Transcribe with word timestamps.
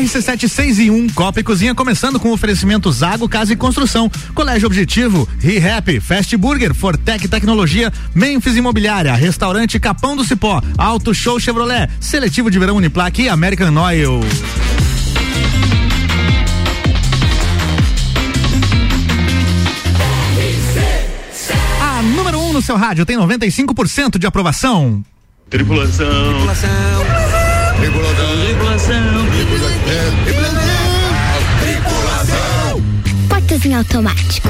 RC7 0.00 0.78
e 0.78 0.90
1, 0.90 1.10
Copa 1.10 1.40
e 1.40 1.42
Cozinha 1.42 1.74
começando 1.74 2.18
com 2.18 2.32
oferecimento 2.32 2.90
Zago 2.90 3.28
Casa 3.28 3.52
e 3.52 3.56
Construção, 3.56 4.10
Colégio 4.34 4.66
Objetivo, 4.66 5.28
ReHap, 5.38 6.00
Fast 6.00 6.34
Burger, 6.38 6.72
Fortec 6.72 7.28
Tecnologia, 7.28 7.92
Memphis 8.14 8.56
Imobiliária, 8.56 9.14
Restaurante 9.14 9.78
Capão 9.78 10.16
do 10.16 10.24
Cipó, 10.24 10.62
Auto 10.78 11.12
Show 11.12 11.38
Chevrolet, 11.38 11.90
Seletivo 12.00 12.50
de 12.50 12.58
Verão 12.58 12.76
Uniplaque 12.76 13.24
e 13.24 13.28
American 13.28 13.76
Oil. 13.76 14.20
A 21.82 22.02
número 22.02 22.38
1 22.38 22.48
um 22.48 22.52
no 22.54 22.62
seu 22.62 22.76
rádio 22.76 23.04
tem 23.04 23.18
95% 23.18 24.18
de 24.18 24.26
aprovação. 24.26 25.04
Tripulação. 25.50 26.06
Tripulação. 26.06 26.70
Tripulação. 27.78 28.46
Tripulação. 28.46 29.29
Portas 33.28 33.64
em 33.64 33.74
automático. 33.74 34.48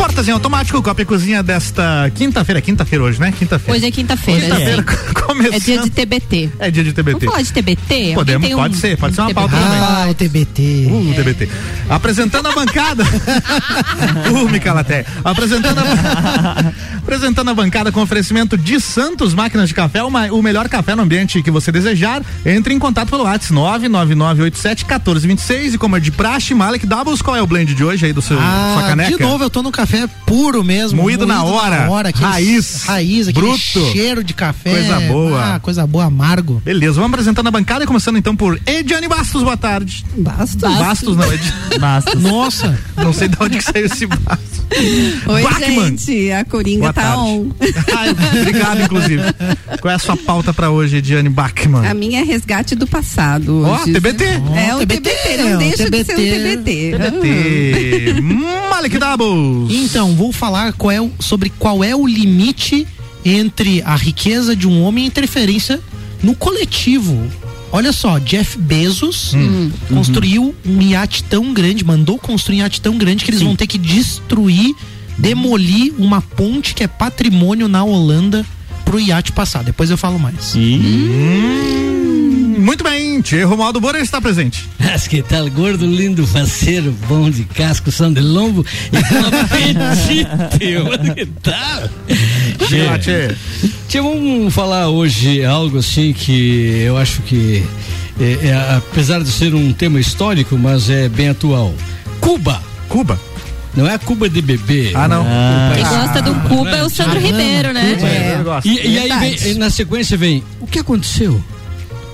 Portas 0.00 0.26
em 0.26 0.30
automático, 0.30 0.80
Copa 0.82 1.02
e 1.02 1.04
Cozinha 1.04 1.42
desta 1.42 2.10
quinta-feira. 2.14 2.58
É 2.58 2.62
quinta-feira 2.62 3.04
hoje, 3.04 3.20
né? 3.20 3.30
Quinta-feira. 3.38 3.76
Hoje 3.78 3.86
é 3.86 3.90
quinta-feira. 3.90 4.40
Quinta-feira 4.40 4.82
começando. 5.26 5.54
É 5.54 5.58
dia 5.60 5.82
de 5.82 5.90
TBT. 5.90 6.50
É 6.58 6.70
dia 6.70 6.82
de 6.84 6.92
TBT. 6.94 7.12
Vamos 7.26 7.34
falar 7.34 7.42
de 7.42 7.52
TBT? 7.52 8.12
Podemos, 8.14 8.48
pode 8.50 8.74
um- 8.76 8.78
ser, 8.78 8.96
pode 8.96 9.12
um 9.12 9.16
ser 9.16 9.20
uma 9.20 9.28
TBT? 9.28 9.48
pauta 9.48 9.56
também. 9.62 9.78
Ah, 9.78 10.06
o 10.10 10.14
TBT. 10.14 10.86
Uh, 10.90 11.12
TBT. 11.14 11.48
Apresentando 11.90 12.46
a 12.48 12.52
bancada. 12.52 13.04
uh, 14.32 14.48
Micalaté. 14.48 15.04
Apresentando 15.22 15.78
a... 15.80 16.72
Apresentando 17.04 17.50
a 17.50 17.54
bancada 17.54 17.92
com 17.92 18.00
oferecimento 18.00 18.56
de 18.56 18.80
Santos 18.80 19.34
Máquinas 19.34 19.68
de 19.68 19.74
Café, 19.74 20.02
uma- 20.02 20.32
o 20.32 20.40
melhor 20.42 20.66
café 20.70 20.94
no 20.94 21.02
ambiente 21.02 21.42
que 21.42 21.50
você 21.50 21.70
desejar. 21.70 22.22
Entre 22.46 22.72
em 22.72 22.78
contato 22.78 23.10
pelo 23.10 23.24
WhatsApp 23.24 23.52
999871426 23.88 25.74
e 25.74 25.78
como 25.78 25.94
é 25.96 26.00
de 26.00 26.10
praxe, 26.10 26.54
Malek 26.54 26.86
Doubles, 26.86 27.20
qual 27.20 27.36
é 27.36 27.42
o 27.42 27.46
blend 27.46 27.74
de 27.74 27.84
hoje 27.84 28.06
aí 28.06 28.14
do 28.14 28.22
seu 28.22 28.38
Ah, 28.40 28.76
sua 28.78 28.88
caneca? 28.88 29.10
de 29.16 29.22
novo 29.22 29.44
eu 29.44 29.50
tô 29.50 29.62
no 29.62 29.70
café 29.70 29.89
puro 30.26 30.62
mesmo. 30.62 31.02
Moído 31.02 31.26
na 31.26 31.42
hora. 31.44 32.08
aquele 32.08 32.24
Raiz. 32.24 32.84
Raiz, 32.84 33.28
aquele 33.28 33.46
Bruto. 33.46 33.58
cheiro 33.92 34.22
de 34.22 34.34
café. 34.34 34.70
Coisa 34.70 35.00
boa. 35.00 35.54
Ah, 35.54 35.60
coisa 35.60 35.86
boa, 35.86 36.04
amargo. 36.04 36.60
Beleza, 36.64 36.94
vamos 36.94 37.10
apresentando 37.12 37.46
a 37.48 37.50
bancada 37.50 37.84
e 37.84 37.86
começando 37.86 38.16
então 38.16 38.34
por 38.36 38.60
Ediane 38.66 39.08
Bastos, 39.08 39.42
boa 39.42 39.56
tarde. 39.56 40.04
Bastos. 40.16 40.60
Bastos, 40.60 41.16
não, 41.16 41.32
Ed... 41.32 41.42
Bastos. 41.80 42.22
Nossa. 42.22 42.78
não 42.96 43.12
sei 43.12 43.28
de 43.28 43.36
onde 43.40 43.58
que 43.58 43.64
saiu 43.64 43.86
esse 43.86 44.06
Bastos. 44.06 44.60
Oi, 45.26 45.42
Bachmann. 45.42 45.96
gente, 45.98 46.30
a 46.30 46.44
Coringa 46.44 46.80
Boa 46.80 46.92
tá 46.92 47.02
tarde. 47.02 47.20
on. 47.20 47.50
Ai, 47.96 48.10
obrigado, 48.40 48.82
inclusive. 48.82 49.22
Qual 49.80 49.90
é 49.90 49.94
a 49.96 49.98
sua 49.98 50.16
pauta 50.16 50.54
pra 50.54 50.70
hoje, 50.70 50.96
Ediane 50.98 51.28
Bachmann? 51.28 51.86
A 51.86 51.94
minha 51.94 52.20
é 52.20 52.24
resgate 52.24 52.74
do 52.74 52.86
passado. 52.86 53.64
Ó, 53.64 53.82
hoje. 53.82 53.92
TBT. 53.92 54.24
É 54.24 54.74
o 54.74 54.78
TBT, 54.80 55.00
TBT, 55.00 55.28
é 55.28 55.36
não 55.44 55.54
o 55.54 55.58
deixa 55.58 55.90
de 55.90 56.04
ser 56.04 56.12
um 56.12 56.16
TBT. 56.16 56.90
TBT. 56.92 57.10
TBT. 57.10 58.20
Malek 58.70 58.98
Doubles. 58.98 59.69
Então, 59.70 60.14
vou 60.14 60.32
falar 60.32 60.72
qual 60.72 60.90
é 60.90 61.00
o- 61.00 61.10
sobre 61.20 61.50
qual 61.50 61.82
é 61.84 61.94
o 61.94 62.06
limite 62.06 62.86
entre 63.24 63.82
a 63.82 63.94
riqueza 63.96 64.56
de 64.56 64.66
um 64.66 64.82
homem 64.82 65.04
e 65.04 65.06
a 65.06 65.08
interferência 65.08 65.80
no 66.22 66.34
coletivo. 66.34 67.26
Olha 67.72 67.92
só, 67.92 68.18
Jeff 68.18 68.58
Bezos 68.58 69.32
Hum. 69.32 69.70
construiu 69.88 70.54
um 70.66 70.82
iate 70.82 71.22
tão 71.24 71.52
grande, 71.54 71.84
mandou 71.84 72.18
construir 72.18 72.56
um 72.56 72.60
iate 72.62 72.80
tão 72.80 72.98
grande 72.98 73.24
que 73.24 73.30
eles 73.30 73.42
vão 73.42 73.54
ter 73.54 73.66
que 73.68 73.78
destruir, 73.78 74.74
demolir 75.16 75.92
uma 75.98 76.20
ponte 76.20 76.74
que 76.74 76.82
é 76.82 76.88
patrimônio 76.88 77.68
na 77.68 77.84
Holanda 77.84 78.44
pro 78.84 78.98
iate 78.98 79.30
passar. 79.30 79.62
Depois 79.62 79.88
eu 79.88 79.96
falo 79.96 80.18
mais. 80.18 80.54
Hum, 80.56 81.89
muito 82.60 82.84
bem, 82.84 83.20
Tchê 83.20 83.42
Romualdo 83.42 83.80
Bora 83.80 83.98
está 84.00 84.20
presente. 84.20 84.68
Mas 84.78 85.08
que 85.08 85.22
tal, 85.22 85.48
gordo, 85.50 85.86
lindo, 85.86 86.26
faceiro, 86.26 86.94
bom 87.08 87.30
de 87.30 87.44
casco, 87.44 87.90
são 87.90 88.12
de 88.12 88.20
lombo 88.20 88.64
e 88.92 89.02
com 89.02 89.18
apetite. 89.26 90.26
Que 91.14 91.26
tal? 91.42 91.88
Tchê. 92.98 93.34
Tchê, 93.88 94.00
vamos 94.00 94.52
falar 94.54 94.88
hoje 94.88 95.44
algo 95.44 95.78
assim 95.78 96.12
que 96.12 96.82
eu 96.84 96.96
acho 96.96 97.22
que, 97.22 97.64
é, 98.20 98.48
é, 98.48 98.74
apesar 98.76 99.22
de 99.22 99.30
ser 99.30 99.54
um 99.54 99.72
tema 99.72 99.98
histórico, 99.98 100.56
mas 100.58 100.88
é 100.90 101.08
bem 101.08 101.28
atual. 101.30 101.74
Cuba. 102.20 102.62
Cuba. 102.88 103.18
Não 103.76 103.86
é 103.88 103.94
a 103.94 103.98
Cuba 103.98 104.28
de 104.28 104.42
bebê. 104.42 104.90
Ah, 104.94 105.06
não. 105.06 105.24
Quem 105.74 105.84
gosta 105.84 106.22
do 106.22 106.34
Cuba 106.48 106.70
é 106.70 106.82
o 106.82 106.90
Sandro 106.90 107.18
Ah, 107.18 107.20
Ribeiro, 107.20 107.72
né? 107.72 107.96
É. 108.02 108.68
E, 108.68 108.88
e 108.94 108.98
aí 108.98 109.36
vem, 109.36 109.54
na 109.54 109.70
sequência 109.70 110.16
vem, 110.16 110.42
o 110.60 110.66
que 110.66 110.80
aconteceu? 110.80 111.42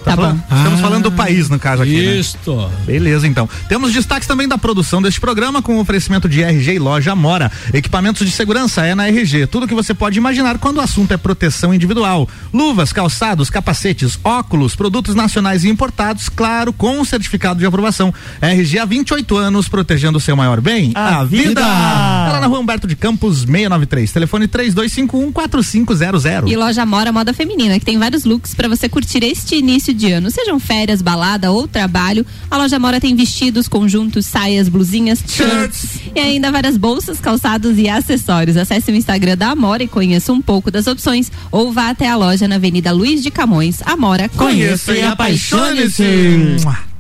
Tá 0.06 0.12
Tá 0.12 0.16
falando- 0.16 0.42
Estamos 0.56 0.80
falando 0.80 1.02
do 1.02 1.12
país, 1.12 1.50
no 1.50 1.58
caso 1.58 1.82
aqui, 1.82 2.00
né? 2.00 2.16
Isto. 2.16 2.70
Beleza, 2.86 3.26
então. 3.26 3.48
Temos 3.68 3.92
destaques 3.92 4.28
também 4.28 4.46
da 4.46 4.56
produção 4.56 5.02
deste 5.02 5.20
programa 5.20 5.60
com 5.60 5.76
o 5.76 5.80
oferecimento 5.80 6.28
de 6.28 6.42
RG 6.42 6.74
e 6.74 6.78
Loja 6.78 7.10
Amora. 7.12 7.50
Equipamentos 7.74 8.24
de 8.24 8.32
segurança 8.32 8.86
é 8.86 8.94
na 8.94 9.08
RG. 9.08 9.48
Tudo 9.48 9.66
que 9.66 9.74
você 9.74 9.92
pode 9.92 10.16
imaginar 10.16 10.58
quando 10.58 10.76
o 10.76 10.80
assunto 10.80 11.12
é 11.12 11.16
proteção 11.16 11.74
individual. 11.74 12.28
Luvas, 12.52 12.92
calçados, 12.92 13.50
capacetes, 13.50 14.16
óculos, 14.22 14.76
produtos 14.76 15.14
nacionais 15.16 15.64
e 15.64 15.68
importados, 15.68 16.28
claro, 16.28 16.72
com 16.72 17.04
certificado 17.04 17.58
de 17.58 17.66
aprovação. 17.66 18.14
RG 18.40 18.78
há 18.78 18.84
28 18.84 19.36
anos, 19.36 19.68
protegendo 19.68 20.18
o 20.18 20.20
seu 20.20 20.36
maior 20.36 20.60
bem, 20.60 20.92
A 20.94 21.24
vida. 21.24 21.60
Tá 21.62 22.28
lá 22.32 22.40
na 22.40 22.46
rua 22.46 22.60
Humberto 22.60 22.86
de 22.86 22.94
Campos, 22.94 23.38
693. 23.40 24.12
Telefone 24.12 24.46
3251-4500. 24.46 26.48
E 26.50 26.56
loja 26.56 26.86
Mora 26.86 27.12
Moda 27.12 27.34
Feminina, 27.34 27.78
que 27.78 27.84
tem 27.84 27.98
vários 27.98 28.24
looks 28.24 28.54
pra 28.54 28.68
você 28.68 28.88
curtir 28.88 29.24
este 29.24 29.56
início 29.56 29.92
de 29.96 30.12
ano. 30.12 30.30
Sejam 30.30 30.60
férias, 30.60 31.02
balada 31.02 31.50
ou 31.50 31.66
trabalho, 31.66 32.24
a 32.50 32.56
loja 32.56 32.78
Mora 32.78 33.00
tem 33.00 33.16
vestidos, 33.16 33.66
conjuntos, 33.66 34.26
saias, 34.26 34.68
blusinhas, 34.68 35.22
shirts 35.26 36.00
e 36.14 36.20
ainda 36.20 36.52
várias 36.52 36.76
bolsas, 36.76 37.18
calçados 37.18 37.78
e 37.78 37.88
acessórios. 37.88 38.56
Acesse 38.56 38.92
o 38.92 38.94
Instagram 38.94 39.36
da 39.36 39.50
Amora 39.50 39.82
e 39.82 39.88
conheça 39.88 40.32
um 40.32 40.40
pouco 40.40 40.70
das 40.70 40.86
opções 40.86 41.32
ou 41.50 41.72
vá 41.72 41.90
até 41.90 42.08
a 42.08 42.16
loja 42.16 42.46
na 42.46 42.56
Avenida 42.56 42.92
Luiz 42.92 43.22
de 43.22 43.30
Camões. 43.30 43.80
Amora, 43.84 44.28
Conheça 44.28 44.92
e 44.92 45.02
apaixone-se. 45.02 46.95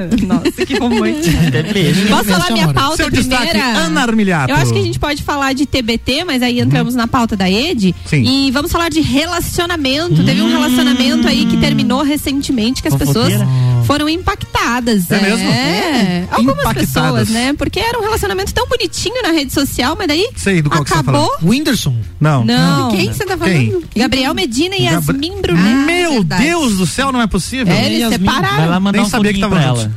Nossa, 0.26 0.66
que 0.66 0.76
romântico. 0.78 1.36
Posso 2.08 2.24
falar 2.24 2.50
minha 2.52 2.72
pauta 2.72 2.96
Seu 2.96 3.06
primeira? 3.10 3.44
destaque, 3.44 3.78
Ana 3.78 4.02
Armiliato. 4.02 4.50
Eu 4.50 4.56
acho 4.56 4.72
que 4.72 4.78
a 4.78 4.82
gente 4.82 4.98
pode 4.98 5.22
falar 5.22 5.52
de 5.52 5.66
TBT, 5.66 6.24
mas 6.24 6.42
aí 6.42 6.60
entramos 6.60 6.94
na 6.94 7.06
pauta 7.06 7.36
da 7.36 7.50
Ed. 7.50 7.94
Sim. 8.04 8.22
E 8.22 8.50
vamos 8.50 8.70
falar 8.70 8.88
de 8.88 9.00
relacionamento. 9.00 10.24
Teve 10.24 10.42
um 10.42 10.48
relacionamento 10.48 11.26
aí 11.28 11.46
que 11.46 11.56
terminou 11.56 12.02
recentemente, 12.02 12.82
que 12.82 12.88
as 12.88 12.94
pessoas 12.94 13.32
foram 13.86 14.08
impactadas. 14.08 15.10
É 15.10 15.20
mesmo? 15.20 15.48
É. 15.48 16.26
Algumas 16.30 16.58
Impactadas. 16.60 16.86
pessoas, 16.90 17.28
né? 17.28 17.52
Porque 17.54 17.78
era 17.80 17.98
um 17.98 18.02
relacionamento 18.02 18.52
tão 18.54 18.66
bonitinho 18.68 19.22
na 19.22 19.30
rede 19.30 19.52
social, 19.52 19.94
mas 19.98 20.08
daí 20.08 20.28
Sei 20.36 20.60
do 20.62 20.70
qual 20.70 20.82
que 20.82 20.88
você 20.90 20.94
tá 20.94 21.00
acabou. 21.00 21.26
falando. 21.26 21.48
Whindersson. 21.48 21.96
Não. 22.20 22.44
Não. 22.44 22.90
Quem 22.90 23.12
você 23.12 23.24
tá 23.24 23.36
falando? 23.36 23.52
Quem? 23.54 23.82
Gabriel 23.96 24.34
Medina 24.34 24.74
e 24.76 24.84
Gabri- 24.84 24.94
Yasmin 24.94 25.40
Brunet. 25.42 25.86
Meu 25.86 26.12
verdade. 26.12 26.42
Deus 26.44 26.76
do 26.76 26.86
céu, 26.86 27.12
não 27.12 27.20
é 27.20 27.26
possível. 27.26 27.72
É, 27.74 27.86
eles 27.86 28.00
Yasmin, 28.00 28.26
separaram. 28.28 28.56
Vai 28.56 28.68
lá 28.68 28.80
mandar 28.80 28.98
Nem 28.98 29.06
um 29.06 29.10
sabia 29.10 29.32
que 29.32 29.40
tava 29.40 29.56
pra 29.56 29.64
juntos. 29.66 29.82
ela. 29.84 29.92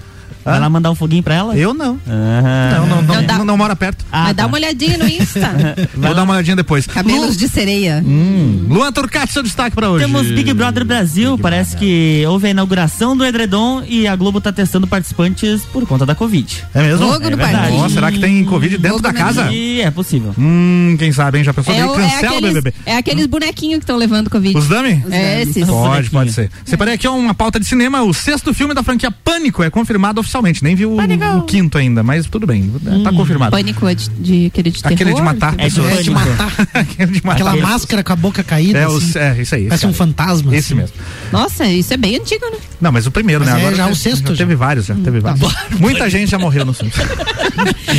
Vai 0.52 0.60
lá 0.60 0.70
mandar 0.70 0.92
um 0.92 0.96
foguinho 0.96 1.22
pra 1.24 1.36
ela? 1.36 1.58
Eu 1.58 1.74
não. 1.74 2.00
Aham. 2.08 2.72
Não, 2.72 2.88
não, 2.88 3.02
não, 3.02 3.16
Não 3.16 3.24
dá. 3.26 3.38
não, 3.40 3.46
não 3.46 3.58
mora 3.58 3.76
perto. 3.76 4.06
Ah, 4.12 4.26
mas 4.26 4.36
dá 4.36 4.44
tá. 4.44 4.48
uma 4.48 4.58
olhadinha 4.58 4.98
no 4.98 5.08
Insta. 5.08 5.52
Vou 5.96 6.14
dar 6.16 6.24
uma 6.24 6.34
olhadinha 6.34 6.56
depois. 6.56 6.86
Cabelos 6.88 7.36
de 7.38 7.48
sereia. 7.50 8.04
Hum, 8.06 8.66
Luan 8.70 8.92
Turcati, 8.92 9.34
seu 9.34 9.44
destaque 9.44 9.76
pra 9.76 9.90
hoje. 9.90 10.06
Temos 10.06 10.28
Big 10.28 10.54
Brother 10.54 10.86
Brasil, 10.86 11.38
parece 11.38 11.76
que 11.76 12.24
houve 12.28 12.48
a 12.48 12.50
inauguração 12.52 13.16
do 13.16 13.26
Edredom 13.26 13.84
e 13.88 14.08
a 14.08 14.16
Globo 14.16 14.40
tá 14.40 14.52
testando 14.52 14.88
participantes 14.88 15.62
por 15.74 15.86
conta 15.86 16.06
da 16.06 16.16
Covid. 16.16 16.64
É 16.74 16.82
mesmo? 16.82 17.06
Do 17.12 17.20
verdade. 17.20 17.52
parquinho. 17.54 17.80
Ó, 17.84 17.90
será 17.90 18.12
que 18.12 18.20
tem 18.20 18.44
Covid 18.46 18.78
dentro 18.78 18.98
Jogo 18.98 19.02
da 19.04 19.14
casa? 19.14 19.52
E 19.52 19.82
é 19.82 19.92
possível. 19.92 20.34
Hum, 20.38 20.96
quem 20.98 21.12
sabe, 21.12 21.40
hein? 21.40 21.44
Já 21.44 21.54
pensou? 21.54 21.74
É, 21.74 21.86
o- 21.86 21.94
é 21.94 21.96
cancela 21.98 22.34
o 22.34 22.38
aqueles, 22.38 22.54
BBB. 22.54 22.74
é 22.86 22.96
aqueles 22.98 23.26
bonequinhos 23.28 23.80
que 23.80 23.84
estão 23.84 23.98
levando 23.98 24.30
Covid. 24.30 24.58
Os 24.58 24.68
dummy? 24.68 25.04
É, 25.12 25.42
esses. 25.42 25.66
Pode, 25.68 26.10
pode 26.10 26.32
ser. 26.32 26.50
Separei 26.66 26.94
aqui 26.94 27.08
uma 27.08 27.34
pauta 27.34 27.60
de 27.60 27.66
cinema. 27.66 28.02
O 28.02 28.14
sexto 28.14 28.54
filme 28.54 28.74
da 28.74 28.84
franquia 28.84 29.12
Pânico 29.12 29.62
é 29.64 29.70
confirmado 29.70 30.20
oficialmente. 30.22 30.37
Nem 30.62 30.76
vi 30.76 30.86
o, 30.86 30.98
o 30.98 31.42
quinto 31.44 31.78
ainda, 31.78 32.04
mas 32.04 32.26
tudo 32.28 32.46
bem. 32.48 32.72
Tá 33.04 33.12
confirmado. 33.12 33.52
Pânico 33.52 33.88
é 33.88 33.96
de, 33.96 34.10
de 34.10 34.46
aquele 34.48 34.72
de 34.72 34.82
terror. 34.82 34.94
Aquele 34.96 35.14
de 35.14 35.22
matar 35.22 35.54
É 35.58 35.64
pessoas. 35.64 35.92
É 36.00 36.02
de 36.04 36.10
matar. 36.12 36.54
Aquele 36.74 37.12
de 37.12 37.26
matar. 37.26 37.34
Aquela 37.48 37.56
máscara 37.58 38.04
com 38.04 38.14
a 38.14 38.16
boca 38.16 38.44
caída. 38.44 38.80
É, 38.80 38.86
assim. 38.86 39.20
é, 39.20 39.42
isso 39.42 39.56
aí. 39.56 39.66
Parece 39.68 39.88
um 39.88 39.94
fantasma. 39.94 40.56
Esse 40.56 40.74
assim. 40.74 40.82
mesmo. 40.82 40.96
Nossa, 41.32 41.66
isso 41.66 41.94
é 41.94 41.98
bem 41.98 42.16
antigo, 42.18 42.46
né? 42.52 42.58
Não, 42.80 42.92
mas 42.92 43.08
o 43.08 43.12
primeiro, 43.12 43.44
Mas 43.44 43.54
né? 43.54 43.60
é 43.60 43.62
Agora 43.62 43.76
já 43.76 43.84
teve- 43.84 43.94
o 43.94 43.96
sexto, 43.96 44.28
Já 44.28 44.34
já. 44.34 44.38
teve 44.38 44.56
vários, 44.56 44.86
já. 44.86 44.96
Teve 44.96 45.20
vários. 45.20 45.54
Muita 45.80 46.10
gente 46.10 46.30
já 46.30 46.38
morreu 46.40 46.66
no 46.66 46.74
filme. 46.74 46.92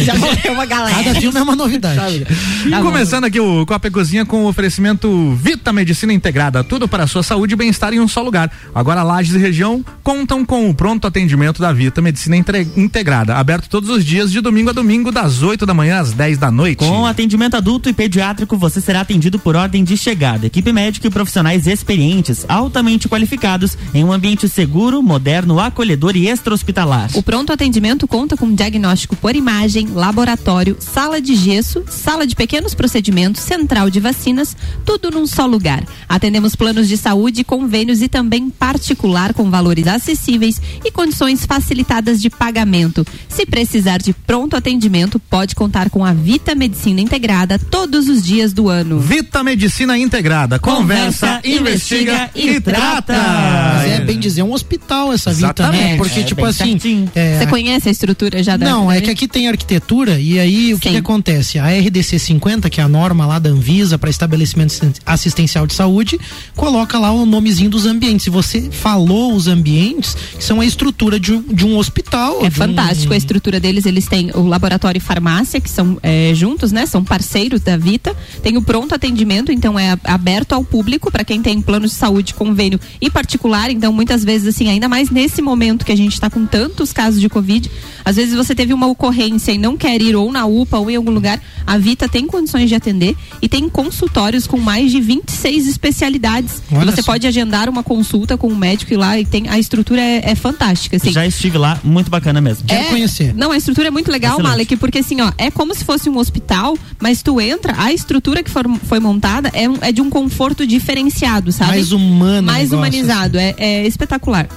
Já 0.04 0.14
morreu 0.16 0.52
uma 0.52 0.66
galera. 0.66 0.94
Cada 1.04 1.20
filme 1.20 1.38
é 1.38 1.42
uma 1.42 1.56
novidade. 1.56 2.26
E 2.66 2.70
Tá 2.70 2.80
começando 2.80 3.24
aqui 3.24 3.40
o 3.40 3.66
Copa 3.66 3.88
e 3.88 3.90
Cozinha 3.90 4.24
com 4.24 4.44
o 4.44 4.48
oferecimento 4.48 5.34
Vita 5.34 5.72
Medicina 5.72 6.12
Integrada, 6.12 6.62
tudo 6.62 6.86
para 6.88 7.04
a 7.04 7.06
sua 7.06 7.22
saúde 7.22 7.54
e 7.54 7.56
bem-estar 7.56 7.92
em 7.92 8.00
um 8.00 8.08
só 8.08 8.22
lugar. 8.22 8.50
Agora 8.74 9.02
Lages 9.02 9.34
e 9.34 9.38
região 9.38 9.84
contam 10.02 10.44
com 10.44 10.68
o 10.70 10.74
pronto 10.74 11.06
atendimento 11.06 11.60
da 11.60 11.72
Vita 11.72 12.00
Medicina 12.00 12.27
Medicina 12.28 12.66
Integrada, 12.76 13.36
aberto 13.36 13.68
todos 13.68 13.88
os 13.88 14.04
dias 14.04 14.30
de 14.30 14.40
domingo 14.40 14.70
a 14.70 14.72
domingo 14.72 15.10
das 15.10 15.42
8 15.42 15.64
da 15.64 15.72
manhã 15.72 16.00
às 16.00 16.12
10 16.12 16.38
da 16.38 16.50
noite. 16.50 16.78
Com 16.78 17.06
atendimento 17.06 17.56
adulto 17.56 17.88
e 17.88 17.92
pediátrico, 17.92 18.56
você 18.56 18.80
será 18.80 19.00
atendido 19.00 19.38
por 19.38 19.56
ordem 19.56 19.82
de 19.82 19.96
chegada. 19.96 20.46
Equipe 20.46 20.72
médica 20.72 21.06
e 21.06 21.10
profissionais 21.10 21.66
experientes, 21.66 22.44
altamente 22.48 23.08
qualificados, 23.08 23.76
em 23.94 24.04
um 24.04 24.12
ambiente 24.12 24.48
seguro, 24.48 25.02
moderno, 25.02 25.58
acolhedor 25.58 26.16
e 26.16 26.28
extra-hospitalar. 26.28 27.10
O 27.14 27.22
pronto 27.22 27.52
atendimento 27.52 28.06
conta 28.06 28.36
com 28.36 28.54
diagnóstico 28.54 29.16
por 29.16 29.34
imagem, 29.34 29.88
laboratório, 29.88 30.76
sala 30.78 31.20
de 31.20 31.34
gesso, 31.34 31.84
sala 31.88 32.26
de 32.26 32.36
pequenos 32.36 32.74
procedimentos, 32.74 33.42
central 33.42 33.88
de 33.88 34.00
vacinas, 34.00 34.56
tudo 34.84 35.10
num 35.10 35.26
só 35.26 35.46
lugar. 35.46 35.84
Atendemos 36.08 36.54
planos 36.54 36.88
de 36.88 36.96
saúde, 36.96 37.44
convênios 37.44 38.02
e 38.02 38.08
também 38.08 38.50
particular 38.50 39.32
com 39.32 39.50
valores 39.50 39.86
acessíveis 39.86 40.60
e 40.84 40.90
condições 40.90 41.46
facilitadas 41.46 42.07
de 42.16 42.30
pagamento. 42.30 43.06
Se 43.28 43.44
precisar 43.44 43.98
de 43.98 44.12
pronto 44.12 44.56
atendimento, 44.56 45.18
pode 45.18 45.54
contar 45.54 45.90
com 45.90 46.04
a 46.04 46.12
Vita 46.12 46.54
Medicina 46.54 47.00
Integrada 47.00 47.58
todos 47.58 48.08
os 48.08 48.22
dias 48.24 48.52
do 48.52 48.68
ano. 48.68 48.98
Vita 48.98 49.44
Medicina 49.44 49.98
Integrada. 49.98 50.58
Conversa, 50.58 51.40
investiga 51.44 52.30
e 52.34 52.60
trata. 52.60 53.12
Mas 53.12 53.90
é 53.92 54.00
bem 54.00 54.18
dizer 54.18 54.42
um 54.42 54.52
hospital 54.52 55.12
essa 55.12 55.32
Vita, 55.32 55.70
né? 55.70 55.96
Porque, 55.96 56.20
É, 56.20 56.22
tipo 56.22 56.44
assim. 56.44 57.08
é, 57.14 57.38
Você 57.38 57.46
conhece 57.46 57.88
a 57.88 57.92
estrutura 57.92 58.42
já 58.42 58.56
da 58.56 58.64
Não, 58.66 58.90
é 58.90 59.00
que 59.00 59.10
aqui 59.10 59.28
tem 59.28 59.48
arquitetura 59.48 60.18
e 60.20 60.38
aí 60.38 60.74
o 60.74 60.78
que, 60.78 60.90
que 60.90 60.96
acontece? 60.96 61.58
A 61.58 61.66
RDC 61.68 62.18
50, 62.18 62.68
que 62.70 62.80
é 62.80 62.84
a 62.84 62.88
norma 62.88 63.26
lá 63.26 63.38
da 63.38 63.50
Anvisa 63.50 63.98
para 63.98 64.10
estabelecimento 64.10 64.68
assisten- 64.70 64.92
assistencial 65.06 65.66
de 65.66 65.74
saúde, 65.74 66.18
coloca 66.56 66.98
lá 66.98 67.10
o 67.12 67.24
nomezinho 67.26 67.70
dos 67.70 67.86
ambientes. 67.86 68.26
E 68.26 68.30
você 68.30 68.68
falou 68.70 69.34
os 69.34 69.46
ambientes, 69.48 70.16
que 70.36 70.44
são 70.44 70.60
a 70.60 70.66
estrutura 70.66 71.18
de 71.18 71.32
um, 71.32 71.42
de 71.42 71.66
um 71.66 71.76
hospital. 71.76 71.97
É 72.44 72.48
de 72.48 72.48
um- 72.48 72.50
fantástico 72.50 73.12
a 73.12 73.16
estrutura 73.16 73.58
deles. 73.60 73.86
Eles 73.86 74.06
têm 74.06 74.30
o 74.34 74.42
laboratório 74.46 74.98
e 74.98 75.00
farmácia, 75.00 75.60
que 75.60 75.70
são 75.70 75.98
é, 76.02 76.32
juntos, 76.34 76.72
né? 76.72 76.86
São 76.86 77.04
parceiros 77.04 77.60
da 77.60 77.76
Vita. 77.76 78.14
Tem 78.42 78.56
o 78.56 78.62
pronto 78.62 78.94
atendimento, 78.94 79.50
então 79.52 79.78
é 79.78 79.96
aberto 80.04 80.52
ao 80.52 80.64
público 80.64 81.10
para 81.10 81.24
quem 81.24 81.40
tem 81.42 81.60
plano 81.60 81.86
de 81.86 81.92
saúde, 81.92 82.34
convênio 82.34 82.80
e 83.00 83.10
particular. 83.10 83.70
Então, 83.70 83.92
muitas 83.92 84.24
vezes, 84.24 84.54
assim, 84.54 84.68
ainda 84.68 84.88
mais 84.88 85.10
nesse 85.10 85.40
momento 85.42 85.84
que 85.84 85.92
a 85.92 85.96
gente 85.96 86.12
está 86.12 86.28
com 86.30 86.44
tantos 86.46 86.92
casos 86.92 87.20
de 87.20 87.28
Covid, 87.28 87.70
às 88.04 88.16
vezes 88.16 88.34
você 88.34 88.54
teve 88.54 88.72
uma 88.72 88.86
ocorrência 88.86 89.52
e 89.52 89.58
não 89.58 89.76
quer 89.76 90.00
ir 90.00 90.14
ou 90.16 90.30
na 90.32 90.46
UPA 90.46 90.78
ou 90.78 90.90
em 90.90 90.96
algum 90.96 91.10
lugar, 91.10 91.40
a 91.66 91.76
Vita 91.78 92.08
tem 92.08 92.26
condições 92.26 92.68
de 92.68 92.74
atender 92.74 93.16
e 93.42 93.48
tem 93.48 93.68
consultórios 93.68 94.46
com 94.46 94.58
mais 94.58 94.90
de 94.90 95.00
26 95.00 95.66
especialidades. 95.68 96.62
Olha 96.72 96.90
você 96.90 97.02
só. 97.02 97.12
pode 97.12 97.26
agendar 97.26 97.68
uma 97.68 97.82
consulta 97.82 98.36
com 98.36 98.48
um 98.48 98.56
médico 98.56 98.92
e 98.92 98.96
lá 98.96 99.18
e 99.18 99.24
tem 99.24 99.48
a 99.48 99.58
estrutura 99.58 100.00
é, 100.00 100.30
é 100.30 100.34
fantástica, 100.34 100.96
assim. 100.96 101.12
Já 101.12 101.26
estive 101.26 101.58
lá, 101.58 101.80
muito 101.88 102.10
bacana 102.10 102.40
mesmo. 102.40 102.66
Quero 102.66 102.88
conhecer. 102.90 103.34
Não, 103.34 103.50
a 103.52 103.56
estrutura 103.56 103.88
é 103.88 103.90
muito 103.90 104.10
legal, 104.10 104.34
Excelente. 104.34 104.50
Malek, 104.50 104.76
porque 104.76 104.98
assim, 104.98 105.20
ó, 105.20 105.32
é 105.38 105.50
como 105.50 105.74
se 105.74 105.84
fosse 105.84 106.08
um 106.08 106.18
hospital, 106.18 106.76
mas 107.00 107.22
tu 107.22 107.40
entra, 107.40 107.74
a 107.76 107.92
estrutura 107.92 108.42
que 108.42 108.50
for- 108.50 108.68
foi 108.84 109.00
montada 109.00 109.50
é, 109.54 109.88
é 109.88 109.92
de 109.92 110.00
um 110.00 110.10
conforto 110.10 110.66
diferenciado, 110.66 111.50
sabe? 111.52 111.70
Mais 111.72 111.92
humano. 111.92 112.46
Mais 112.46 112.70
negócio, 112.70 112.78
humanizado, 112.78 113.38
é, 113.38 113.54
é 113.58 113.86
espetacular. 113.86 114.48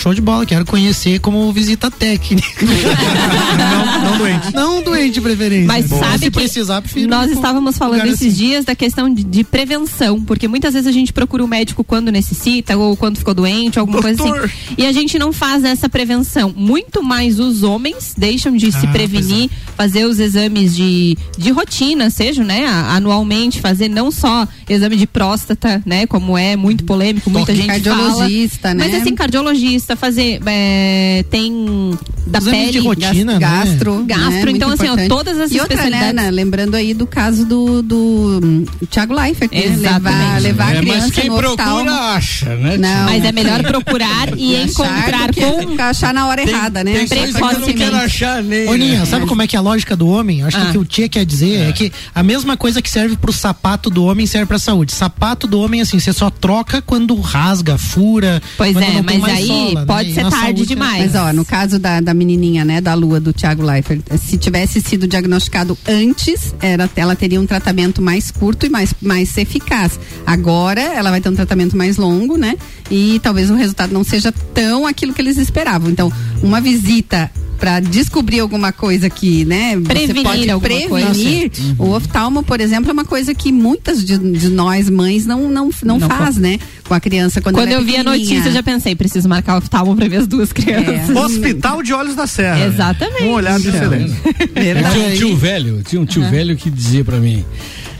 Show 0.00 0.14
de 0.14 0.20
bola, 0.22 0.46
quero 0.46 0.64
conhecer 0.64 1.18
como 1.20 1.52
visita 1.52 1.90
técnica. 1.90 2.64
não, 2.64 4.10
não 4.10 4.18
doente. 4.18 4.54
Não 4.54 4.82
doente 4.82 5.14
de 5.14 5.20
preferência. 5.20 5.66
Mas 5.66 5.86
sabe 5.86 6.18
se 6.18 6.24
que 6.24 6.30
precisar, 6.30 6.80
prefiro. 6.80 7.08
Nós 7.10 7.30
um 7.30 7.34
estávamos 7.34 7.76
falando 7.76 8.06
esses 8.06 8.28
assim. 8.28 8.30
dias 8.30 8.64
da 8.64 8.74
questão 8.74 9.12
de, 9.12 9.22
de 9.22 9.44
prevenção, 9.44 10.20
porque 10.22 10.48
muitas 10.48 10.72
vezes 10.72 10.86
a 10.88 10.92
gente 10.92 11.12
procura 11.12 11.44
o 11.44 11.48
médico 11.48 11.84
quando 11.84 12.10
necessita 12.10 12.76
ou 12.78 12.96
quando 12.96 13.18
ficou 13.18 13.34
doente, 13.34 13.78
ou 13.78 13.82
alguma 13.82 14.00
coisa 14.00 14.16
Doutor. 14.16 14.44
assim. 14.44 14.74
E 14.78 14.86
a 14.86 14.92
gente 14.92 15.18
não 15.18 15.32
faz 15.34 15.64
essa 15.64 15.88
prevenção. 15.88 16.52
Muito 16.56 17.02
mais 17.02 17.38
os 17.38 17.62
homens 17.62 18.14
deixam 18.16 18.56
de 18.56 18.72
se 18.72 18.86
Ah, 18.86 18.92
prevenir, 18.92 19.50
é. 19.52 19.72
fazer 19.76 20.06
os 20.06 20.18
exames 20.18 20.74
de, 20.74 21.16
de 21.36 21.50
rotina, 21.50 22.08
sejam, 22.08 22.44
né, 22.44 22.64
anualmente, 22.66 23.60
fazer 23.60 23.88
não 23.88 24.10
só 24.10 24.48
exame 24.68 24.96
de 24.96 25.06
próstata, 25.06 25.82
né, 25.84 26.06
como 26.06 26.38
é 26.38 26.56
muito 26.56 26.84
polêmico, 26.84 27.28
muita 27.30 27.54
gente 27.54 27.66
Cardiologista, 27.66 28.68
fala. 28.68 28.74
né? 28.74 28.88
Mas 28.88 29.02
assim, 29.02 29.14
cardiologista, 29.14 29.89
fazer, 29.96 30.40
é, 30.46 31.24
tem 31.30 31.96
da 32.26 32.38
Exames 32.38 32.58
pele, 32.60 32.72
de 32.72 32.78
rotina, 32.78 33.32
né? 33.34 33.38
gastro. 33.38 34.04
Gastro, 34.06 34.46
né? 34.46 34.52
Então, 34.52 34.70
assim, 34.70 34.88
ó, 34.88 34.96
todas 35.08 35.38
as 35.38 35.50
E 35.50 35.60
outra, 35.60 35.76
né, 35.76 35.82
especialidades. 35.82 36.18
Ana, 36.24 36.30
lembrando 36.30 36.74
aí 36.76 36.94
do 36.94 37.06
caso 37.06 37.44
do, 37.44 37.82
do 37.82 38.40
hum, 38.42 38.64
Thiago 38.90 39.12
Leifert, 39.14 39.50
né? 39.52 39.64
Exatamente. 39.66 40.10
Levar, 40.10 40.40
levar 40.40 40.66
a 40.66 40.74
É, 40.74 40.80
criança 40.80 41.00
mas 41.06 41.10
quem 41.14 41.28
no 41.30 41.36
procura 41.36 41.62
oftalmo. 41.64 41.90
acha, 41.90 42.54
né? 42.56 42.76
Não. 42.76 43.04
Mas 43.06 43.24
é 43.24 43.32
melhor 43.32 43.62
procurar 43.62 44.28
e 44.38 44.56
Achar 44.56 44.64
encontrar 44.68 45.32
que 45.32 45.40
com 45.40 45.82
achar 45.82 46.14
na 46.14 46.26
hora 46.28 46.42
errada, 46.42 46.84
né? 46.84 46.92
Tem 46.92 47.08
coisa 47.08 47.24
que 47.32 47.38
eu 47.38 47.40
não 47.42 47.48
Precocemente. 47.50 47.78
quero 47.78 47.96
achar 47.96 48.42
nem. 48.42 48.68
Ô, 48.68 48.74
Ninha, 48.74 48.98
né? 49.00 49.04
sabe 49.06 49.26
como 49.26 49.42
é 49.42 49.46
que 49.46 49.56
é 49.56 49.58
a 49.58 49.62
lógica 49.62 49.96
do 49.96 50.06
homem? 50.08 50.42
Acho 50.42 50.56
que 50.56 50.62
Ah. 50.62 50.68
o 50.68 50.72
que 50.72 50.78
o 50.78 50.84
Tia 50.84 51.08
quer 51.08 51.24
dizer 51.24 51.68
é. 51.68 51.72
que 51.72 51.90
a 52.14 52.22
mesma 52.22 52.56
coisa 52.56 52.80
que 52.80 52.90
serve 52.90 53.16
pro 53.16 53.32
sapato 53.32 53.90
do 53.90 54.04
homem 54.04 54.26
serve 54.26 54.46
pra 54.46 54.58
saúde. 54.58 54.92
Sapato 54.92 55.46
do 55.46 55.58
homem, 55.60 55.80
assim, 55.80 55.98
você 55.98 56.12
só 56.12 56.30
troca 56.30 56.80
quando 56.82 57.14
rasga, 57.20 57.76
fura. 57.78 58.40
Pois 58.56 58.72
quando 58.72 58.84
é, 58.84 58.92
não 58.92 59.02
tem 59.04 59.18
mas 59.18 59.34
aí 59.34 59.69
né? 59.74 59.84
pode 59.86 60.10
E 60.10 60.14
ser 60.14 60.22
tarde 60.22 60.36
saúde, 60.36 60.66
demais. 60.66 61.12
Mas 61.12 61.14
ó, 61.14 61.32
no 61.32 61.44
caso 61.44 61.78
da, 61.78 62.00
da 62.00 62.14
menininha, 62.14 62.64
né, 62.64 62.80
da 62.80 62.94
lua 62.94 63.20
do 63.20 63.32
Thiago 63.32 63.62
Leifert, 63.62 64.02
se 64.18 64.36
tivesse 64.36 64.80
sido 64.80 65.06
diagnosticado 65.06 65.76
antes, 65.88 66.54
era, 66.60 66.88
ela 66.96 67.16
teria 67.16 67.40
um 67.40 67.46
tratamento 67.46 68.02
mais 68.02 68.30
curto 68.30 68.66
e 68.66 68.68
mais, 68.68 68.94
mais 69.00 69.36
eficaz. 69.36 69.98
Agora, 70.26 70.80
ela 70.80 71.10
vai 71.10 71.20
ter 71.20 71.28
um 71.28 71.34
tratamento 71.34 71.76
mais 71.76 71.96
longo, 71.96 72.36
né? 72.36 72.56
E 72.90 73.20
talvez 73.22 73.50
o 73.50 73.54
resultado 73.54 73.92
não 73.92 74.02
seja 74.04 74.32
tão 74.32 74.86
aquilo 74.86 75.12
que 75.12 75.22
eles 75.22 75.36
esperavam. 75.36 75.90
Então, 75.90 76.12
uma 76.42 76.60
visita 76.60 77.30
para 77.60 77.78
descobrir 77.78 78.40
alguma 78.40 78.72
coisa 78.72 79.10
que, 79.10 79.44
né, 79.44 79.78
Prevenir 79.84 80.16
você 80.16 80.22
pode 80.22 80.50
alguma 80.50 80.88
prevenir. 80.88 81.52
O 81.78 81.90
oftalmo, 81.90 82.42
por 82.42 82.58
exemplo, 82.58 82.88
é 82.88 82.92
uma 82.92 83.04
coisa 83.04 83.34
que 83.34 83.52
muitas 83.52 84.02
de, 84.02 84.16
de 84.16 84.48
nós 84.48 84.88
mães 84.88 85.26
não 85.26 85.50
não, 85.50 85.68
não, 85.84 85.98
Não 85.98 86.08
faz, 86.08 86.38
né, 86.38 86.58
com 86.88 86.94
a 86.94 87.00
criança 87.00 87.42
quando, 87.42 87.56
Quando 87.56 87.68
ela 87.68 87.76
é 87.76 87.80
eu 87.82 87.84
vi 87.84 87.98
a 87.98 88.02
notícia, 88.02 88.48
eu 88.48 88.52
já 88.52 88.62
pensei, 88.62 88.96
preciso 88.96 89.28
marcar 89.28 89.56
o 89.56 89.58
oftalmo 89.58 89.94
pra 89.94 90.08
ver 90.08 90.16
as 90.16 90.26
duas 90.26 90.50
crianças. 90.52 91.14
Hospital 91.14 91.82
de 91.82 91.92
Olhos 91.92 92.16
da 92.16 92.26
Serra. 92.26 92.64
Exatamente. 92.64 93.24
Um 93.24 93.32
olhar 93.32 93.60
de 93.60 93.68
excelência. 93.68 94.16
Eu 94.56 94.92
tinha 94.92 95.06
um 95.06 95.14
tio 95.16 95.36
velho, 95.36 95.82
tinha 95.86 96.00
um 96.00 96.06
tio 96.06 96.24
Ah. 96.24 96.30
velho 96.30 96.56
que 96.56 96.70
dizia 96.70 97.04
pra 97.04 97.18
mim. 97.18 97.44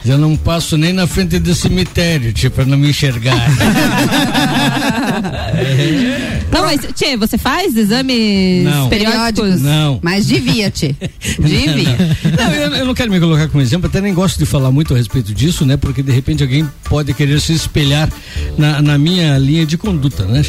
Eu 0.06 0.16
não 0.16 0.34
passo 0.34 0.78
nem 0.78 0.94
na 0.94 1.06
frente 1.06 1.38
do 1.38 1.54
cemitério, 1.54 2.32
tipo, 2.32 2.56
pra 2.56 2.64
não 2.64 2.78
me 2.78 2.88
enxergar. 2.88 3.36
Não, 6.50 6.62
mas, 6.62 6.80
Tchê, 6.94 7.16
você 7.16 7.38
faz 7.38 7.76
exames 7.76 8.64
Não. 8.64 8.88
periódicos? 8.88 9.60
Não. 9.60 9.98
Mas 10.02 10.26
devia, 10.26 10.70
Tchê. 10.70 10.94
Devia. 11.38 11.96
Não, 12.38 12.54
eu, 12.54 12.74
eu 12.76 12.86
não 12.86 12.94
quero 12.94 13.10
me 13.10 13.20
colocar 13.20 13.48
como 13.48 13.62
exemplo, 13.62 13.88
até 13.88 14.00
nem 14.00 14.12
gosto 14.12 14.38
de 14.38 14.46
falar 14.46 14.70
muito 14.70 14.94
a 14.94 14.96
respeito 14.96 15.32
disso, 15.32 15.64
né? 15.64 15.76
Porque 15.76 16.02
de 16.02 16.12
repente 16.12 16.42
alguém 16.42 16.68
pode 16.84 17.14
querer 17.14 17.40
se 17.40 17.52
espelhar 17.52 18.08
na, 18.58 18.82
na 18.82 18.98
minha 18.98 19.38
linha 19.38 19.64
de 19.64 19.78
conduta, 19.78 20.24
né? 20.24 20.42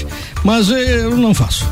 Mas 0.44 0.69
eu 0.69 1.18
não 1.18 1.33
faço. 1.33 1.65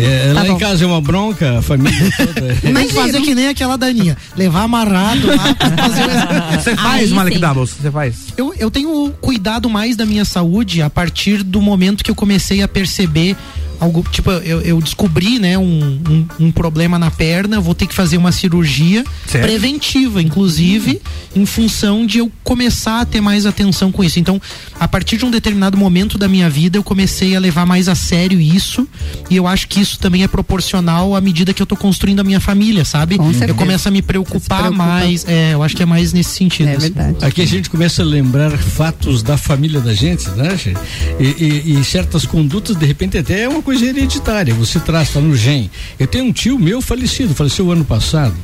É, 0.00 0.32
Tá 0.34 0.40
lá 0.42 0.44
bom. 0.48 0.52
em 0.54 0.58
casa 0.58 0.84
é 0.84 0.86
uma 0.86 1.00
bronca, 1.00 1.58
a 1.58 1.62
família 1.62 1.98
toda. 2.16 2.54
Tem 2.56 2.86
que 2.88 2.94
fazer 2.94 3.20
que 3.22 3.34
nem 3.34 3.48
aquela 3.48 3.76
daninha. 3.76 4.16
Levar 4.36 4.62
amarrado 4.62 5.26
lá 5.28 5.54
pra 5.54 5.70
fazer 5.76 6.02
o. 6.04 6.60
Você 6.62 6.76
faz, 6.76 7.02
Aí 7.04 7.10
Malek 7.10 7.36
sim. 7.36 7.40
Doubles? 7.40 7.70
Você 7.80 7.90
faz? 7.90 8.16
Eu, 8.36 8.54
eu 8.58 8.70
tenho 8.70 9.12
cuidado 9.20 9.68
mais 9.70 9.96
da 9.96 10.04
minha 10.06 10.24
saúde 10.24 10.82
a 10.82 10.90
partir 10.90 11.42
do 11.42 11.60
momento 11.60 12.04
que 12.04 12.10
eu 12.10 12.14
comecei 12.14 12.62
a 12.62 12.68
perceber 12.68 13.36
algo, 13.80 14.04
tipo, 14.12 14.30
eu, 14.30 14.60
eu 14.60 14.80
descobri, 14.80 15.38
né, 15.38 15.56
um, 15.58 15.98
um, 16.08 16.26
um 16.46 16.52
problema 16.52 16.98
na 16.98 17.10
perna, 17.10 17.60
vou 17.60 17.74
ter 17.74 17.86
que 17.86 17.94
fazer 17.94 18.16
uma 18.18 18.30
cirurgia 18.30 19.02
Certo. 19.26 19.44
preventiva, 19.44 20.22
inclusive, 20.22 21.00
em 21.34 21.46
função 21.46 22.04
de 22.04 22.18
eu 22.18 22.30
começar 22.44 23.00
a 23.00 23.04
ter 23.06 23.20
mais 23.20 23.46
atenção 23.46 23.90
com 23.90 24.04
isso. 24.04 24.18
Então, 24.18 24.40
a 24.78 24.86
partir 24.86 25.16
de 25.16 25.24
um 25.24 25.30
determinado 25.30 25.76
momento 25.78 26.18
da 26.18 26.28
minha 26.28 26.50
vida, 26.50 26.76
eu 26.76 26.82
comecei 26.82 27.34
a 27.36 27.40
levar 27.40 27.64
mais 27.64 27.88
a 27.88 27.94
sério 27.94 28.40
isso, 28.40 28.86
e 29.30 29.36
eu 29.36 29.46
acho 29.46 29.66
que 29.68 29.80
isso 29.80 29.98
também 29.98 30.22
é 30.24 30.28
proporcional 30.28 31.14
à 31.16 31.20
medida 31.20 31.54
que 31.54 31.62
eu 31.62 31.66
tô 31.66 31.76
construindo 31.76 32.20
a 32.20 32.24
minha 32.24 32.40
família, 32.40 32.84
sabe? 32.84 33.16
Com 33.16 33.28
eu 33.28 33.32
certeza. 33.32 33.54
começo 33.54 33.88
a 33.88 33.90
me 33.90 34.02
preocupar 34.02 34.60
preocupa. 34.64 34.84
mais, 34.84 35.24
é, 35.26 35.54
eu 35.54 35.62
acho 35.62 35.74
que 35.76 35.82
é 35.82 35.86
mais 35.86 36.12
nesse 36.12 36.30
sentido. 36.36 36.68
É 36.68 36.72
assim. 36.76 36.90
verdade. 36.92 37.16
Aqui 37.24 37.40
a 37.42 37.46
gente 37.46 37.70
começa 37.70 38.02
a 38.02 38.04
lembrar 38.04 38.50
fatos 38.58 39.22
da 39.22 39.36
família 39.38 39.80
da 39.80 39.94
gente, 39.94 40.28
né? 40.30 40.50
gente? 40.56 40.78
E, 41.18 41.44
e- 41.44 41.78
e 41.80 41.84
certas 41.84 42.26
condutas, 42.26 42.76
de 42.76 42.84
repente, 42.84 43.16
até 43.16 43.42
é 43.42 43.48
uma 43.48 43.62
coisa 43.62 43.69
hereditária. 43.72 44.54
Você 44.54 44.80
traz, 44.80 45.10
tá 45.10 45.20
no 45.20 45.36
gen. 45.36 45.70
Eu 45.98 46.06
tenho 46.06 46.24
um 46.24 46.32
tio 46.32 46.58
meu 46.58 46.80
falecido, 46.80 47.34
faleceu 47.34 47.70
ano 47.70 47.84
passado, 47.84 48.34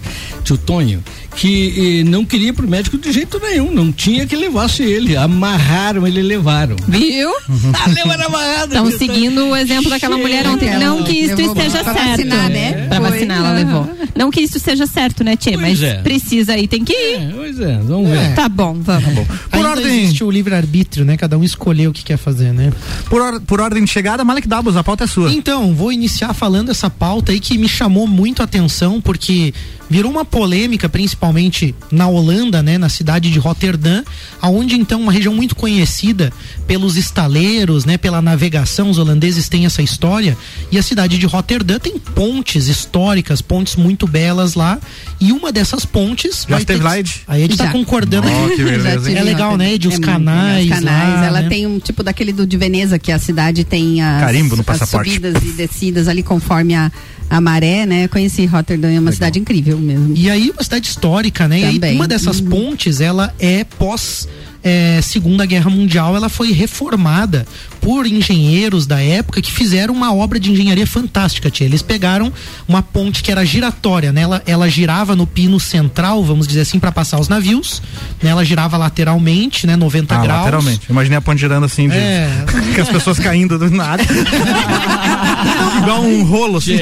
tio 0.45 0.57
Tonho, 0.57 1.03
que 1.37 2.01
eh, 2.01 2.05
não 2.09 2.25
queria 2.25 2.49
ir 2.49 2.53
pro 2.53 2.67
médico 2.69 2.97
de 2.99 3.13
jeito 3.13 3.39
nenhum, 3.41 3.71
não 3.73 3.93
tinha 3.93 4.27
que 4.27 4.35
levasse 4.35 4.83
ele. 4.83 5.17
Amarraram 5.17 6.07
ele 6.07 6.21
e 6.21 6.23
levaram. 6.23 6.77
Viu? 6.89 7.31
Ah, 7.79 7.89
levaram 7.91 8.27
amarrado. 8.27 8.67
Estão 8.73 8.87
viu? 8.87 8.99
seguindo 8.99 9.47
o 9.49 9.57
exemplo 9.57 9.91
daquela 9.91 10.17
mulher 10.17 10.47
ontem. 10.47 10.69
Ela 10.69 10.79
Não 10.85 11.03
que 11.03 11.13
isso 11.13 11.37
levou 11.37 11.55
esteja 11.57 11.85
pra 11.85 11.93
certo. 11.95 12.09
vacinar, 12.11 12.49
né? 12.51 12.73
Pra 12.73 12.87
Pra 12.89 13.01
Foi, 13.01 13.11
vacinar, 13.11 13.39
ela 13.39 13.53
levou. 13.53 13.91
Não 14.17 14.31
que 14.31 14.41
isso 14.41 14.59
seja 14.59 14.87
certo, 14.87 15.23
né, 15.23 15.37
Tchê? 15.37 15.53
Pois 15.53 15.63
Mas 15.63 15.83
é. 15.83 15.95
precisa 16.03 16.57
ir, 16.57 16.67
tem 16.69 16.85
que 16.85 16.93
ir. 16.93 17.15
É, 17.17 17.33
pois 17.35 17.61
é, 17.61 17.79
vamos 17.83 18.11
ver. 18.11 18.35
Tá 18.35 18.49
bom, 18.49 18.75
vamos. 18.81 19.27
Por 19.27 19.37
Ainda 19.53 19.69
ordem- 19.71 20.03
existe 20.05 20.25
o 20.25 20.31
livre-arbítrio, 20.31 21.05
né? 21.05 21.17
Cada 21.17 21.37
um 21.39 21.45
escolher 21.45 21.89
o 21.89 21.93
que 21.93 22.03
quer 22.03 22.17
fazer, 22.17 22.53
né? 22.53 22.73
Por, 23.11 23.21
or- 23.21 23.41
por 23.43 23.61
ordem 23.61 23.85
de 23.85 23.91
chegada, 23.91 24.25
Malek 24.25 24.49
Dabos, 24.49 24.77
a 24.77 24.83
pauta 24.83 25.05
é 25.05 25.07
sua. 25.07 25.31
Então, 25.33 25.75
vou 25.75 25.93
iniciar 25.93 26.33
falando 26.35 26.71
essa 26.71 26.89
pauta 26.89 27.33
aí 27.33 27.41
que 27.41 27.59
me 27.59 27.69
chamou 27.69 28.07
muito 28.07 28.41
a 28.41 28.45
atenção, 28.45 29.01
porque 29.01 29.53
virou 29.89 30.11
uma 30.11 30.25
polêmica, 30.25 30.89
principalmente 30.89 31.75
na 31.91 32.09
Holanda, 32.09 32.63
né, 32.63 32.77
na 32.79 32.89
cidade 32.89 33.31
de 33.31 33.39
Roterdã, 33.39 34.03
aonde 34.41 34.75
então 34.77 35.01
uma 35.01 35.13
região 35.13 35.35
muito 35.35 35.55
conhecida 35.55 36.33
pelos 36.67 36.97
estaleiros, 36.97 37.85
né, 37.85 37.97
pela 37.97 38.21
navegação, 38.21 38.91
os 38.91 38.99
holandeses 38.99 39.49
têm 39.49 39.65
essa 39.67 39.83
história, 39.83 40.37
e 40.73 40.79
a 40.79 40.83
cidade 40.83 41.19
de 41.19 41.27
Roterdã 41.27 41.79
tem 41.79 41.99
pontes 41.99 42.67
históricas, 42.69 43.41
pontes 43.41 43.77
muito 43.77 44.07
belas 44.07 44.55
lá, 44.55 44.79
e 45.21 45.33
uma 45.33 45.53
dessas 45.53 45.85
pontes 45.85 46.43
Já 46.43 46.49
vai 46.51 46.61
esteve 46.61 46.81
ter 46.81 46.85
lá, 46.85 46.99
Ed? 46.99 47.23
A 47.29 47.39
Ed 47.39 47.57
tá 47.57 47.71
concordando 47.71 48.27
aqui. 48.29 48.57
que 48.57 48.65
beleza, 48.65 49.11
É 49.17 49.23
legal, 49.23 49.57
né, 49.57 49.75
Ed? 49.75 49.89
Os 49.89 49.95
legal. 49.99 50.15
canais 50.15 50.65
Os 50.65 50.71
canais. 50.71 51.21
lá, 51.21 51.27
ela 51.27 51.43
né? 51.43 51.49
tem 51.49 51.67
um 51.67 51.79
tipo 51.79 52.03
daquele 52.03 52.33
do 52.33 52.47
de 52.47 52.57
Veneza, 52.57 52.99
que 52.99 53.13
a 53.13 53.19
cidade 53.19 53.65
tem 53.65 54.03
as, 54.03 54.21
Carimbo 54.21 54.57
no 54.57 54.61
as 54.61 54.67
passaporte. 54.67 55.15
subidas 55.15 55.43
e 55.43 55.53
descidas 55.53 56.09
ali 56.09 56.23
conforme 56.23 56.75
a, 56.75 56.91
a 57.31 57.41
maré, 57.41 57.87
né? 57.87 58.09
Conheci 58.09 58.47
Rotterdam, 58.47 58.91
é 58.91 59.01
uma 59.01 59.13
cidade 59.13 59.39
incrível 59.39 59.76
mesmo. 59.81 60.15
E 60.17 60.31
aí 60.31 60.51
uma 60.51 60.63
cidade 60.63 60.89
histórica, 60.89 61.47
né? 61.49 61.61
E 61.61 61.65
aí, 61.65 61.75
Também. 61.75 61.97
uma 61.97 62.09
dessas 62.09 62.41
Uhum. 62.41 62.49
pontes, 62.49 63.01
ela 63.01 63.35
é 63.39 63.65
pós 63.65 64.29
é, 64.69 65.01
Segunda 65.01 65.47
Guerra 65.47 65.71
Mundial, 65.71 66.17
ela 66.17 66.29
foi 66.29 66.51
reformada 66.51 67.47
por 67.81 68.05
engenheiros 68.05 68.85
da 68.85 69.01
época 69.01 69.41
que 69.41 69.53
fizeram 69.53 69.95
uma 69.95 70.13
obra 70.13 70.41
de 70.41 70.51
engenharia 70.51 70.85
fantástica, 70.89 71.49
tia. 71.49 71.65
Eles 71.67 71.83
pegaram 71.83 72.33
uma 72.67 72.83
ponte 72.83 73.23
que 73.23 73.31
era 73.31 73.45
giratória, 73.47 74.11
né? 74.13 74.23
Ela, 74.23 74.43
ela 74.45 74.69
girava 74.69 75.15
no 75.15 75.25
pino 75.25 75.61
central, 75.61 76.25
vamos 76.25 76.49
dizer 76.49 76.63
assim, 76.63 76.81
para 76.81 76.91
passar 76.91 77.21
os 77.21 77.29
navios. 77.29 77.81
Né? 78.21 78.31
Ela 78.31 78.45
girava 78.45 78.77
lateralmente, 78.77 79.69
né? 79.69 79.77
90 79.77 80.13
Ah, 80.17 80.19
graus. 80.21 80.39
lateralmente. 80.41 80.81
Imaginei 80.91 81.19
a 81.19 81.21
ponte 81.21 81.39
girando 81.39 81.65
assim, 81.65 81.89
de, 81.89 81.95
É. 81.97 82.29
com 82.75 82.81
as 82.83 82.89
pessoas 82.89 83.21
caindo 83.21 83.57
do 83.61 83.71
nada. 83.71 84.03
Igual 85.79 86.03
um 86.03 86.25
rolo, 86.25 86.59
assim. 86.59 86.77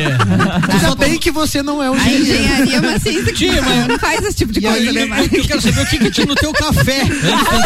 Só 0.81 0.95
bem 0.95 1.19
que 1.19 1.31
você 1.31 1.63
não 1.63 1.83
é 1.83 1.91
o 1.91 1.95
A 1.95 1.99
engenheiro. 1.99 2.43
engenharia 2.45 2.77
é 2.77 2.81
uma 2.81 2.99
ciência 2.99 3.25
que 3.33 3.51
Tia, 3.51 3.61
mas- 3.63 3.89
não 3.89 3.99
faz 3.99 4.25
esse 4.25 4.37
tipo 4.37 4.53
de 4.53 4.61
E 4.61 4.63
coisa, 4.63 4.79
aí, 4.79 4.93
né? 4.93 5.05
Mas... 5.07 5.33
Eu 5.33 5.45
quero 5.45 5.61
saber 5.61 5.81
o 5.83 5.87
que, 5.87 5.99
que 5.99 6.11
tinha 6.11 6.27
no 6.27 6.35
teu 6.35 6.53
café. 6.53 7.03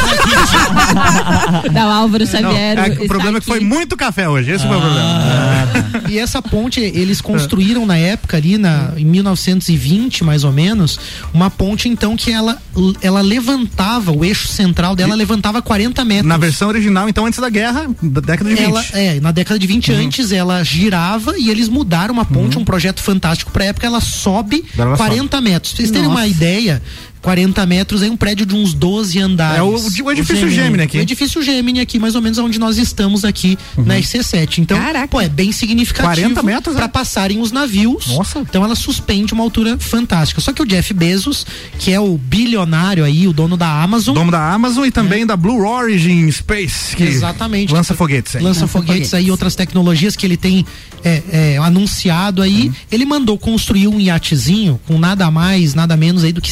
Da 1.72 1.82
Álvaro 1.94 2.24
Não, 2.24 2.30
Xavier. 2.30 2.78
é, 2.78 2.88
está 2.88 3.02
o 3.04 3.06
problema 3.08 3.38
é 3.38 3.40
que 3.40 3.46
foi 3.46 3.56
aqui. 3.58 3.66
muito 3.66 3.96
café 3.96 4.28
hoje. 4.28 4.50
Esse 4.52 4.66
foi 4.66 4.76
o 4.76 4.78
Ah. 4.78 4.82
problema. 4.82 6.08
E 6.10 6.18
essa 6.18 6.40
ponte, 6.40 6.80
eles 6.80 7.20
construíram 7.20 7.84
na 7.84 7.96
época 7.96 8.36
ali, 8.36 8.56
na, 8.58 8.92
em 8.96 9.04
1920 9.04 10.24
mais 10.24 10.44
ou 10.44 10.52
menos, 10.52 10.98
uma 11.32 11.50
ponte 11.50 11.88
então 11.88 12.16
que 12.16 12.30
ela, 12.32 12.58
ela 13.02 13.20
levantava, 13.20 14.12
o 14.12 14.24
eixo 14.24 14.48
central 14.48 14.94
dela 14.96 15.14
levantava 15.14 15.60
40 15.60 16.04
metros. 16.04 16.26
Na 16.26 16.36
versão 16.36 16.68
original, 16.68 17.08
então, 17.08 17.26
antes 17.26 17.38
da 17.38 17.50
guerra, 17.50 17.86
da 18.02 18.20
década 18.20 18.48
de 18.50 18.56
20. 18.56 18.68
Ela, 18.68 18.84
é, 18.94 19.20
na 19.20 19.32
década 19.32 19.58
de 19.58 19.66
20 19.66 19.92
Uhum. 19.92 19.98
antes 20.06 20.32
ela 20.32 20.62
girava 20.64 21.34
e 21.38 21.50
eles 21.50 21.68
mudaram 21.68 22.14
uma 22.14 22.24
ponte, 22.24 22.58
um 22.58 22.64
projeto 22.64 23.02
fantástico 23.02 23.50
pra 23.50 23.64
época, 23.66 23.86
ela 23.86 24.00
sobe 24.00 24.64
Ela 24.76 24.96
40 24.96 25.40
metros. 25.40 25.72
Pra 25.72 25.78
vocês 25.78 25.90
terem 25.90 26.06
uma 26.06 26.20
Nossa. 26.20 26.28
ideia, 26.28 26.82
40 27.22 27.64
metros 27.66 28.02
é 28.02 28.10
um 28.10 28.16
prédio 28.16 28.46
de 28.46 28.54
uns 28.54 28.72
12 28.75 29.18
andares. 29.18 29.58
É 29.58 29.62
o- 29.62 30.06
o 30.06 30.10
edifício 30.12 30.48
Gemini 30.48 30.82
aqui. 30.84 30.98
O 30.98 31.00
edifício 31.00 31.42
Gemini 31.42 31.80
aqui, 31.80 31.98
mais 31.98 32.14
ou 32.14 32.22
menos 32.22 32.38
onde 32.38 32.58
nós 32.58 32.78
estamos 32.78 33.25
aqui 33.25 33.58
Uhum. 33.76 33.84
na 33.84 33.96
RC7. 33.98 34.60
Então, 34.60 34.78
Caraca. 34.78 35.08
pô, 35.08 35.20
é 35.20 35.28
bem 35.28 35.52
significativo 35.52 36.06
40 36.14 36.42
metros, 36.42 36.75
pra 36.76 36.84
é? 36.84 36.88
passarem 36.88 37.40
os 37.40 37.52
navios. 37.52 38.06
Nossa. 38.08 38.38
Então 38.40 38.64
ela 38.64 38.75
suspende 38.75 39.32
uma 39.32 39.42
altura 39.42 39.76
fantástica. 39.78 40.40
Só 40.40 40.52
que 40.52 40.62
o 40.62 40.66
Jeff 40.66 40.92
Bezos, 40.94 41.46
que 41.78 41.92
é 41.92 42.00
o 42.00 42.16
bilionário 42.16 43.04
aí, 43.04 43.26
o 43.28 43.32
dono 43.32 43.56
da 43.56 43.82
Amazon, 43.82 44.14
Dono 44.14 44.30
da 44.30 44.52
Amazon 44.52 44.84
e 44.87 44.90
também 44.90 45.26
da 45.26 45.37
Blue 45.37 45.64
Origin 45.66 46.30
Space. 46.30 46.94
Que 46.96 47.02
Exatamente. 47.04 47.72
Lança 47.72 47.94
foguetes 47.94 48.37
aí. 48.37 48.42
lança 48.42 48.66
foguetes 48.66 49.12
aí, 49.14 49.30
outras 49.30 49.54
tecnologias 49.54 50.16
que 50.16 50.25
ele 50.26 50.37
tem 50.37 50.64
é, 51.04 51.22
é, 51.30 51.58
anunciado 51.58 52.42
aí. 52.42 52.72
Ele 52.90 53.04
mandou 53.04 53.38
construir 53.38 53.87
um 53.87 54.00
iatezinho 54.00 54.80
com 54.87 54.98
nada 54.98 55.30
mais, 55.30 55.75
nada 55.75 55.96
menos 55.96 56.25
aí 56.25 56.32
do 56.32 56.40
que 56.40 56.50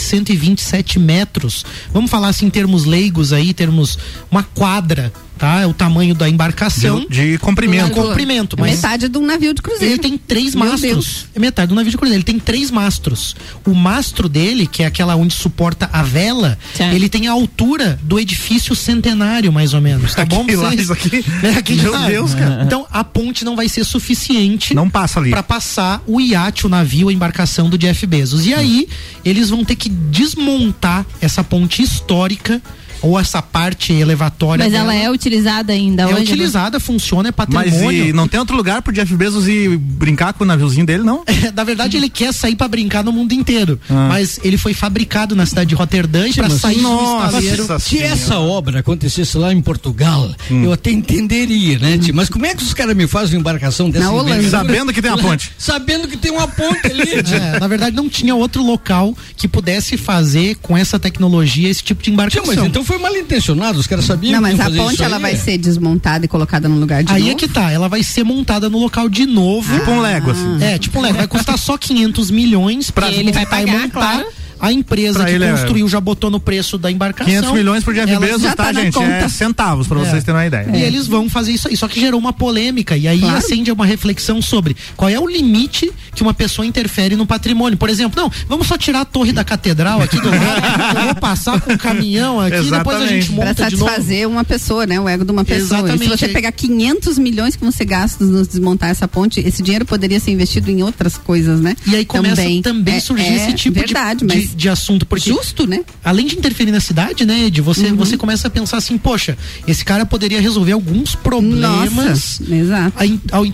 127 0.56 0.98
metros. 0.98 1.64
Vamos 1.92 2.10
falar 2.10 2.28
assim 2.28 2.46
em 2.46 2.50
termos 2.50 2.84
leigos 2.84 3.32
aí, 3.32 3.52
termos 3.52 3.98
uma 4.30 4.42
quadra, 4.42 5.12
tá? 5.38 5.60
É 5.60 5.66
o 5.66 5.72
tamanho 5.74 6.14
da 6.14 6.28
embarcação. 6.28 7.00
De, 7.08 7.32
de 7.32 7.38
comprimento. 7.38 7.90
Com- 7.90 8.02
comprimento, 8.02 8.56
É 8.56 8.60
mas- 8.60 8.76
Metade 8.76 9.08
de 9.08 9.18
um 9.18 9.24
navio 9.26 9.52
de 9.54 9.62
cruzeiro. 9.62 9.94
Ele 9.94 9.98
tem 10.02 10.16
três 10.18 10.54
Meu 10.54 10.64
mastros. 10.64 10.82
Deus. 10.82 11.26
É 11.34 11.38
metade 11.38 11.68
do 11.68 11.74
navio 11.74 11.90
de 11.90 11.96
cruzeiro. 11.98 12.16
Ele 12.18 12.24
tem 12.24 12.38
três 12.38 12.70
mastros. 12.70 13.34
O 13.64 13.74
mastro 13.74 14.28
dele, 14.28 14.66
que 14.66 14.82
é 14.82 14.86
aquela 14.86 15.16
onde 15.16 15.34
suporta 15.34 15.88
a 15.92 16.02
vela, 16.02 16.58
Certo. 16.74 16.94
ele 16.94 17.08
tem 17.08 17.28
a 17.28 17.32
altura 17.32 17.98
do 18.02 18.18
edifício 18.18 18.74
centenário, 18.74 19.52
mais 19.52 19.74
ou 19.74 19.80
menos. 19.80 20.14
Tá 20.14 20.24
bom? 20.24 20.42
Aqui, 20.42 20.52
pra 20.52 20.60
lá, 20.62 20.68
vocês? 20.70 20.80
isso 20.82 20.92
aqui. 20.92 21.24
É, 21.46 21.50
aqui 21.58 21.74
Meu 21.74 21.92
lá. 21.92 22.06
Deus, 22.08 22.34
cara. 22.34 22.62
Então 22.64 22.86
a 22.90 23.04
ponte 23.04 23.44
não 23.44 23.54
vai 23.56 23.68
ser 23.68 23.84
suficiente 23.84 24.74
Não 24.74 24.88
passa 24.88 25.20
ali. 25.20 25.30
para 25.30 25.42
passar 25.42 26.02
o 26.06 26.20
iate, 26.20 26.66
o 26.66 26.68
navio, 26.68 27.08
a 27.08 27.12
embarcação 27.12 27.68
do 27.68 27.76
Jeff 27.78 28.06
Bezos. 28.06 28.46
E 28.46 28.54
aí 28.54 28.88
eles 29.24 29.50
vão 29.50 29.64
ter 29.64 29.76
que 29.76 29.88
desmontar 29.88 31.04
essa 31.20 31.42
ponte 31.44 31.82
histórica 31.82 32.60
ou 33.02 33.18
essa 33.18 33.40
parte 33.42 33.92
elevatória. 33.92 34.64
Mas 34.64 34.72
dela. 34.72 34.94
ela 34.94 35.04
é 35.04 35.10
utilizada 35.10 35.72
ainda 35.72 36.02
É 36.02 36.06
hoje? 36.06 36.14
né? 36.16 36.20
utilizada, 36.22 36.80
funciona, 36.80 37.28
é 37.28 37.32
Mas 37.36 37.46
patrimônio. 37.70 38.06
e 38.06 38.12
não 38.12 38.26
tem 38.28 38.38
outro 38.40 38.56
lugar 38.56 38.82
pro 38.82 38.92
Jeff 38.92 39.14
Bezos 39.16 39.46
ir 39.48 39.76
brincar 39.76 40.32
com 40.32 40.44
o 40.44 40.46
naviozinho 40.46 40.86
dele, 40.86 41.02
não? 41.02 41.22
Na 41.54 41.64
verdade, 41.64 41.96
ele 41.96 42.08
quer 42.08 42.32
sair 42.32 42.56
pra 42.56 42.68
brincar 42.68 43.04
no 43.04 43.12
mundo 43.12 43.32
inteiro. 43.32 43.78
Ah. 43.88 44.06
Mas 44.08 44.40
ele 44.42 44.56
foi 44.58 44.74
fabricado 44.74 45.34
na 45.36 45.46
cidade 45.46 45.68
de 45.70 45.74
Roterdã 45.74 46.26
e 46.28 46.32
pra 46.34 46.48
mas- 46.48 46.60
sair 46.60 46.76
do 46.76 46.82
Nossa 46.82 47.38
estaleiro. 47.38 47.80
Se 47.80 47.98
essa 48.02 48.38
obra 48.38 48.80
acontecesse 48.80 49.36
lá 49.38 49.52
em 49.52 49.60
Portugal, 49.60 50.30
eu 50.50 50.72
até 50.72 50.90
entenderia, 50.90 51.78
né, 51.78 51.98
tio? 51.98 52.14
Mas 52.14 52.28
como 52.28 52.46
é 52.46 52.54
que 52.54 52.62
os 52.62 52.74
caras 52.74 52.94
me 52.96 53.06
fazem 53.06 53.36
uma 53.36 53.40
embarcação 53.40 53.90
dessa 53.90 54.04
Na 54.06 54.12
Holanda. 54.12 54.48
Sabendo 54.48 54.92
que 54.92 55.00
tem 55.02 55.10
uma 55.10 55.18
ponte. 55.22 55.52
Sabendo 55.58 56.08
que 56.08 56.16
tem 56.16 56.30
uma 56.30 56.48
ponte 56.48 56.86
ali. 56.86 57.02
É, 57.36 57.58
na 57.60 57.66
verdade, 57.68 57.94
não 57.96 58.08
tinha 58.08 58.34
outro 58.34 58.62
local 58.62 59.14
que 59.36 59.46
pudesse 59.48 59.96
fazer 59.96 60.56
com 60.62 60.76
essa 60.76 60.98
tecnologia 60.98 61.68
esse 61.68 61.82
tipo 61.82 62.02
de 62.02 62.10
embarcação. 62.10 62.46
mas 62.46 62.64
então 62.64 62.84
foi 62.86 62.98
mal 62.98 63.14
intencionado, 63.16 63.78
os 63.78 63.86
caras 63.86 64.04
sabiam 64.04 64.32
Não, 64.34 64.40
mas 64.40 64.58
a 64.60 64.70
ponte 64.70 65.02
ela 65.02 65.16
aí, 65.16 65.22
vai 65.22 65.32
é. 65.32 65.36
ser 65.36 65.58
desmontada 65.58 66.24
e 66.24 66.28
colocada 66.28 66.68
no 66.68 66.76
lugar 66.76 67.02
de 67.02 67.12
Aí 67.12 67.20
novo. 67.22 67.32
é 67.32 67.34
que 67.34 67.48
tá, 67.48 67.70
ela 67.70 67.88
vai 67.88 68.02
ser 68.02 68.24
montada 68.24 68.70
no 68.70 68.78
local 68.78 69.08
de 69.08 69.26
novo. 69.26 69.72
Tipo 69.78 69.90
um 69.90 70.00
Lego, 70.00 70.30
assim. 70.30 70.62
É, 70.62 70.78
tipo 70.78 70.98
um 70.98 71.02
Lego. 71.02 71.16
Vai 71.18 71.26
custar 71.26 71.58
só 71.58 71.76
500 71.76 72.30
milhões 72.30 72.90
pra 72.90 73.10
ele 73.10 73.32
vai 73.32 73.44
montar 73.44 73.62
e 73.62 73.66
pagar, 73.66 73.82
montar. 73.82 73.90
claro. 73.90 74.26
A 74.58 74.72
empresa 74.72 75.18
Pra 75.20 75.28
que 75.28 75.42
é- 75.42 75.50
construiu 75.50 75.88
já 75.88 76.00
botou 76.00 76.30
no 76.30 76.40
preço 76.40 76.78
da 76.78 76.90
embarcação. 76.90 77.26
500 77.32 77.52
milhões 77.52 77.84
pro 77.84 77.92
Jeff 77.94 78.16
Bezos, 78.18 78.42
tá, 78.54 78.56
tá 78.56 78.72
gente? 78.72 78.88
É 78.98 79.00
conta. 79.20 79.28
centavos, 79.28 79.86
pra 79.86 80.00
É. 80.00 80.04
vocês 80.04 80.24
terem 80.24 80.38
uma 80.40 80.46
ideia. 80.46 80.66
E 80.74 80.82
eles 80.82 81.06
vão 81.06 81.28
fazer 81.28 81.52
isso 81.52 81.68
aí. 81.68 81.76
Só 81.76 81.86
que 81.88 82.00
gerou 82.00 82.18
uma 82.18 82.32
polêmica. 82.32 82.96
E 82.96 83.06
aí 83.06 83.18
Claro. 83.20 83.36
acende 83.36 83.70
uma 83.70 83.84
reflexão 83.86 84.40
sobre 84.40 84.76
qual 84.96 85.08
é 85.10 85.18
o 85.18 85.26
limite 85.26 85.92
que 86.14 86.22
uma 86.22 86.32
pessoa 86.34 86.64
interfere 86.66 87.16
no 87.16 87.26
patrimônio. 87.26 87.76
Por 87.78 87.90
exemplo, 87.90 88.20
não, 88.22 88.30
vamos 88.48 88.66
só 88.66 88.76
tirar 88.78 89.02
a 89.02 89.04
torre 89.04 89.32
da 89.32 89.44
catedral 89.44 90.00
aqui 90.02 90.18
do 90.20 90.28
lado. 90.30 90.98
eu 90.98 91.04
vou 91.06 91.14
passar 91.16 91.60
com 91.60 91.72
o 91.72 91.78
caminhão 91.78 92.40
aqui, 92.40 92.50
depois 92.52 92.72
a 92.72 92.76
Exatamente. 92.76 93.08
gente 93.08 93.26
Pra 93.34 93.44
monta 93.46 93.54
de 93.68 93.76
novo. 93.76 93.84
satisfazer 93.86 94.28
uma 94.28 94.44
pessoa, 94.44 94.86
né? 94.86 94.98
O 95.00 95.08
ego 95.08 95.24
de 95.24 95.32
uma 95.32 95.44
pessoa. 95.44 95.80
E 95.80 95.82
Exatamente. 95.82 96.02
se 96.04 96.08
você 96.18 96.28
pegar 96.28 96.52
500 96.52 97.18
milhões 97.18 97.54
que 97.56 97.62
vão 97.62 97.70
ser 97.70 97.84
gastos 97.84 98.28
nos 98.28 98.48
desmontar 98.48 98.90
essa 98.90 99.06
ponte, 99.06 99.40
esse 99.40 99.62
dinheiro 99.62 99.84
poderia 99.84 100.18
ser 100.18 100.30
investido 100.30 100.70
em 100.70 100.82
outras 100.82 101.16
coisas, 101.16 101.60
né? 101.60 101.76
E 101.86 101.94
aí 101.94 102.04
começa 102.04 102.36
também, 102.36 102.62
também, 102.62 102.94
É- 102.94 103.00
surgir 103.00 103.24
é 103.26 103.36
esse 103.36 103.52
tipo 103.54 103.74
de- 103.78 103.84
verdade, 103.84 104.20
de, 104.20 104.34
mas 104.34 104.45
de 104.54 104.68
assunto. 104.68 105.04
Porque 105.06 105.30
justo, 105.30 105.66
né? 105.66 105.80
além 106.04 106.26
de 106.26 106.36
interferir 106.36 106.70
na 106.70 106.80
cidade, 106.80 107.24
né, 107.24 107.44
Ed, 107.46 107.60
você, 107.60 107.86
Uhum. 107.88 107.96
você 107.96 108.16
começa 108.16 108.48
a 108.48 108.50
pensar 108.50 108.76
assim, 108.76 108.96
poxa, 108.98 109.36
esse 109.66 109.84
cara 109.84 110.04
poderia 110.06 110.40
resolver 110.40 110.72
alguns 110.72 111.14
problemas. 111.14 112.40
Nossa, 112.40 112.54
exato. 112.54 112.92
Aí, 112.96 113.18
ao- 113.32 113.46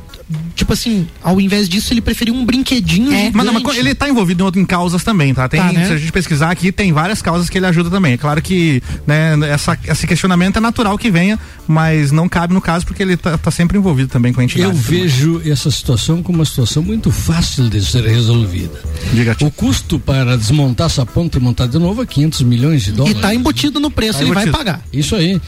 tipo 0.54 0.72
assim, 0.72 1.06
ao 1.22 1.40
invés 1.40 1.68
disso, 1.68 1.92
ele 1.92 2.00
preferiu 2.00 2.34
um 2.34 2.44
brinquedinho. 2.44 3.12
É. 3.12 3.30
Mas 3.32 3.46
não, 3.46 3.52
mas 3.52 3.76
ele 3.76 3.94
tá 3.94 4.08
envolvido 4.08 4.42
em, 4.42 4.44
outro- 4.44 4.60
em 4.60 4.64
causas 4.64 5.02
também, 5.02 5.32
tá? 5.34 5.48
Tem, 5.48 5.60
Tá, 5.60 5.72
né? 5.72 5.86
Se 5.86 5.92
a 5.92 5.96
gente 5.98 6.12
pesquisar 6.12 6.50
aqui, 6.50 6.70
tem 6.72 6.92
várias 6.92 7.20
causas 7.22 7.48
que 7.48 7.58
ele 7.58 7.66
ajuda 7.66 7.90
também. 7.90 8.14
É 8.14 8.16
claro 8.16 8.40
que 8.42 8.82
né, 9.06 9.34
essa, 9.50 9.78
esse 9.86 10.06
questionamento 10.06 10.56
é 10.56 10.60
natural 10.60 10.96
que 10.98 11.10
venha, 11.10 11.38
mas 11.66 12.10
não 12.12 12.28
cabe 12.28 12.52
no 12.54 12.60
caso 12.60 12.84
porque 12.86 13.02
ele 13.02 13.16
tá, 13.16 13.36
tá 13.38 13.50
sempre 13.50 13.78
envolvido 13.78 14.08
também 14.08 14.32
com 14.32 14.40
a 14.40 14.44
entidade. 14.44 14.68
Eu 14.70 14.74
vejo 14.76 15.42
essa 15.44 15.70
situação 15.70 16.22
como 16.22 16.38
uma 16.38 16.44
situação 16.44 16.82
muito 16.82 17.10
fácil 17.10 17.68
de 17.68 17.84
ser 17.84 18.04
resolvida. 18.04 18.80
Diga, 19.12 19.36
O 19.40 19.50
custo 19.50 19.98
para 19.98 20.36
desmontar 20.36 20.86
essa 20.86 21.04
ponte 21.06 21.36
e 21.36 21.40
montar 21.40 21.66
de 21.66 21.78
novo 21.78 22.02
é 22.02 22.06
500 22.06 22.42
milhões 22.42 22.82
de 22.82 22.90
E 22.90 22.92
dólares. 22.92 23.20
tá 23.20 23.34
embutido 23.34 23.80
no 23.80 23.90
preço, 23.90 24.18
Tá 24.18 24.24
ele 24.24 24.32
vai 24.34 24.44
embutido. 24.44 24.58
pagar. 24.58 24.82
Isso 24.92 25.14
aí. 25.16 25.40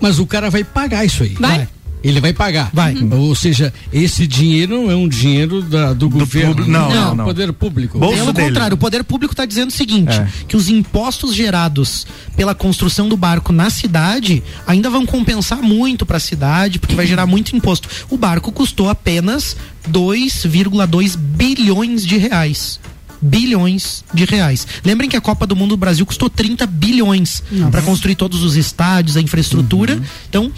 Mas 0.00 0.18
o 0.18 0.26
cara 0.26 0.50
vai 0.50 0.62
pagar 0.64 1.04
isso 1.04 1.22
aí. 1.22 1.34
Vai. 1.38 1.68
Ele 2.04 2.20
vai 2.20 2.34
pagar. 2.34 2.70
Vai. 2.72 2.94
Uhum. 2.94 3.18
Ou 3.28 3.34
seja, 3.34 3.72
esse 3.90 4.26
dinheiro 4.26 4.82
não 4.82 4.90
é 4.90 4.94
um 4.94 5.08
dinheiro 5.08 5.62
da, 5.62 5.94
do, 5.94 6.00
do, 6.00 6.10
governo. 6.10 6.50
Público, 6.50 6.70
não, 6.70 6.90
não, 6.90 7.14
não, 7.14 7.24
poder 7.24 7.50
público. 7.54 7.98
Bolso 7.98 8.16
Pelo 8.16 8.32
dele. 8.34 8.48
contrário, 8.48 8.74
o 8.74 8.78
poder 8.78 9.02
público 9.02 9.32
está 9.32 9.46
dizendo 9.46 9.70
o 9.70 9.72
seguinte: 9.72 10.12
é. 10.12 10.28
que 10.46 10.54
os 10.54 10.68
impostos 10.68 11.34
gerados 11.34 12.06
pela 12.36 12.54
construção 12.54 13.08
do 13.08 13.16
barco 13.16 13.52
na 13.52 13.70
cidade 13.70 14.42
ainda 14.66 14.90
vão 14.90 15.06
compensar 15.06 15.62
muito 15.62 16.04
para 16.04 16.18
a 16.18 16.20
cidade, 16.20 16.78
porque 16.78 16.94
vai 16.94 17.06
gerar 17.06 17.24
muito 17.24 17.56
imposto. 17.56 17.88
O 18.10 18.18
barco 18.18 18.52
custou 18.52 18.90
apenas 18.90 19.56
2,2 19.90 21.16
bilhões 21.16 22.04
de 22.04 22.18
reais 22.18 22.78
bilhões 23.24 24.04
de 24.12 24.26
reais. 24.26 24.66
Lembrem 24.84 25.08
que 25.08 25.16
a 25.16 25.20
Copa 25.20 25.46
do 25.46 25.56
Mundo 25.56 25.70
do 25.70 25.76
Brasil 25.78 26.04
custou 26.04 26.28
30 26.28 26.66
bilhões 26.66 27.42
para 27.70 27.80
construir 27.80 28.16
todos 28.16 28.42
os 28.42 28.54
estádios, 28.54 29.16
a 29.16 29.20
infraestrutura. 29.20 29.94
Uhum. 29.94 30.02
Então, 30.28 30.52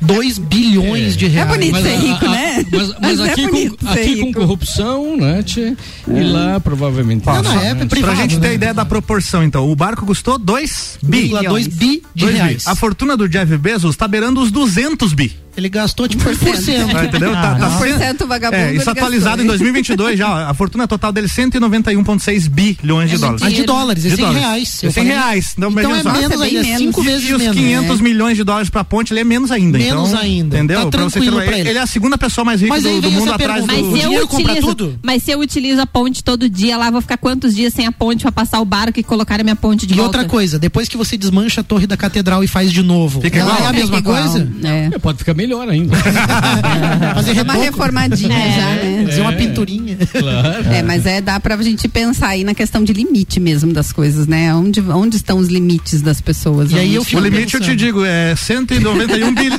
2 0.00 0.38
bilhões 0.38 1.14
é. 1.14 1.16
de 1.16 1.26
reais. 1.26 1.48
É 1.48 1.52
bonito 1.52 1.72
mas, 1.72 1.82
ser 1.82 1.96
rico, 1.96 2.26
a, 2.26 2.28
né? 2.28 2.66
Mas, 2.70 2.88
mas, 2.88 2.96
mas 3.00 3.20
é 3.20 3.32
aqui, 3.32 3.48
com, 3.48 3.88
aqui 3.88 4.20
com, 4.20 4.32
corrupção, 4.32 5.16
né? 5.16 5.42
Tchê, 5.42 5.74
é. 6.08 6.20
E 6.20 6.24
lá 6.24 6.60
provavelmente. 6.60 7.26
Não, 7.26 7.42
não, 7.42 7.60
é 7.60 7.74
privado, 7.74 8.14
pra 8.14 8.14
gente 8.14 8.38
ter 8.38 8.48
né? 8.48 8.54
ideia 8.54 8.74
da 8.74 8.84
proporção, 8.84 9.42
então, 9.42 9.70
o 9.70 9.76
barco 9.76 10.06
custou 10.06 10.38
2 10.38 10.98
bi. 11.02 11.28
2 11.28 11.66
bi 11.68 12.02
de 12.14 12.26
reais. 12.26 12.64
Bi. 12.64 12.70
A 12.70 12.74
fortuna 12.74 13.16
do 13.16 13.28
Jeff 13.28 13.56
Bezos 13.56 13.94
está 13.94 14.06
beirando 14.06 14.40
os 14.40 14.50
200 14.50 15.12
bi. 15.12 15.36
Ele 15.58 15.68
gastou 15.68 16.06
tipo 16.06 16.22
por 16.22 16.36
cento. 16.36 16.96
Ah, 16.96 17.04
entendeu? 17.04 17.32
Tá, 17.32 17.56
tá 17.56 17.70
por 17.70 17.88
cento 17.88 18.28
vagabundo. 18.28 18.62
É, 18.62 18.74
isso 18.76 18.88
atualizado 18.88 19.38
gastou, 19.38 19.44
em 19.44 19.58
2022 19.58 20.16
já. 20.16 20.48
A 20.48 20.54
fortuna 20.54 20.86
total 20.86 21.10
dele 21.10 21.26
191,6 21.26 22.48
bilhões 22.48 23.10
de 23.10 23.16
é 23.16 23.18
dólares. 23.18 23.42
Ah, 23.42 23.50
de 23.50 23.62
dólares, 23.64 24.02
de 24.04 24.10
100 24.10 24.18
dólares. 24.18 24.40
reais. 24.40 24.84
É 24.84 24.90
100 24.90 25.04
reais. 25.04 25.54
Não, 25.58 25.70
então 25.70 25.92
é 25.92 26.02
menos 26.04 26.40
ainda, 26.40 26.60
é 26.60 26.76
cinco 26.78 27.02
vezes 27.02 27.28
e 27.28 27.32
menos. 27.32 27.46
E 27.46 27.48
os 27.48 27.56
500 27.56 28.00
milhões 28.00 28.36
de 28.36 28.44
dólares 28.44 28.70
pra 28.70 28.84
ponte, 28.84 29.12
ele 29.12 29.18
é 29.18 29.24
menos 29.24 29.50
ainda. 29.50 29.67
Menos 29.76 30.10
então, 30.10 30.20
ainda. 30.20 30.56
Entendeu? 30.56 30.84
Tá 30.84 30.90
tranquilo 30.90 31.36
pra, 31.36 31.44
pra 31.46 31.58
ele. 31.58 31.70
ele. 31.70 31.78
é 31.78 31.82
a 31.82 31.86
segunda 31.86 32.16
pessoa 32.16 32.44
mais 32.44 32.60
rica 32.60 32.80
do, 32.80 33.00
do 33.00 33.10
mundo 33.10 33.32
atrás 33.32 33.66
do... 33.66 33.66
Mas 33.66 33.86
se, 33.86 34.00
eu 34.00 34.22
utilizo, 34.22 34.98
mas 35.02 35.22
se 35.22 35.30
eu 35.30 35.40
utilizo 35.40 35.80
a 35.80 35.86
ponte 35.86 36.22
todo 36.24 36.48
dia 36.48 36.76
lá, 36.76 36.90
vou 36.90 37.00
ficar 37.00 37.18
quantos 37.18 37.54
dias 37.54 37.72
sem 37.72 37.86
a 37.86 37.92
ponte 37.92 38.22
pra 38.22 38.32
passar 38.32 38.60
o 38.60 38.64
barco 38.64 38.98
e 38.98 39.02
colocar 39.02 39.40
a 39.40 39.42
minha 39.42 39.56
ponte 39.56 39.86
de 39.86 39.94
e 39.94 39.96
volta? 39.96 40.16
E 40.16 40.20
outra 40.20 40.30
coisa, 40.30 40.58
depois 40.58 40.88
que 40.88 40.96
você 40.96 41.16
desmancha 41.16 41.60
a 41.60 41.64
torre 41.64 41.86
da 41.86 41.96
catedral 41.96 42.42
e 42.42 42.46
faz 42.46 42.72
de 42.72 42.82
novo, 42.82 43.20
Fica 43.20 43.38
igual? 43.38 43.58
é 43.58 43.66
a 43.66 43.72
mesma 43.72 44.02
coisa? 44.02 44.48
É. 44.64 44.98
Pode 44.98 45.18
ficar 45.18 45.34
melhor 45.34 45.68
ainda. 45.68 45.96
Fazer 47.14 47.42
uma 47.42 47.54
reformadinha 47.54 48.36
é. 48.36 48.52
já, 48.52 48.66
né? 48.66 49.04
Fazer 49.06 49.20
uma 49.20 49.32
pinturinha. 49.32 49.96
Claro. 50.10 50.68
É, 50.72 50.82
mas 50.82 51.06
é, 51.06 51.20
dá 51.20 51.38
pra 51.40 51.56
gente 51.62 51.88
pensar 51.88 52.28
aí 52.28 52.44
na 52.44 52.54
questão 52.54 52.82
de 52.82 52.92
limite 52.92 53.40
mesmo 53.40 53.72
das 53.72 53.92
coisas, 53.92 54.26
né? 54.26 54.54
Onde, 54.54 54.80
onde 54.80 55.16
estão 55.16 55.38
os 55.38 55.48
limites 55.48 56.02
das 56.02 56.20
pessoas? 56.20 56.72
E 56.72 56.78
aí 56.78 56.94
eu 56.94 57.02
O 57.02 57.20
limite 57.20 57.52
pensando. 57.52 57.62
eu 57.62 57.68
te 57.70 57.76
digo, 57.76 58.04
é 58.04 58.34
191,6 58.34 59.34
bilhões 59.34 59.57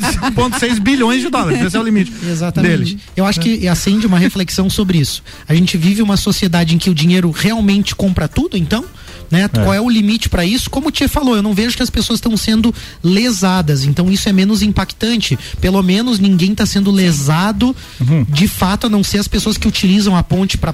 de 1.22 1.30
dólares. 1.30 1.62
Esse 1.62 1.78
é 1.78 1.80
o 1.80 1.84
limite. 1.84 2.12
Exatamente. 2.24 2.78
Dele. 2.78 3.00
Eu 3.16 3.26
acho 3.26 3.40
que 3.40 3.68
acende 3.68 4.06
uma 4.08 4.18
reflexão 4.18 4.70
sobre 4.70 4.98
isso. 4.98 5.24
A 5.48 5.54
gente 5.54 5.78
vive 5.78 6.02
uma 6.02 6.18
sociedade 6.18 6.76
em 6.76 6.78
que 6.78 6.90
o 6.90 6.96
dinheiro 6.96 7.32
realmente 7.32 7.96
compra 7.96 8.28
tudo, 8.28 8.58
então? 8.58 8.86
Né? 9.30 9.44
É. 9.44 9.48
Qual 9.48 9.74
é 9.74 9.82
o 9.82 9.90
limite 9.90 10.30
para 10.30 10.46
isso? 10.46 10.70
Como 10.70 10.90
o 10.90 10.92
Tia 10.92 11.10
falou, 11.10 11.36
eu 11.36 11.44
não 11.44 11.54
vejo 11.54 11.76
que 11.76 11.84
as 11.84 11.90
pessoas 11.90 12.18
estão 12.18 12.36
sendo 12.36 12.74
lesadas, 13.04 13.84
então 13.84 14.10
isso 14.10 14.28
é 14.28 14.34
menos 14.34 14.62
impactante. 14.62 15.38
Pelo 15.62 15.82
menos 15.82 16.20
ninguém 16.20 16.52
está 16.52 16.66
sendo 16.66 16.92
lesado 16.92 17.76
uhum. 18.00 18.26
de 18.28 18.48
fato, 18.48 18.88
a 18.88 18.90
não 18.90 19.04
ser 19.04 19.20
as 19.20 19.28
pessoas 19.28 19.58
que 19.58 19.68
utilizam 19.68 20.16
a 20.16 20.24
ponte 20.24 20.58
para 20.58 20.74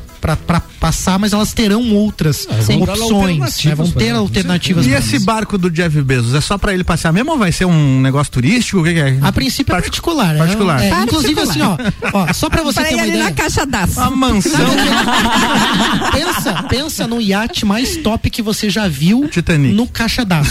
passar, 0.79 1.19
mas 1.19 1.33
elas 1.33 1.53
terão 1.53 1.93
outras 1.93 2.47
Sim. 2.61 2.81
opções, 2.81 3.63
né? 3.63 3.75
Vão 3.75 3.91
ter 3.91 4.11
alternativas. 4.11 4.85
E 4.85 4.91
esse 4.91 5.19
barco 5.19 5.57
do 5.57 5.69
Jeff 5.69 6.01
Bezos 6.01 6.33
é 6.33 6.41
só 6.41 6.57
para 6.57 6.73
ele 6.73 6.83
passear 6.83 7.11
mesmo 7.11 7.31
ou 7.31 7.37
vai 7.37 7.51
ser 7.51 7.65
um 7.65 8.01
negócio 8.01 8.31
turístico? 8.31 8.79
O 8.79 8.83
que, 8.83 8.89
é? 8.89 9.17
A 9.21 9.31
princípio 9.31 9.73
é 9.73 9.81
particular. 9.81 10.37
Particular. 10.37 10.81
É, 10.81 10.89
inclusive 11.03 11.39
assim, 11.41 11.61
ó, 11.61 11.77
ó 12.13 12.33
só 12.33 12.49
para 12.49 12.63
você 12.63 12.81
pra 12.81 12.89
ter 12.89 12.95
uma 12.95 13.07
ideia. 13.07 13.23
na 13.23 13.31
caixa 13.31 13.65
d'água. 13.65 14.03
A 14.05 14.09
mansão. 14.11 14.51
pensa, 16.11 16.63
pensa 16.63 17.07
no 17.07 17.21
iate 17.21 17.65
mais 17.65 17.97
top 17.97 18.29
que 18.29 18.41
você 18.45 18.69
já 18.69 18.87
viu 18.87 19.27
Titanic. 19.27 19.73
no 19.73 19.87
caixa 19.87 20.23
d'água. 20.23 20.49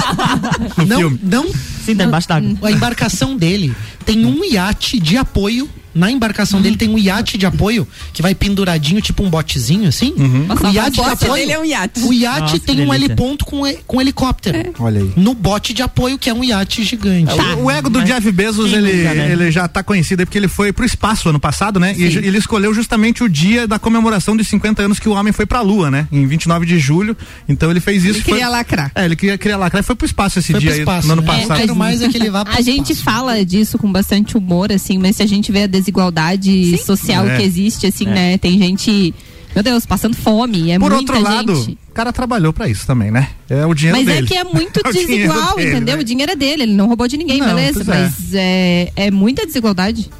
não, 0.88 0.96
filme. 0.98 1.20
não. 1.22 1.46
Sim, 1.84 1.94
debaixo 1.94 2.26
d'água. 2.26 2.56
A 2.62 2.72
embarcação 2.72 3.36
dele 3.36 3.74
tem 4.04 4.24
um 4.24 4.42
iate 4.44 4.98
de 4.98 5.16
apoio 5.16 5.68
na 5.94 6.10
embarcação 6.10 6.58
uhum. 6.58 6.62
dele 6.62 6.76
tem 6.76 6.88
um 6.88 6.98
iate 6.98 7.36
de 7.36 7.46
apoio 7.46 7.86
que 8.12 8.22
vai 8.22 8.34
penduradinho, 8.34 9.00
tipo 9.00 9.22
um 9.22 9.30
botezinho 9.30 9.88
assim. 9.88 10.14
Uhum. 10.16 10.46
Nossa, 10.46 10.68
o 10.68 10.72
iate 10.72 11.00
o 11.00 11.04
de 11.04 11.10
apoio. 11.10 11.34
Dele 11.34 11.52
é 11.52 11.58
um 11.58 11.64
iate. 11.64 12.00
O 12.00 12.12
iate 12.12 12.40
Nossa, 12.40 12.58
tem 12.60 12.80
um 12.86 12.94
heliponto 12.94 13.44
com, 13.44 13.62
com 13.86 14.00
helicóptero. 14.00 14.58
É. 14.58 14.70
Olha 14.78 15.00
aí. 15.00 15.12
No 15.16 15.34
bote 15.34 15.72
de 15.72 15.82
apoio, 15.82 16.18
que 16.18 16.30
é 16.30 16.34
um 16.34 16.44
iate 16.44 16.84
gigante. 16.84 17.34
Tá. 17.34 17.56
O, 17.56 17.64
o, 17.64 17.70
ego 17.70 17.90
do 17.90 17.98
Mas 17.98 18.08
Jeff 18.08 18.32
Bezos, 18.32 18.72
ele, 18.72 18.92
nunca, 18.92 19.14
né? 19.14 19.32
ele 19.32 19.50
já 19.50 19.66
tá 19.66 19.82
conhecido 19.82 20.24
porque 20.24 20.38
ele 20.38 20.48
foi 20.48 20.72
pro 20.72 20.84
espaço 20.84 21.28
ano 21.28 21.40
passado, 21.40 21.80
né? 21.80 21.94
Sim. 21.94 22.02
E 22.02 22.04
ele 22.04 22.38
escolheu 22.38 22.72
justamente 22.72 23.24
o 23.24 23.28
dia 23.28 23.66
da 23.66 23.78
comemoração 23.78 24.36
de 24.36 24.44
50 24.44 24.82
anos 24.82 24.98
que 24.98 25.08
o 25.08 25.12
homem 25.12 25.32
foi 25.32 25.46
pra 25.46 25.60
Lua, 25.60 25.90
né? 25.90 26.06
Em 26.12 26.26
29 26.26 26.66
de 26.66 26.78
julho. 26.78 27.16
Então 27.48 27.70
ele 27.70 27.80
fez 27.80 28.04
isso. 28.04 28.18
Ele 28.18 28.24
queria 28.24 28.44
foi... 28.46 28.52
lacrar. 28.52 28.92
É, 28.94 29.04
ele 29.04 29.16
queria, 29.16 29.38
queria 29.38 29.56
lacrar 29.56 29.82
e 29.82 29.86
foi 29.86 29.96
pro 29.96 30.06
espaço 30.06 30.38
esse 30.38 30.52
foi 30.52 30.60
dia 30.60 30.76
espaço, 30.76 31.02
aí, 31.02 31.06
no 31.08 31.12
ano 31.14 31.22
né? 31.22 31.46
passado. 31.46 31.70
É, 31.70 31.74
mais 31.74 32.02
é 32.02 32.08
que 32.08 32.16
ele 32.16 32.30
vá 32.30 32.44
a 32.46 32.60
gente 32.60 32.94
fala 32.94 33.44
disso 33.44 33.78
com 33.78 33.90
bastante 33.90 34.36
humor, 34.36 34.72
assim, 34.72 34.98
mas 34.98 35.16
se 35.16 35.22
a 35.22 35.26
gente 35.26 35.50
vê 35.50 35.64
a 35.64 35.66
desigualdade 35.82 36.76
Sim. 36.76 36.84
social 36.84 37.26
é. 37.26 37.36
que 37.36 37.42
existe, 37.42 37.86
assim, 37.86 38.06
é. 38.06 38.14
né? 38.14 38.38
Tem 38.38 38.58
gente, 38.58 39.14
meu 39.54 39.62
Deus, 39.62 39.84
passando 39.84 40.16
fome. 40.16 40.70
É 40.70 40.78
Por 40.78 40.92
outro 40.92 41.20
lado, 41.20 41.54
gente. 41.54 41.78
o 41.90 41.92
cara 41.92 42.12
trabalhou 42.12 42.52
para 42.52 42.68
isso 42.68 42.86
também, 42.86 43.10
né? 43.10 43.28
É 43.48 43.66
o 43.66 43.74
dinheiro 43.74 43.98
mas 43.98 44.06
dele. 44.06 44.22
Mas 44.22 44.30
é 44.30 44.34
que 44.34 44.40
é 44.40 44.44
muito 44.44 44.80
é 44.86 44.92
desigual, 44.92 45.56
dele, 45.56 45.70
entendeu? 45.70 45.96
Né? 45.96 46.02
O 46.02 46.04
dinheiro 46.04 46.32
é 46.32 46.36
dele, 46.36 46.62
ele 46.62 46.72
não 46.72 46.86
roubou 46.88 47.06
de 47.06 47.16
ninguém, 47.16 47.38
não, 47.38 47.48
beleza? 47.48 47.84
Mas 47.84 48.34
é. 48.34 48.92
é 48.96 49.10
muita 49.10 49.44
desigualdade 49.44 50.10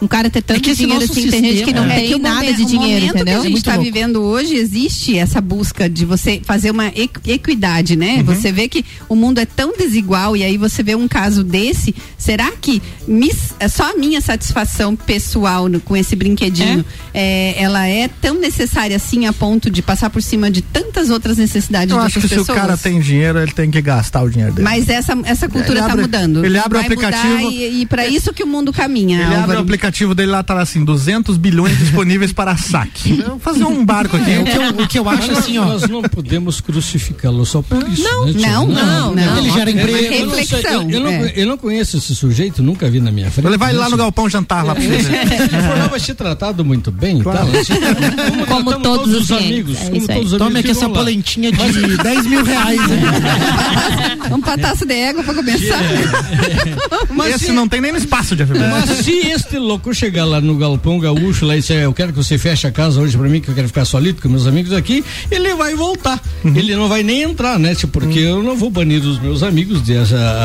um 0.00 0.08
cara 0.08 0.30
ter 0.30 0.42
tanto 0.42 0.70
é 0.70 0.74
dinheiro 0.74 1.04
assim, 1.04 1.28
tem 1.28 1.44
gente 1.44 1.64
que 1.64 1.72
não 1.74 1.84
é. 1.84 1.96
tem 1.96 2.12
é 2.14 2.18
nada 2.18 2.36
momento, 2.36 2.56
de 2.56 2.64
dinheiro, 2.64 3.06
entendeu? 3.06 3.40
que 3.40 3.46
a 3.46 3.50
gente 3.50 3.58
está 3.58 3.76
vivendo 3.76 4.22
hoje, 4.22 4.54
existe 4.54 5.18
essa 5.18 5.40
busca 5.40 5.88
de 5.88 6.06
você 6.06 6.40
fazer 6.42 6.70
uma 6.70 6.88
equidade, 6.88 7.96
né? 7.96 8.16
Uhum. 8.18 8.24
Você 8.24 8.50
vê 8.50 8.66
que 8.66 8.84
o 9.08 9.14
mundo 9.14 9.38
é 9.38 9.44
tão 9.44 9.76
desigual 9.76 10.36
e 10.36 10.42
aí 10.42 10.56
você 10.56 10.82
vê 10.82 10.94
um 10.94 11.06
caso 11.06 11.44
desse, 11.44 11.94
será 12.16 12.50
que 12.52 12.80
mis, 13.06 13.54
é 13.60 13.68
só 13.68 13.90
a 13.90 13.94
minha 13.94 14.20
satisfação 14.20 14.96
pessoal 14.96 15.68
no, 15.68 15.80
com 15.80 15.96
esse 15.96 16.16
brinquedinho, 16.16 16.84
é? 17.12 17.56
é? 17.58 17.62
ela 17.62 17.86
é 17.86 18.08
tão 18.08 18.38
necessária 18.38 18.96
assim 18.96 19.26
a 19.26 19.32
ponto 19.32 19.68
de 19.68 19.82
passar 19.82 20.08
por 20.08 20.22
cima 20.22 20.50
de 20.50 20.62
tantas 20.62 21.10
outras 21.10 21.36
necessidades 21.36 21.94
Eu 21.94 22.00
acho 22.00 22.20
que 22.20 22.28
pessoas? 22.28 22.46
se 22.46 22.52
o 22.52 22.54
cara 22.54 22.76
tem 22.76 23.00
dinheiro, 23.00 23.38
ele 23.38 23.52
tem 23.52 23.70
que 23.70 23.82
gastar 23.82 24.22
o 24.22 24.30
dinheiro 24.30 24.54
dele. 24.54 24.64
Mas 24.64 24.88
essa, 24.88 25.16
essa 25.24 25.48
cultura 25.48 25.80
está 25.80 25.96
mudando. 25.96 26.44
Ele 26.44 26.58
abre 26.58 26.78
o 26.78 26.80
aplicativo 26.80 27.50
e, 27.50 27.82
e 27.82 27.86
para 27.86 28.06
isso 28.06 28.32
que 28.32 28.42
o 28.42 28.46
mundo 28.46 28.72
caminha. 28.72 29.22
Ele 29.22 29.34
abre 29.34 29.56
o 29.56 29.60
aplicativo 29.60 29.89
aplicativo 29.90 30.14
dele 30.14 30.30
lá 30.30 30.42
tá 30.42 30.60
assim, 30.60 30.84
200 30.84 31.36
bilhões 31.36 31.76
disponíveis 31.78 32.32
para 32.32 32.56
saque. 32.56 33.14
Vamos 33.14 33.42
fazer 33.42 33.64
um 33.64 33.84
barco 33.84 34.16
aqui. 34.16 34.30
É, 34.30 34.40
o, 34.40 34.44
que 34.44 34.56
eu, 34.56 34.84
o 34.84 34.88
que 34.88 34.98
eu 34.98 35.08
acho 35.08 35.32
assim, 35.32 35.58
ó. 35.58 35.64
Nós 35.64 35.88
não 35.88 36.02
podemos 36.02 36.60
crucificá-lo 36.60 37.44
só 37.44 37.60
por 37.60 37.86
isso. 37.88 38.02
Não, 38.02 38.26
né, 38.26 38.48
não, 38.48 38.66
não, 38.66 39.14
não, 39.14 39.38
Ele 39.38 39.50
gera 39.50 39.70
emprego. 39.70 40.14
Eu, 40.14 40.26
não, 40.26 40.44
sei, 40.44 40.64
eu, 40.66 40.90
eu, 40.90 41.00
não, 41.00 41.10
é. 41.10 41.32
eu 41.34 41.46
não 41.46 41.58
conheço 41.58 41.98
esse 41.98 42.14
sujeito, 42.14 42.62
nunca 42.62 42.88
vi 42.88 43.00
na 43.00 43.10
minha 43.10 43.30
frente. 43.30 43.46
Ele 43.46 43.58
vai 43.58 43.72
lá 43.72 43.88
no 43.88 43.96
galpão 43.96 44.28
jantar 44.28 44.64
lá 44.64 44.74
pra 44.74 44.84
você. 44.84 45.02
Se 45.02 45.88
vai 45.90 46.00
ser 46.00 46.14
tratado 46.14 46.64
muito 46.64 46.90
bem, 46.90 47.20
claro. 47.20 47.48
Como, 48.46 48.64
como 48.64 48.80
todos 48.80 49.14
os 49.14 49.32
amigos. 49.32 49.76
É 49.80 49.90
como 49.90 50.06
todos 50.06 50.32
os 50.32 50.38
Tome 50.38 50.60
aqui 50.60 50.70
essa 50.70 50.88
polentinha 50.88 51.50
de 51.50 51.96
10 51.96 52.26
mil 52.26 52.44
reais. 52.44 52.80
Vamos 54.28 54.44
pra 54.44 54.56
taça 54.56 54.86
de 54.86 54.94
égua 54.94 55.24
pra 55.24 55.34
começar. 55.34 55.80
Mas 57.10 57.34
esse 57.34 57.52
não 57.52 57.68
tem 57.68 57.80
nem 57.80 57.92
no 57.92 57.98
espaço 57.98 58.36
de 58.36 58.44
Mas 58.44 59.04
se 59.04 59.12
este 59.12 59.58
louco 59.80 59.94
chegar 59.94 60.26
lá 60.26 60.42
no 60.42 60.56
galpão 60.56 60.98
gaúcho 60.98 61.46
lá 61.46 61.56
e 61.56 61.60
disser, 61.60 61.82
eu 61.82 61.94
quero 61.94 62.12
que 62.12 62.18
você 62.18 62.36
feche 62.36 62.66
a 62.66 62.70
casa 62.70 63.00
hoje 63.00 63.16
pra 63.16 63.26
mim, 63.28 63.40
que 63.40 63.48
eu 63.48 63.54
quero 63.54 63.66
ficar 63.66 63.86
solito 63.86 64.20
com 64.20 64.28
meus 64.28 64.46
amigos 64.46 64.74
aqui, 64.74 65.02
ele 65.30 65.54
vai 65.54 65.74
voltar. 65.74 66.22
Uhum. 66.44 66.54
Ele 66.54 66.76
não 66.76 66.86
vai 66.86 67.02
nem 67.02 67.22
entrar, 67.22 67.58
né, 67.58 67.74
tipo, 67.74 67.92
porque 67.94 68.26
uhum. 68.26 68.38
eu 68.38 68.42
não 68.42 68.56
vou 68.56 68.68
banir 68.68 69.02
os 69.02 69.18
meus 69.18 69.42
amigos 69.42 69.82
de 69.82 69.94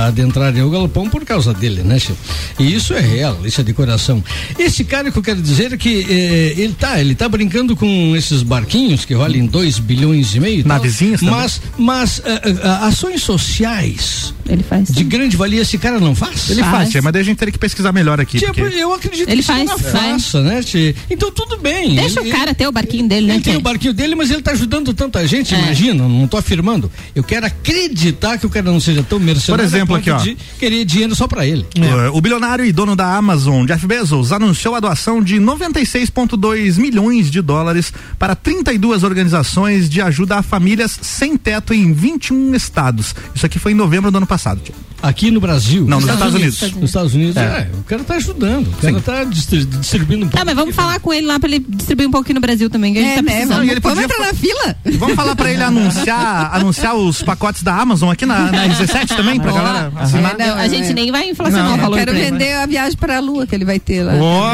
adentrarem 0.07 0.63
o 0.63 0.69
galpão 0.69 1.09
por 1.09 1.25
causa 1.25 1.53
dele, 1.53 1.83
né, 1.83 1.99
tipo. 1.99 2.17
E 2.57 2.73
isso 2.73 2.93
é 2.93 3.01
real, 3.01 3.37
isso 3.43 3.59
é 3.59 3.63
de 3.63 3.73
coração. 3.73 4.23
Esse 4.57 4.85
cara 4.85 5.11
que 5.11 5.19
eu 5.19 5.23
quero 5.23 5.41
dizer 5.41 5.73
é 5.73 5.77
que 5.77 6.05
eh, 6.09 6.53
ele 6.57 6.73
tá, 6.73 6.99
ele 7.01 7.13
tá 7.13 7.27
brincando 7.27 7.75
com 7.75 8.15
esses 8.15 8.41
barquinhos 8.41 9.03
que 9.03 9.15
valem 9.15 9.45
2 9.45 9.79
bilhões 9.79 10.33
e 10.33 10.39
meio. 10.39 10.65
Navezinhas 10.65 11.21
Mas, 11.21 11.61
mas 11.77 12.19
uh, 12.19 12.21
uh, 12.21 12.85
ações 12.85 13.21
sociais 13.21 14.33
ele 14.47 14.63
faz. 14.63 14.89
de 14.89 15.03
grande 15.03 15.35
valia 15.35 15.61
esse 15.61 15.77
cara 15.77 15.99
não 15.99 16.13
faz? 16.13 16.49
Ele 16.49 16.61
faz, 16.61 16.91
faz 16.91 17.03
mas 17.03 17.13
daí 17.13 17.21
a 17.21 17.25
gente 17.25 17.37
teria 17.37 17.51
que 17.51 17.57
pesquisar 17.57 17.91
melhor 17.91 18.19
aqui. 18.19 18.37
Tipo, 18.37 18.53
porque... 18.53 18.75
eu 18.75 18.93
acredito 18.93 19.27
ele 19.27 19.41
que 19.41 19.47
faz, 19.47 19.69
faça, 19.81 20.41
né? 20.41 20.61
Então 21.09 21.31
tudo 21.31 21.57
bem. 21.57 21.95
Deixa 21.95 22.21
ele, 22.21 22.29
o 22.29 22.31
cara 22.31 22.53
ter 22.53 22.67
o 22.67 22.71
barquinho 22.71 23.07
dele, 23.07 23.27
né? 23.27 23.33
Ele 23.35 23.43
tem 23.43 23.55
o 23.55 23.61
barquinho 23.61 23.93
dele, 23.93 24.15
mas 24.15 24.29
ele 24.29 24.41
tá 24.41 24.51
ajudando 24.51 24.93
tanta 24.93 25.25
gente, 25.27 25.55
é. 25.55 25.59
imagina, 25.59 26.07
não 26.07 26.27
tô 26.27 26.37
afirmando. 26.37 26.91
Eu 27.15 27.23
quero 27.23 27.45
acreditar 27.45 28.37
que 28.37 28.45
o 28.45 28.49
cara 28.49 28.65
não 28.65 28.79
seja 28.79 29.03
tão 29.03 29.19
mercenário. 29.19 29.63
Por 29.63 29.75
exemplo, 29.75 29.95
aqui, 29.95 30.11
ó. 30.11 30.17
De 30.17 30.37
querer 30.59 30.85
dinheiro 30.85 31.15
só 31.15 31.27
para 31.27 31.45
ele. 31.45 31.65
É. 31.75 32.09
O 32.09 32.21
bilionário 32.21 32.63
e 32.65 32.71
dono 32.71 32.95
da 32.95 33.15
Amazon, 33.15 33.65
Jeff 33.65 33.85
Bezos, 33.87 34.31
anunciou 34.31 34.75
a 34.75 34.79
doação 34.79 35.23
de 35.23 35.37
96,2 35.37 36.77
milhões 36.77 37.31
de 37.31 37.41
dólares 37.41 37.91
para 38.19 38.35
32 38.35 39.03
organizações 39.03 39.89
de 39.89 40.01
ajuda 40.01 40.37
a 40.37 40.43
famílias 40.43 40.99
sem 41.01 41.35
teto 41.35 41.73
em 41.73 41.93
21 41.93 42.53
estados. 42.53 43.15
Isso 43.33 43.45
aqui 43.45 43.57
foi 43.57 43.71
em 43.71 43.75
novembro 43.75 44.11
do 44.11 44.17
ano 44.17 44.27
passado 44.27 44.34
passado. 44.35 44.61
Aqui 45.01 45.29
no 45.29 45.39
Brasil. 45.39 45.85
Não, 45.85 45.99
nos 45.99 46.09
Estados, 46.09 46.33
Unidos. 46.33 46.61
Unidos. 46.61 46.81
Nos 46.81 46.89
Estados 46.89 47.13
Unidos, 47.13 47.37
é. 47.37 47.41
é. 47.41 47.69
O 47.79 47.83
cara 47.83 48.03
tá 48.03 48.15
ajudando. 48.15 48.67
O 48.67 48.71
cara 48.77 48.93
Sim. 48.93 49.01
tá 49.01 49.23
distribuindo 49.23 50.25
um 50.25 50.29
pouco. 50.29 50.41
Ah, 50.41 50.45
mas 50.45 50.55
vamos 50.55 50.75
falar 50.75 50.99
com 50.99 51.13
ele 51.13 51.27
lá 51.27 51.39
pra 51.39 51.47
ele 51.47 51.59
distribuir 51.59 52.07
um 52.07 52.11
pouquinho 52.11 52.35
no 52.35 52.41
Brasil 52.41 52.69
também, 52.69 52.91
que 52.93 52.99
a 52.99 53.01
gente 53.01 53.11
é, 53.11 53.15
tá 53.17 53.21
né? 53.21 53.45
Não, 53.45 53.63
ele 53.63 53.79
vamos 53.79 54.03
entrar 54.03 54.19
na 54.19 54.33
fila. 54.33 54.75
Vamos 54.97 55.15
falar 55.15 55.35
pra 55.35 55.51
ele 55.51 55.63
anunciar, 55.63 56.49
anunciar 56.55 56.95
os 56.95 57.21
pacotes 57.21 57.61
da 57.61 57.75
Amazon 57.75 58.09
aqui 58.09 58.25
na, 58.25 58.51
na 58.51 58.67
RC7 58.67 59.15
também, 59.15 59.39
pra 59.39 59.51
galera 59.51 59.93
assinar. 59.95 60.37
Não, 60.37 60.55
a 60.55 60.67
gente 60.67 60.93
nem 60.93 61.11
vai 61.11 61.29
inflacionar 61.29 61.75
o 61.75 61.77
valor. 61.77 61.99
Eu 61.99 62.05
quero 62.05 62.17
vender 62.17 62.53
a 62.53 62.65
viagem 62.65 62.97
pra 62.97 63.19
Lua 63.19 63.45
que 63.45 63.53
ele 63.53 63.65
vai 63.65 63.79
ter 63.79 64.03
lá. 64.03 64.13
Oh, 64.15 64.45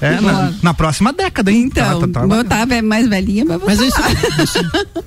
é, 0.04 0.20
na, 0.20 0.52
na, 0.62 0.74
próxima 0.74 1.12
década, 1.12 1.52
hein? 1.52 1.64
Então, 1.66 2.08
tá, 2.08 2.26
tá, 2.26 2.44
tá, 2.44 2.66
tá 2.66 2.82
mais 2.82 3.08
velhinha, 3.08 3.44
mas, 3.44 3.62
mas 3.64 3.80
é 3.80 3.86
isso. 3.86 4.00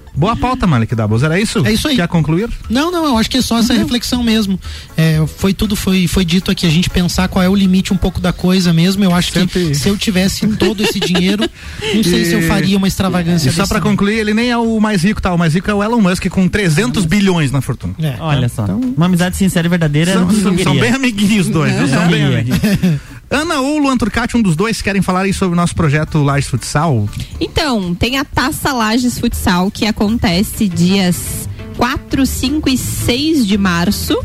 Boa 0.16 0.36
pauta, 0.36 0.68
Malik 0.68 0.94
Dabos. 0.94 1.24
Era 1.24 1.40
isso? 1.40 1.66
É 1.66 1.72
isso 1.72 1.88
aí. 1.88 1.96
Quer 1.96 2.08
concluir? 2.08 2.50
Não, 2.70 2.92
não, 2.92 3.06
eu 3.06 3.18
acho 3.18 3.30
que 3.30 3.38
é 3.38 3.42
só 3.42 3.60
essa 3.60 3.74
não. 3.74 3.82
reflexão 3.82 4.24
mesmo. 4.24 4.60
É, 4.98 5.24
foi 5.38 5.54
tudo, 5.54 5.76
foi, 5.76 6.08
foi 6.08 6.26
dito 6.26 6.52
aqui, 6.52 6.66
a 6.66 6.70
gente 6.70 6.90
pensar 6.90 7.28
qual 7.28 7.44
é 7.44 7.50
o 7.50 7.56
limite 7.56 7.94
um 7.94 7.98
pouco 7.98 8.20
da 8.20 8.34
coisa 8.34 8.74
mesmo. 8.74 9.04
Eu 9.04 9.14
acho 9.14 9.32
Sempre... 9.32 9.68
que 9.68 9.76
se 9.76 9.88
eu 9.90 9.98
tivesse 9.98 10.46
todo 10.48 10.84
esse 10.84 11.00
dinheiro, 11.00 11.50
não 11.96 12.04
sei 12.04 12.22
e... 12.24 12.26
se 12.26 12.34
eu 12.34 12.42
faria 12.44 12.78
uma 12.78 12.88
extravagância. 12.88 13.50
E 13.50 13.52
só 13.52 13.66
para 13.66 13.80
concluir, 13.82 14.20
ele 14.20 14.34
nem 14.34 14.52
é 14.52 14.58
o 14.58 14.80
mais 14.80 15.04
rico, 15.04 15.22
tá? 15.22 15.34
O 15.34 15.38
mais 15.38 15.54
rico 15.54 15.70
é 15.70 15.74
o 15.74 15.84
Elon 15.84 16.02
Musk 16.02 16.28
com 16.30 16.48
300 16.48 17.06
bilhões 17.06 17.52
na 17.52 17.62
fortuna. 17.62 17.94
É, 18.00 18.16
Olha 18.20 18.50
só. 18.50 18.64
Então, 18.64 18.80
uma 18.80 19.06
amizade 19.06 19.38
sincera 19.38 19.68
e 19.68 19.70
verdadeira. 19.70 20.14
São, 20.14 20.30
são, 20.32 20.58
são 20.58 20.78
bem 20.78 20.92
amiguinhos 20.92 21.42
os 21.42 21.48
dois, 21.48 21.74
são 21.90 22.08
bem 22.08 22.24
amiguinhos. 22.24 22.60
Ana 23.32 23.62
ou 23.62 23.78
Luan 23.78 23.98
Turcati, 23.98 24.36
um 24.36 24.42
dos 24.42 24.58
dois, 24.58 24.82
querem 24.82 25.02
falar 25.02 25.22
aí 25.22 25.34
sobre 25.34 25.54
o 25.54 25.56
nosso 25.56 25.74
projeto 25.74 26.22
Lages 26.22 26.50
Futsal? 26.50 27.08
Então, 27.40 27.96
tem 27.96 28.18
a 28.18 28.26
Taça 28.26 28.74
Lages 28.74 29.18
Futsal 29.18 29.72
que 29.72 29.86
acontece 29.86 30.68
dias 30.68 31.48
4, 31.78 32.26
5 32.26 32.70
e 32.70 32.78
6 32.78 33.48
de 33.48 33.58
março. 33.58 34.22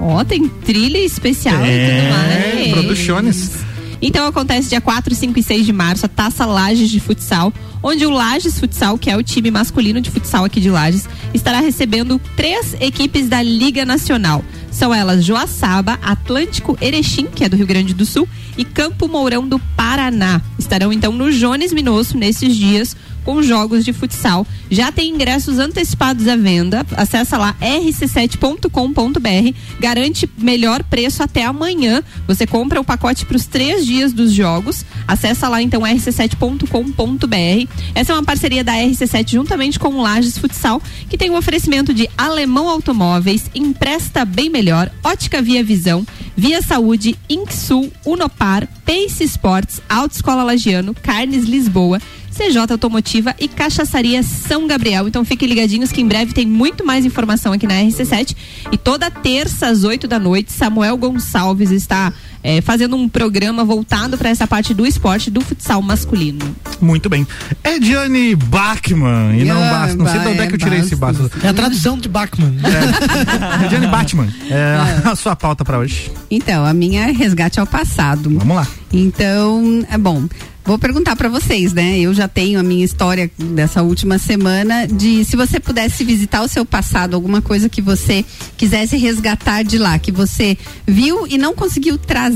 Ó, 0.00 0.18
oh, 0.18 0.24
tem 0.24 0.48
trilha 0.48 0.98
especial 0.98 1.64
é, 1.64 1.68
e 1.68 2.00
tudo 2.00 2.10
mais. 2.10 2.72
Produções. 2.72 3.69
Então 4.02 4.26
acontece 4.26 4.68
dia 4.70 4.80
4, 4.80 5.14
5 5.14 5.38
e 5.38 5.42
6 5.42 5.66
de 5.66 5.72
março 5.72 6.06
a 6.06 6.08
Taça 6.08 6.46
Lages 6.46 6.88
de 6.88 6.98
Futsal, 7.00 7.52
onde 7.82 8.06
o 8.06 8.10
Lages 8.10 8.58
Futsal, 8.58 8.96
que 8.96 9.10
é 9.10 9.16
o 9.16 9.22
time 9.22 9.50
masculino 9.50 10.00
de 10.00 10.10
futsal 10.10 10.44
aqui 10.44 10.60
de 10.60 10.70
Lages, 10.70 11.08
estará 11.34 11.60
recebendo 11.60 12.20
três 12.36 12.74
equipes 12.80 13.28
da 13.28 13.42
Liga 13.42 13.84
Nacional. 13.84 14.44
São 14.70 14.94
elas 14.94 15.24
Joaçaba, 15.24 15.98
Atlântico 16.02 16.78
Erechim, 16.80 17.26
que 17.26 17.44
é 17.44 17.48
do 17.48 17.56
Rio 17.56 17.66
Grande 17.66 17.92
do 17.92 18.06
Sul, 18.06 18.28
e 18.56 18.64
Campo 18.64 19.08
Mourão 19.08 19.46
do 19.46 19.58
Paraná. 19.58 20.40
Estarão 20.58 20.92
então 20.92 21.12
no 21.12 21.30
Jones 21.32 21.72
Minosso 21.72 22.16
nesses 22.16 22.56
dias 22.56 22.96
com 23.30 23.40
jogos 23.44 23.84
de 23.84 23.92
futsal. 23.92 24.44
Já 24.68 24.90
tem 24.90 25.10
ingressos 25.10 25.60
antecipados 25.60 26.26
à 26.26 26.34
venda. 26.34 26.84
Acesse 26.96 27.36
lá 27.36 27.54
rc7.com.br. 27.60 29.56
Garante 29.78 30.28
melhor 30.36 30.82
preço 30.82 31.22
até 31.22 31.44
amanhã. 31.44 32.02
Você 32.26 32.44
compra 32.44 32.80
o 32.80 32.84
pacote 32.84 33.24
para 33.24 33.36
os 33.36 33.46
três 33.46 33.86
dias 33.86 34.12
dos 34.12 34.32
jogos. 34.32 34.84
Acesse 35.06 35.46
lá 35.46 35.62
então 35.62 35.82
rc7.com.br. 35.82 37.68
Essa 37.94 38.12
é 38.12 38.16
uma 38.16 38.24
parceria 38.24 38.64
da 38.64 38.72
RC7 38.72 39.30
juntamente 39.30 39.78
com 39.78 39.90
o 39.90 40.02
Lages 40.02 40.36
Futsal, 40.36 40.82
que 41.08 41.16
tem 41.16 41.30
um 41.30 41.36
oferecimento 41.36 41.94
de 41.94 42.10
Alemão 42.18 42.68
Automóveis, 42.68 43.48
Empresta 43.54 44.24
Bem 44.24 44.50
Melhor, 44.50 44.90
Ótica 45.04 45.40
Via 45.40 45.62
Visão, 45.62 46.04
Via 46.36 46.62
Saúde, 46.62 47.16
Inksul, 47.28 47.92
Unopar, 48.04 48.66
Pace 48.84 49.22
Sports, 49.22 49.80
Autoescola 49.88 50.42
Lagiano, 50.42 50.94
Carnes 50.94 51.44
Lisboa, 51.44 52.00
CJ 52.30 52.72
Automotiva 52.72 53.34
e 53.38 53.48
Cachaçaria 53.48 54.22
São 54.22 54.66
Gabriel. 54.66 55.08
Então 55.08 55.24
fiquem 55.24 55.48
ligadinhos 55.48 55.92
que 55.92 56.00
em 56.00 56.06
breve 56.06 56.32
tem 56.32 56.46
muito 56.46 56.84
mais 56.84 57.04
informação 57.04 57.52
aqui 57.52 57.66
na 57.66 57.74
RC7. 57.74 58.36
E 58.72 58.78
toda 58.78 59.10
terça 59.10 59.66
às 59.66 59.84
8 59.84 60.06
da 60.06 60.18
noite, 60.18 60.52
Samuel 60.52 60.96
Gonçalves 60.96 61.70
está 61.70 62.12
é, 62.42 62.60
fazendo 62.60 62.96
um 62.96 63.08
programa 63.08 63.64
voltado 63.64 64.16
para 64.16 64.28
essa 64.28 64.46
parte 64.46 64.72
do 64.74 64.86
esporte 64.86 65.30
do 65.30 65.40
futsal 65.40 65.82
masculino. 65.82 66.40
Muito 66.80 67.08
bem. 67.08 67.26
É 67.62 67.78
Diane 67.78 68.34
Bachmann 68.34 69.38
e 69.38 69.44
não 69.44 69.60
Basta. 69.60 69.96
Não 69.96 70.06
sei 70.06 70.20
de 70.20 70.26
onde 70.28 70.40
é 70.40 70.46
que 70.46 70.54
eu 70.54 70.58
tirei 70.58 70.80
esse 70.80 70.96
Basta. 70.96 71.30
É 71.42 71.48
a 71.48 71.54
tradução 71.54 71.98
de 71.98 72.08
Bachmann. 72.08 72.56
É, 72.64 73.68
Diane 73.68 73.86
Bachmann. 73.86 74.28
É, 74.50 75.00
é 75.04 75.08
a 75.08 75.16
sua 75.16 75.36
pauta 75.36 75.64
para 75.64 75.78
hoje. 75.78 76.10
Então, 76.30 76.64
a 76.64 76.72
minha 76.72 77.08
é 77.08 77.12
resgate 77.12 77.60
ao 77.60 77.66
passado. 77.66 78.30
Vamos 78.30 78.56
lá. 78.56 78.66
Então, 78.92 79.84
é 79.90 79.98
bom. 79.98 80.26
Vou 80.64 80.78
perguntar 80.78 81.16
para 81.16 81.28
vocês, 81.28 81.72
né? 81.72 81.98
Eu 81.98 82.14
já 82.14 82.28
tenho 82.28 82.60
a 82.60 82.62
minha 82.62 82.84
história 82.84 83.30
dessa 83.36 83.82
última 83.82 84.18
semana 84.18 84.86
de 84.86 85.24
se 85.24 85.34
você 85.34 85.58
pudesse 85.58 86.04
visitar 86.04 86.42
o 86.42 86.48
seu 86.48 86.64
passado, 86.64 87.14
alguma 87.14 87.40
coisa 87.42 87.68
que 87.68 87.80
você 87.80 88.24
quisesse 88.56 88.96
resgatar 88.96 89.64
de 89.64 89.78
lá, 89.78 89.98
que 89.98 90.12
você 90.12 90.56
viu 90.86 91.26
e 91.26 91.38
não 91.38 91.54
conseguiu 91.54 91.98
trazer 91.98 92.29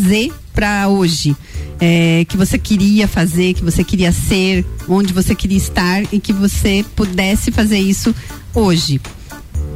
para 0.53 0.89
hoje, 0.89 1.37
é, 1.81 2.25
que 2.29 2.37
você 2.37 2.57
queria 2.59 3.09
fazer, 3.09 3.55
que 3.55 3.65
você 3.65 3.83
queria 3.83 4.13
ser, 4.13 4.65
onde 4.89 5.13
você 5.13 5.35
queria 5.35 5.59
estar 5.59 6.03
e 6.13 6.21
que 6.21 6.33
você 6.33 6.85
pudesse 6.95 7.51
fazer 7.51 7.79
isso 7.79 8.15
hoje. 8.55 9.01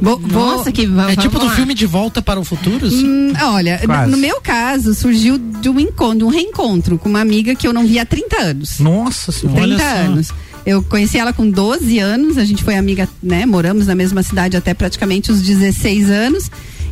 Nossa, 0.01 0.71
que 0.71 0.87
É 1.09 1.15
tipo 1.15 1.37
do 1.39 1.49
filme 1.49 1.73
De 1.73 1.85
Volta 1.85 2.21
para 2.21 2.39
o 2.39 2.43
Futuro? 2.43 2.87
Hum, 2.87 3.33
olha, 3.41 3.81
no 4.07 4.17
meu 4.17 4.39
caso, 4.39 4.93
surgiu 4.93 5.37
de 5.37 5.69
um 5.69 5.79
encontro, 5.79 6.25
um 6.25 6.29
reencontro 6.29 6.97
com 6.97 7.09
uma 7.09 7.19
amiga 7.19 7.53
que 7.53 7.67
eu 7.67 7.73
não 7.73 7.85
via 7.85 8.03
há 8.03 8.05
30 8.05 8.41
anos. 8.41 8.79
Nossa 8.79 9.31
senhora. 9.31 9.61
30 9.61 9.83
anos. 9.83 10.29
Eu 10.65 10.83
conheci 10.83 11.17
ela 11.17 11.33
com 11.33 11.49
12 11.49 11.99
anos, 11.99 12.37
a 12.37 12.45
gente 12.45 12.63
foi 12.63 12.75
amiga, 12.75 13.09
né? 13.21 13.45
Moramos 13.45 13.87
na 13.87 13.95
mesma 13.95 14.23
cidade 14.23 14.55
até 14.55 14.73
praticamente 14.73 15.31
os 15.31 15.41
16 15.41 16.09
anos. 16.09 16.51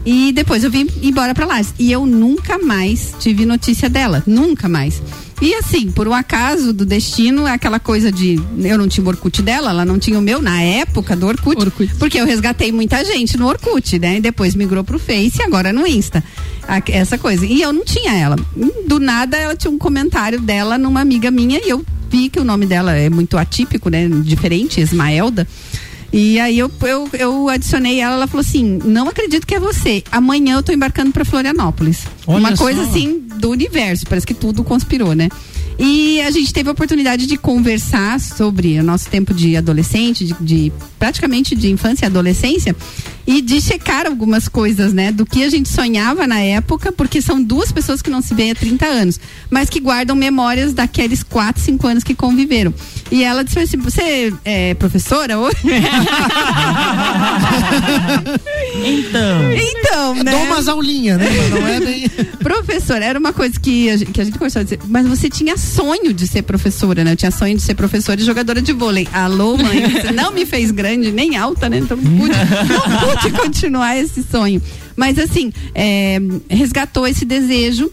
E 0.09 0.31
depois 0.31 0.63
eu 0.63 0.71
vim 0.71 0.87
embora 1.03 1.35
para 1.35 1.45
lá. 1.45 1.61
E 1.77 1.91
eu 1.91 2.05
nunca 2.05 2.57
mais 2.57 3.13
tive 3.19 3.45
notícia 3.45 3.89
dela. 3.89 4.23
Nunca 4.25 4.69
mais. 4.69 5.01
E 5.41 5.53
assim, 5.53 5.91
por 5.91 6.07
um 6.07 6.13
acaso 6.13 6.71
do 6.71 6.85
destino, 6.85 7.45
aquela 7.45 7.77
coisa 7.77 8.09
de 8.09 8.41
eu 8.57 8.77
não 8.77 8.87
tinha 8.87 9.05
o 9.05 9.09
Orkut 9.09 9.41
dela, 9.41 9.69
ela 9.71 9.83
não 9.83 9.99
tinha 9.99 10.17
o 10.17 10.21
meu 10.21 10.41
na 10.41 10.61
época 10.61 11.13
do 11.13 11.27
Orkut, 11.27 11.61
Orkut. 11.61 11.93
porque 11.95 12.21
eu 12.21 12.25
resgatei 12.25 12.71
muita 12.71 13.03
gente 13.03 13.37
no 13.37 13.47
Orkut, 13.47 13.99
né? 13.99 14.17
E 14.17 14.21
depois 14.21 14.55
migrou 14.55 14.81
pro 14.81 14.97
Face 14.97 15.41
e 15.41 15.43
agora 15.43 15.73
no 15.73 15.85
Insta. 15.85 16.23
Essa 16.87 17.17
coisa. 17.17 17.45
E 17.45 17.61
eu 17.61 17.73
não 17.73 17.83
tinha 17.83 18.13
ela. 18.13 18.37
Do 18.87 19.01
nada 19.01 19.35
ela 19.35 19.57
tinha 19.57 19.69
um 19.69 19.77
comentário 19.77 20.39
dela 20.39 20.77
numa 20.77 21.01
amiga 21.01 21.29
minha 21.29 21.59
e 21.59 21.69
eu 21.69 21.85
vi 22.09 22.29
que 22.29 22.39
o 22.39 22.45
nome 22.45 22.65
dela 22.65 22.95
é 22.95 23.09
muito 23.09 23.37
atípico, 23.37 23.89
né? 23.89 24.07
Diferente, 24.23 24.79
Esmaelda. 24.79 25.45
E 26.11 26.39
aí 26.39 26.57
eu, 26.57 26.71
eu, 26.83 27.09
eu 27.13 27.49
adicionei 27.49 27.99
ela, 27.99 28.15
ela 28.15 28.27
falou 28.27 28.41
assim: 28.41 28.79
não 28.85 29.07
acredito 29.09 29.45
que 29.45 29.55
é 29.55 29.59
você. 29.59 30.03
Amanhã 30.11 30.55
eu 30.55 30.63
tô 30.63 30.71
embarcando 30.71 31.11
para 31.11 31.25
Florianópolis. 31.25 32.05
Olha 32.25 32.39
Uma 32.39 32.57
coisa 32.57 32.83
só. 32.83 32.89
assim 32.89 33.19
do 33.39 33.49
universo, 33.49 34.05
parece 34.07 34.25
que 34.25 34.33
tudo 34.33 34.63
conspirou, 34.63 35.13
né? 35.13 35.29
E 35.79 36.21
a 36.21 36.31
gente 36.31 36.51
teve 36.51 36.69
a 36.69 36.71
oportunidade 36.71 37.27
de 37.27 37.37
conversar 37.37 38.19
sobre 38.19 38.79
o 38.79 38.83
nosso 38.83 39.09
tempo 39.09 39.33
de 39.33 39.55
adolescente, 39.55 40.25
de, 40.25 40.35
de, 40.39 40.73
praticamente 40.97 41.55
de 41.55 41.69
infância 41.69 42.05
e 42.05 42.07
adolescência, 42.07 42.75
e 43.27 43.41
de 43.41 43.59
checar 43.61 44.07
algumas 44.07 44.47
coisas, 44.47 44.93
né? 44.93 45.11
Do 45.11 45.25
que 45.25 45.43
a 45.43 45.49
gente 45.49 45.67
sonhava 45.67 46.25
na 46.25 46.39
época, 46.39 46.93
porque 46.93 47.21
são 47.21 47.43
duas 47.43 47.71
pessoas 47.73 48.01
que 48.01 48.09
não 48.09 48.21
se 48.21 48.33
veem 48.33 48.51
há 48.51 48.55
30 48.55 48.85
anos, 48.85 49.19
mas 49.49 49.69
que 49.69 49.81
guardam 49.81 50.15
memórias 50.15 50.73
daqueles 50.73 51.23
4, 51.23 51.61
5 51.61 51.87
anos 51.87 52.03
que 52.03 52.15
conviveram. 52.15 52.73
E 53.11 53.23
ela 53.23 53.43
disse 53.43 53.59
assim: 53.59 53.77
Você 53.77 54.33
é 54.45 54.73
professora 54.75 55.37
hoje? 55.37 55.57
então. 58.85 59.53
Então, 59.53 60.15
né? 60.15 60.31
Dou 60.31 60.43
umas 60.43 60.69
aulinhas, 60.69 61.19
né? 61.19 61.27
Mas 61.29 61.49
não 61.49 61.67
é 61.67 61.79
bem. 61.81 62.09
professora, 62.39 63.03
era 63.03 63.19
uma 63.19 63.33
coisa 63.33 63.59
que 63.59 63.89
a 63.89 63.97
gente, 63.97 64.11
que 64.11 64.21
a 64.21 64.23
gente 64.23 64.39
conversou, 64.39 64.63
mas 64.87 65.05
você 65.05 65.29
tinha 65.29 65.57
sonho 65.67 66.13
de 66.13 66.25
ser 66.27 66.41
professora, 66.43 67.03
né? 67.03 67.11
Eu 67.11 67.15
tinha 67.15 67.31
sonho 67.31 67.55
de 67.55 67.61
ser 67.61 67.75
professora 67.75 68.19
e 68.19 68.23
jogadora 68.23 68.61
de 68.61 68.73
vôlei. 68.73 69.07
Alô, 69.13 69.57
mãe, 69.57 69.81
você 69.91 70.11
não 70.11 70.31
me 70.31 70.45
fez 70.45 70.71
grande, 70.71 71.11
nem 71.11 71.35
alta, 71.35 71.69
né? 71.69 71.79
Então 71.79 71.97
não 71.97 72.17
pude, 72.17 72.35
não 72.35 73.15
pude 73.15 73.31
continuar 73.37 73.97
esse 73.97 74.23
sonho. 74.23 74.61
Mas 74.95 75.19
assim, 75.19 75.51
é, 75.75 76.19
resgatou 76.49 77.05
esse 77.05 77.25
desejo 77.25 77.91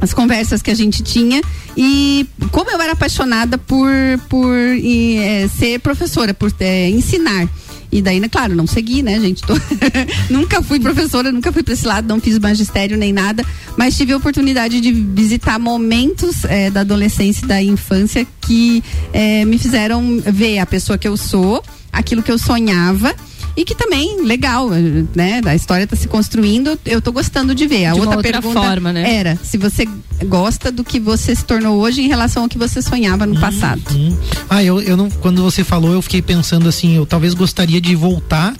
as 0.00 0.12
conversas 0.12 0.60
que 0.60 0.70
a 0.70 0.74
gente 0.74 1.02
tinha 1.02 1.40
e 1.76 2.26
como 2.50 2.70
eu 2.70 2.80
era 2.80 2.92
apaixonada 2.92 3.56
por, 3.56 3.90
por 4.28 4.54
é, 4.54 5.48
ser 5.48 5.80
professora, 5.80 6.34
por 6.34 6.52
é, 6.60 6.90
ensinar. 6.90 7.48
E 7.94 8.02
daí, 8.02 8.18
né, 8.18 8.28
claro, 8.28 8.56
não 8.56 8.66
segui, 8.66 9.04
né, 9.04 9.20
gente? 9.20 9.40
Tô... 9.42 9.54
nunca 10.28 10.60
fui 10.60 10.80
professora, 10.80 11.30
nunca 11.30 11.52
fui 11.52 11.62
para 11.62 11.74
esse 11.74 11.86
lado, 11.86 12.08
não 12.08 12.20
fiz 12.20 12.36
magistério 12.40 12.98
nem 12.98 13.12
nada, 13.12 13.46
mas 13.76 13.96
tive 13.96 14.12
a 14.12 14.16
oportunidade 14.16 14.80
de 14.80 14.90
visitar 14.90 15.60
momentos 15.60 16.44
é, 16.46 16.70
da 16.70 16.80
adolescência 16.80 17.44
e 17.44 17.48
da 17.48 17.62
infância 17.62 18.26
que 18.40 18.82
é, 19.12 19.44
me 19.44 19.58
fizeram 19.58 20.20
ver 20.26 20.58
a 20.58 20.66
pessoa 20.66 20.98
que 20.98 21.06
eu 21.06 21.16
sou, 21.16 21.62
aquilo 21.92 22.20
que 22.20 22.32
eu 22.32 22.36
sonhava 22.36 23.14
e 23.56 23.64
que 23.64 23.74
também, 23.74 24.20
legal, 24.22 24.68
né? 25.14 25.40
A 25.44 25.54
história 25.54 25.84
está 25.84 25.94
se 25.94 26.08
construindo, 26.08 26.78
eu 26.84 26.98
estou 26.98 27.12
gostando 27.12 27.54
de 27.54 27.66
ver. 27.66 27.86
A 27.86 27.92
de 27.92 28.00
outra, 28.00 28.16
outra 28.16 28.32
pergunta 28.32 28.60
forma, 28.60 28.92
né? 28.92 29.14
era 29.14 29.38
se 29.42 29.56
você 29.56 29.86
gosta 30.26 30.72
do 30.72 30.82
que 30.82 30.98
você 30.98 31.34
se 31.34 31.44
tornou 31.44 31.80
hoje 31.80 32.02
em 32.02 32.08
relação 32.08 32.44
ao 32.44 32.48
que 32.48 32.58
você 32.58 32.82
sonhava 32.82 33.26
no 33.26 33.36
hum, 33.36 33.40
passado. 33.40 33.82
Hum. 33.92 34.16
Ah, 34.48 34.62
eu, 34.62 34.80
eu 34.80 34.96
não, 34.96 35.08
quando 35.08 35.42
você 35.42 35.62
falou, 35.62 35.92
eu 35.92 36.02
fiquei 36.02 36.20
pensando 36.20 36.68
assim, 36.68 36.96
eu 36.96 37.06
talvez 37.06 37.34
gostaria 37.34 37.80
de 37.80 37.94
voltar 37.94 38.54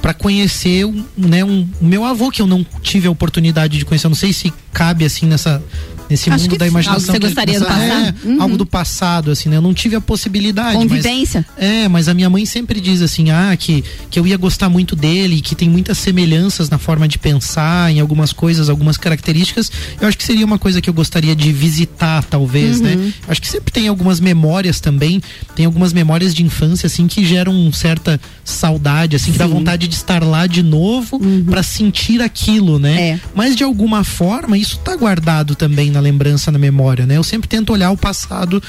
para 0.00 0.14
conhecer 0.14 0.84
um, 0.84 1.04
né, 1.16 1.44
um, 1.44 1.68
meu 1.80 2.04
avô 2.04 2.30
que 2.30 2.40
eu 2.40 2.46
não 2.46 2.64
tive 2.82 3.08
a 3.08 3.10
oportunidade 3.10 3.78
de 3.78 3.84
conhecer. 3.84 4.06
Eu 4.06 4.10
não 4.10 4.16
sei 4.16 4.32
se 4.32 4.52
cabe 4.72 5.04
assim 5.04 5.26
nessa 5.26 5.62
nesse 6.08 6.30
Acho 6.30 6.44
mundo 6.44 6.56
da 6.58 6.66
imaginação. 6.66 7.14
Algo 7.14 7.20
que 7.20 7.28
você 7.28 7.34
gostaria 7.34 7.58
nessa, 7.58 7.64
do 7.64 7.68
passado? 7.68 8.16
É, 8.24 8.26
Uhum. 8.26 8.42
Algo 8.42 8.56
do 8.56 8.66
passado, 8.66 9.30
assim, 9.30 9.48
né? 9.48 9.56
Eu 9.56 9.62
não 9.62 9.74
tive 9.74 9.96
a 9.96 10.00
possibilidade. 10.00 10.74
mas- 10.78 10.88
Convivência. 10.88 11.46
é, 11.56 11.88
mas 11.88 12.08
a 12.08 12.14
minha 12.14 12.28
mãe 12.30 12.44
sempre 12.46 12.80
diz 12.80 13.00
assim, 13.02 13.30
ah, 13.30 13.54
que, 13.58 13.82
que 14.10 14.18
eu 14.18 14.26
ia 14.26 14.36
gostar 14.36 14.68
muito 14.68 14.94
dele, 14.96 15.40
que 15.40 15.54
tem 15.54 15.68
muitas 15.68 15.98
semelhanças 15.98 16.68
na 16.70 16.78
forma 16.78 17.06
de 17.08 17.18
pensar, 17.18 17.90
em 17.92 18.00
algumas 18.00 18.32
coisas, 18.32 18.68
algumas 18.68 18.96
características. 18.96 19.70
Eu 20.00 20.08
acho 20.08 20.16
que 20.18 20.24
seria 20.24 20.44
uma 20.44 20.58
coisa 20.58 20.80
que 20.80 20.88
eu 20.90 20.94
gostaria 20.94 21.34
de 21.34 21.52
visitar, 21.52 22.22
talvez, 22.24 22.80
né? 22.80 23.12
Acho 23.28 23.40
que 23.40 23.48
sempre 23.48 23.72
tem 23.72 23.88
algumas 23.88 24.20
memórias 24.20 24.80
também, 24.80 25.20
tem 25.54 25.66
algumas 25.66 25.92
memórias 25.92 26.34
de 26.34 26.42
infância, 26.42 26.86
assim, 26.86 27.06
que 27.06 27.24
geram 27.24 27.72
certa 27.72 28.20
saudade, 28.44 29.16
assim, 29.16 29.32
que 29.32 29.38
dá 29.38 29.46
vontade 29.46 29.88
de 29.88 29.94
estar 29.94 30.22
lá 30.22 30.46
de 30.46 30.62
novo 30.62 31.20
pra 31.50 31.62
sentir 31.62 32.22
aquilo, 32.22 32.78
né? 32.78 33.10
É. 33.10 33.20
Mas 33.34 33.56
de 33.56 33.64
alguma 33.64 34.04
forma, 34.04 34.56
isso 34.56 34.78
tá 34.78 34.94
guardado 34.96 35.54
também 35.54 35.90
na 35.96 36.00
lembrança, 36.00 36.52
na 36.52 36.58
memória, 36.58 37.06
né? 37.06 37.16
Eu 37.16 37.24
sempre 37.24 37.48
tento 37.48 37.72
olhar 37.72 37.90
o 37.90 37.96
passado 37.96 38.62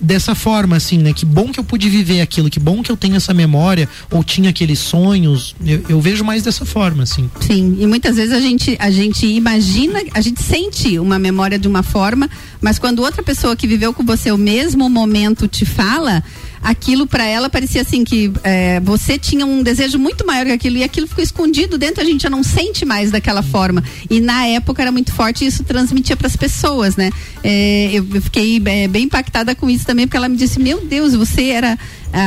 dessa 0.00 0.34
forma, 0.34 0.76
assim, 0.76 0.98
né? 0.98 1.12
Que 1.12 1.24
bom 1.24 1.50
que 1.50 1.58
eu 1.58 1.64
pude 1.64 1.88
viver 1.88 2.20
aquilo, 2.20 2.50
que 2.50 2.60
bom 2.60 2.82
que 2.82 2.92
eu 2.92 2.96
tenho 2.96 3.16
essa 3.16 3.32
memória, 3.32 3.88
ou 4.10 4.22
tinha 4.22 4.50
aqueles 4.50 4.78
sonhos. 4.78 5.56
Eu, 5.64 5.82
eu 5.88 6.00
vejo 6.00 6.22
mais 6.24 6.42
dessa 6.42 6.64
forma, 6.64 7.02
assim. 7.02 7.30
Sim, 7.40 7.76
e 7.80 7.86
muitas 7.86 8.16
vezes 8.16 8.32
a 8.32 8.40
gente, 8.40 8.76
a 8.78 8.90
gente 8.90 9.26
imagina, 9.26 10.02
a 10.12 10.20
gente 10.20 10.42
sente 10.42 10.98
uma 10.98 11.18
memória 11.18 11.58
de 11.58 11.66
uma 11.66 11.82
forma, 11.82 12.28
mas 12.60 12.78
quando 12.78 13.00
outra 13.00 13.22
pessoa 13.22 13.56
que 13.56 13.66
viveu 13.66 13.92
com 13.92 14.04
você 14.04 14.30
o 14.30 14.38
mesmo 14.38 14.88
momento 14.90 15.48
te 15.48 15.64
fala, 15.64 16.22
aquilo 16.64 17.06
para 17.06 17.26
ela 17.26 17.50
parecia 17.50 17.82
assim 17.82 18.02
que 18.02 18.32
é, 18.42 18.80
você 18.80 19.18
tinha 19.18 19.44
um 19.44 19.62
desejo 19.62 19.98
muito 19.98 20.26
maior 20.26 20.46
que 20.46 20.52
aquilo 20.52 20.78
e 20.78 20.82
aquilo 20.82 21.06
ficou 21.06 21.22
escondido 21.22 21.76
dentro, 21.76 22.02
a 22.02 22.04
gente 22.04 22.22
já 22.22 22.30
não 22.30 22.42
sente 22.42 22.86
mais 22.86 23.10
daquela 23.10 23.42
forma. 23.42 23.84
E 24.08 24.18
na 24.18 24.46
época 24.46 24.80
era 24.80 24.90
muito 24.90 25.12
forte 25.12 25.44
e 25.44 25.48
isso 25.48 25.62
transmitia 25.62 26.16
para 26.16 26.26
as 26.26 26.36
pessoas, 26.36 26.96
né? 26.96 27.10
É, 27.42 27.90
eu, 27.92 28.04
fiquei 28.22 28.62
é, 28.64 28.88
bem 28.88 29.04
impactada 29.04 29.54
com 29.54 29.68
isso 29.68 29.84
também, 29.84 30.06
porque 30.06 30.16
ela 30.16 30.28
me 30.28 30.36
disse: 30.36 30.58
Meu 30.58 30.86
Deus, 30.86 31.14
você 31.14 31.50
era 31.50 31.78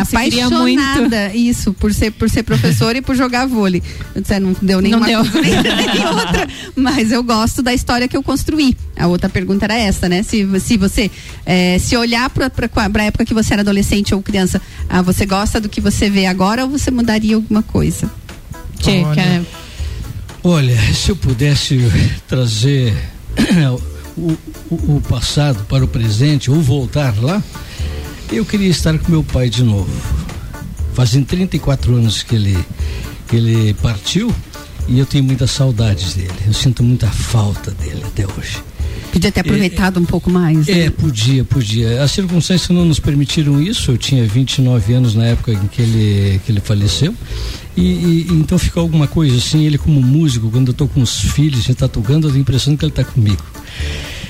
Você 0.04 0.18
queria 0.18 0.50
muito. 0.50 0.80
apaixonada 0.82 1.34
isso 1.36 1.74
por 1.74 1.94
ser 1.94 2.12
por 2.12 2.30
ser 2.30 2.44
professora 2.44 2.98
e 2.98 3.02
por 3.02 3.16
jogar 3.16 3.46
vôlei. 3.48 3.82
"É, 4.30 4.40
não 4.40 4.56
deu 4.62 4.82
nenhuma 4.82 5.06
deu. 5.06 5.20
coisa, 5.26 5.42
nem, 5.42 5.54
nem 5.96 6.06
outra, 6.08 6.48
mas 6.76 7.12
eu 7.12 7.24
gosto 7.24 7.62
da 7.62 7.74
história 7.74 8.08
que 8.08 8.18
eu 8.18 8.22
construí. 8.24 8.76
A 8.98 9.08
outra 9.08 9.30
pergunta 9.30 9.66
era 9.66 9.76
essa, 9.78 10.10
né? 10.10 10.24
Se, 10.24 10.46
se 10.60 10.76
você 10.78 11.10
eh, 11.46 11.78
se 11.80 11.96
olhar 11.96 12.30
para 12.30 12.48
a 12.48 13.04
época 13.06 13.24
que 13.26 13.34
você 13.34 13.54
era 13.54 13.62
adolescente 13.62 14.14
ou 14.14 14.22
criança, 14.22 14.62
ah, 14.90 15.02
você 15.02 15.26
gosta 15.26 15.60
do 15.62 15.70
que 15.70 15.80
você 15.80 16.10
vê 16.10 16.26
agora 16.26 16.64
ou 16.66 16.70
você 16.70 16.92
mudaria 16.92 17.36
alguma 17.36 17.64
coisa? 17.64 18.10
Tchê, 18.80 19.04
Olha. 19.06 19.16
quer- 19.16 19.42
Olha, 20.44 20.78
se 20.94 21.10
eu 21.10 21.16
pudesse 21.16 21.80
trazer 22.28 22.94
o, 24.18 24.32
o- 24.70 24.96
o 24.98 25.02
passado 25.08 25.64
para 25.66 25.84
o 25.84 25.88
presente 25.88 26.50
ou 26.50 26.62
voltar 26.62 27.14
lá, 27.22 27.42
eu 28.32 28.46
queria 28.46 28.70
estar 28.70 28.98
com 29.00 29.12
meu 29.12 29.24
pai 29.24 29.50
de 29.50 29.64
novo. 29.64 29.90
Fazem 30.94 31.24
34 31.24 31.96
anos 31.96 32.24
que 32.24 32.36
ele, 32.36 32.58
que 33.28 33.36
ele 33.36 33.74
partiu 33.76 34.34
e 34.88 35.00
eu 35.00 35.06
tenho 35.06 35.24
muitas 35.24 35.52
saudades 35.52 36.16
dele. 36.16 36.32
Eu 36.46 36.54
sinto 36.54 36.84
muita 36.84 37.08
falta 37.08 37.72
dele 37.72 38.04
até 38.06 38.26
hoje. 38.26 38.64
Podia 39.12 39.32
ter 39.32 39.40
aproveitado 39.42 40.00
um 40.00 40.06
pouco 40.06 40.30
mais. 40.30 40.68
né? 40.68 40.86
É, 40.86 40.90
podia, 40.90 41.44
podia. 41.44 42.04
As 42.04 42.12
circunstâncias 42.12 42.70
não 42.70 42.86
nos 42.86 43.00
permitiram 43.00 43.62
isso. 43.62 43.92
Eu 43.92 43.98
tinha 43.98 44.26
29 44.28 44.94
anos 44.94 45.16
na 45.16 45.26
época 45.26 45.54
em 45.54 45.68
que 45.68 45.82
ele, 45.82 46.42
que 46.46 46.52
ele 46.52 46.60
faleceu. 46.60 47.14
E, 47.76 47.82
e- 47.82 48.28
então 48.32 48.58
fica 48.58 48.80
alguma 48.80 49.08
coisa 49.08 49.38
assim, 49.38 49.66
ele 49.66 49.78
como 49.78 50.02
músico, 50.02 50.50
quando 50.50 50.70
eu 50.70 50.74
tô 50.74 50.88
com 50.88 51.02
os 51.02 51.20
filhos, 51.22 51.60
a 51.60 51.64
gente 51.64 51.76
tá 51.78 51.88
tocando, 51.88 52.26
eu 52.28 52.32
tenho 52.32 52.40
a 52.40 52.42
impressão 52.42 52.76
que 52.76 52.84
ele 52.84 52.92
tá 52.92 53.04
comigo. 53.04 53.44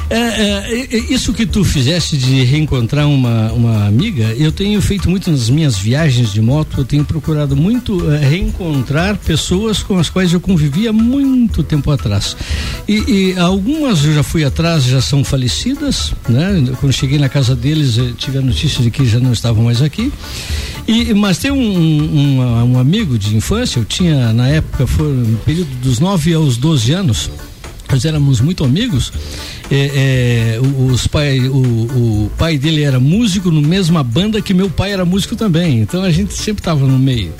É, 0.10 0.16
é, 0.16 0.88
é, 0.90 0.98
isso 1.14 1.34
que 1.34 1.46
tu 1.46 1.66
fizeste 1.66 2.16
de 2.18 2.42
reencontrar 2.46 3.06
uma, 3.10 3.52
uma 3.52 3.86
amiga, 3.88 4.24
eu 4.38 4.54
tenho 4.54 4.82
feito 4.82 5.10
muito 5.10 5.30
nas 5.30 5.50
minhas 5.50 5.78
viagens 5.78 6.32
de 6.32 6.42
moto, 6.42 6.80
eu 6.80 6.86
tenho 6.86 7.04
procurado 7.04 7.58
muito 7.58 8.10
eh, 8.14 8.18
reencontrar 8.26 9.18
pessoas 9.18 9.84
com 9.84 9.98
as 10.00 10.10
quais 10.10 10.32
eu 10.32 10.40
convivia 10.40 10.94
muito 10.94 11.62
tempo 11.62 11.92
atrás. 11.92 12.38
E, 12.88 13.34
e 13.34 13.38
algumas 13.38 14.06
eu 14.06 14.14
já 14.14 14.24
fui 14.24 14.46
atrás, 14.46 14.86
já 14.86 15.02
são 15.02 15.26
falecidas, 15.26 16.14
né? 16.30 16.64
Quando 16.80 16.94
cheguei 16.94 17.20
na 17.20 17.28
casa 17.28 17.54
deles, 17.54 17.98
eh, 17.98 18.14
tive 18.18 18.38
a 18.38 18.42
notícia 18.42 18.82
de 18.82 18.90
que 18.90 19.06
já 19.06 19.20
não 19.20 19.34
estavam 19.34 19.66
mais 19.66 19.82
aqui. 19.82 20.10
E, 20.88 21.14
mas 21.14 21.38
tem 21.38 21.52
um, 21.52 21.58
um- 21.60 22.74
um 22.76 22.80
amigo 22.80 23.20
de 23.20 23.36
infância, 23.36 23.78
eu 23.78 23.84
tinha 23.84 24.32
na 24.32 24.48
época, 24.48 24.88
foi 24.88 25.06
no 25.12 25.38
período 25.40 25.70
dos 25.82 26.00
9 26.00 26.34
aos 26.34 26.56
12 26.56 26.94
anos, 26.94 27.30
nós 27.90 28.06
éramos 28.06 28.40
muito 28.42 28.64
amigos. 28.64 29.12
É, 29.70 30.56
é, 30.56 30.60
o- 30.62 30.86
os 30.92 31.08
pai, 31.08 31.40
o, 31.42 31.58
o 31.58 32.32
pai 32.38 32.58
dele 32.58 32.84
era 32.84 33.00
músico 33.00 33.52
no 33.52 33.62
mesma 33.62 34.02
banda 34.04 34.42
que 34.42 34.54
meu 34.54 34.70
pai 34.70 34.94
era 34.94 35.04
músico 35.04 35.36
também. 35.36 35.80
Então 35.82 36.04
a 36.04 36.10
gente 36.12 36.34
sempre 36.34 36.62
estava 36.62 36.86
no 36.88 36.98
meio. 36.98 37.34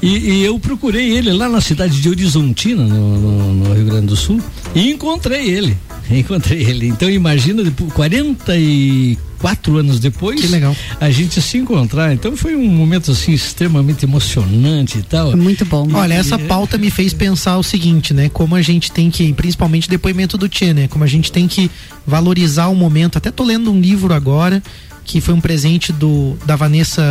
E, 0.00 0.06
e 0.16 0.44
eu 0.44 0.58
procurei 0.58 1.10
ele 1.16 1.30
lá 1.32 1.48
na 1.48 1.60
cidade 1.60 2.00
de 2.00 2.08
Horizontina, 2.08 2.84
no, 2.84 3.18
no- 3.18 3.54
no 3.68 3.74
Rio 3.74 3.84
Grande 3.84 4.06
do 4.06 4.16
Sul, 4.16 4.40
e 4.74 4.90
encontrei 4.90 5.50
ele. 5.50 5.76
Encontrei 6.10 6.62
ele. 6.62 6.86
Então 6.88 7.10
imagina, 7.10 7.62
depois, 7.62 7.92
44 7.92 9.76
anos 9.76 10.00
depois, 10.00 10.40
Que 10.40 10.46
legal. 10.46 10.74
a 11.00 11.10
gente 11.10 11.40
se 11.40 11.58
encontrar. 11.58 12.12
Então 12.14 12.36
foi 12.36 12.56
um 12.56 12.66
momento 12.66 13.10
assim 13.12 13.32
extremamente 13.32 14.04
emocionante 14.04 14.98
e 14.98 15.02
tal. 15.02 15.30
Foi 15.32 15.40
muito 15.40 15.64
bom. 15.64 15.86
Olha, 15.92 16.14
essa 16.14 16.38
pauta 16.38 16.78
me 16.78 16.90
fez 16.90 17.12
pensar 17.12 17.58
o 17.58 17.62
seguinte, 17.62 18.14
né? 18.14 18.28
Como 18.30 18.54
a 18.54 18.62
gente 18.62 18.90
tem 18.90 19.10
que, 19.10 19.32
principalmente 19.34 19.88
depoimento 19.88 20.38
do 20.38 20.48
Tchê, 20.48 20.72
né? 20.72 20.88
Como 20.88 21.04
a 21.04 21.06
gente 21.06 21.30
tem 21.30 21.46
que 21.46 21.57
valorizar 22.06 22.68
o 22.68 22.74
momento. 22.74 23.16
Até 23.16 23.30
tô 23.30 23.44
lendo 23.44 23.72
um 23.72 23.80
livro 23.80 24.12
agora 24.12 24.62
que 25.08 25.22
foi 25.22 25.32
um 25.32 25.40
presente 25.40 25.90
do 25.90 26.36
da 26.44 26.54
Vanessa 26.54 27.02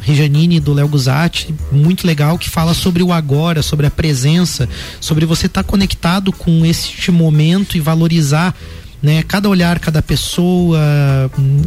Rejanini 0.00 0.56
e 0.56 0.60
do 0.60 0.72
Léo 0.72 0.88
Guzatti, 0.88 1.54
muito 1.70 2.06
legal, 2.06 2.38
que 2.38 2.48
fala 2.48 2.72
sobre 2.72 3.02
o 3.02 3.12
agora, 3.12 3.62
sobre 3.62 3.86
a 3.86 3.90
presença, 3.90 4.66
sobre 4.98 5.26
você 5.26 5.46
estar 5.46 5.62
conectado 5.62 6.32
com 6.32 6.64
este 6.64 7.10
momento 7.12 7.76
e 7.76 7.80
valorizar 7.80 8.54
né? 9.02 9.22
Cada 9.24 9.48
olhar, 9.48 9.78
cada 9.80 10.00
pessoa, 10.00 10.78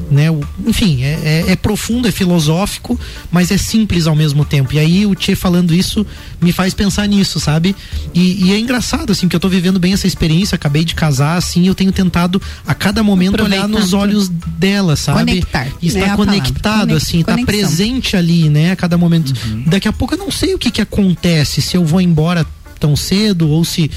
né? 0.10 0.28
Enfim, 0.65 1.04
é, 1.04 1.43
é- 1.48 1.52
é 1.52 1.56
profundo, 1.56 2.08
é 2.08 2.12
filosófico, 2.12 3.00
mas 3.32 3.52
é 3.52 3.58
simples 3.58 4.08
ao 4.08 4.15
mesmo 4.15 4.45
tempo. 4.45 4.74
E 4.74 4.80
aí 4.80 5.06
o 5.06 5.13
Tchê 5.13 5.36
falando 5.36 5.74
isso 5.74 6.06
me 6.41 6.52
faz 6.52 6.74
pensar 6.74 7.08
nisso, 7.08 7.39
sabe? 7.39 7.76
E, 8.13 8.45
e 8.45 8.54
é 8.54 8.60
engraçado, 8.60 9.12
assim, 9.12 9.28
que 9.28 9.36
eu 9.36 9.39
tô 9.39 9.50
vivendo 9.50 9.80
bem 9.80 9.93
essa 9.93 10.08
experiência, 10.08 10.56
acabei 10.56 10.86
de 10.86 10.95
casar, 10.95 11.38
assim, 11.38 11.67
eu 11.67 11.76
tenho 11.76 11.91
tentado 11.91 12.41
a 12.65 12.74
cada 12.74 13.04
momento 13.04 13.43
olhar 13.43 13.67
nos 13.67 13.93
olhos 13.93 14.30
dela, 14.30 14.95
sabe? 14.95 15.19
Conectar, 15.32 15.67
E 15.82 15.88
né, 15.91 16.00
estar 16.00 16.00
palavra. 16.02 16.26
conectado, 16.26 16.95
assim, 16.95 17.19
estar 17.19 17.34
conexão. 17.34 17.45
presente 17.45 18.15
ali, 18.15 18.50
né? 18.50 18.71
A 18.71 18.76
cada 18.76 18.98
momento. 18.98 19.34
Daqui 19.67 19.88
a 19.88 19.93
pouco 19.93 20.13
eu 20.13 20.17
não 20.17 20.32
sei 20.32 20.54
o 20.54 20.58
que 20.60 20.71
que 20.71 20.82
acontece, 20.82 21.62
se 21.62 21.76
eu 21.76 21.84
vou 21.86 22.00
embora 22.00 22.45
tão 22.80 22.95
cedo 22.95 23.50
ou 23.50 23.63
se 23.65 23.89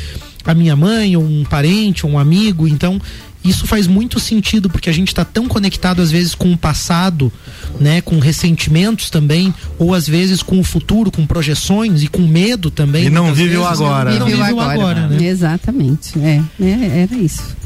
a 0.45 0.55
minha 0.55 0.75
mãe 0.75 1.15
ou 1.17 1.23
um 1.23 1.45
parente 1.45 2.07
ou 2.07 2.13
um 2.13 2.19
amigo, 2.19 2.67
então 2.67 2.99
isso 3.45 3.67
faz 3.67 3.87
muito 3.87 4.19
sentido 4.19 4.69
porque 4.69 4.91
a 4.91 4.93
gente 4.93 5.09
está 5.09 5.25
tão 5.25 5.47
conectado 5.47 6.03
às 6.03 6.11
vezes 6.11 6.35
com 6.35 6.53
o 6.53 6.57
passado, 6.57 7.33
né, 7.81 8.01
com 8.01 8.19
ressentimentos 8.19 9.11
também, 9.11 9.55
ou 9.79 9.95
às 9.95 10.09
vezes 10.09 10.43
com 10.43 10.59
o 10.59 10.65
futuro, 10.65 11.11
com 11.11 11.27
projeções 11.27 12.03
e 12.03 12.09
com 12.09 12.23
medo 12.23 12.71
também. 12.71 13.07
E 13.07 13.11
não 13.11 13.33
vive 13.33 13.57
o 13.57 13.63
vezes, 13.63 13.81
agora, 13.81 14.15
E 14.15 14.19
não 14.19 14.27
né? 14.27 14.37
vive 14.37 14.53
o 14.53 14.61
agora, 14.61 15.09
né? 15.09 15.25
Exatamente. 15.25 16.19
É, 16.19 16.43
é, 16.61 17.03
era 17.03 17.15
isso. 17.17 17.57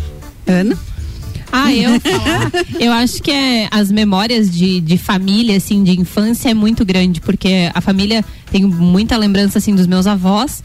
Ana? 0.47 0.77
Ah, 1.53 1.71
eu 1.73 1.91
Eu 2.81 2.93
acho 2.93 3.23
que 3.23 3.31
é, 3.31 3.69
as 3.71 3.93
memórias 3.93 4.51
de, 4.51 4.81
de 4.81 4.97
família, 4.97 5.59
assim, 5.59 5.85
de 5.85 6.01
infância 6.01 6.49
é 6.49 6.55
muito 6.55 6.85
grande, 6.85 7.21
porque 7.21 7.71
a 7.75 7.81
família 7.83 8.25
tem 8.51 8.65
muita 8.65 9.17
lembrança, 9.19 9.59
assim, 9.59 9.75
dos 9.75 9.87
meus 9.87 10.07
avós. 10.07 10.65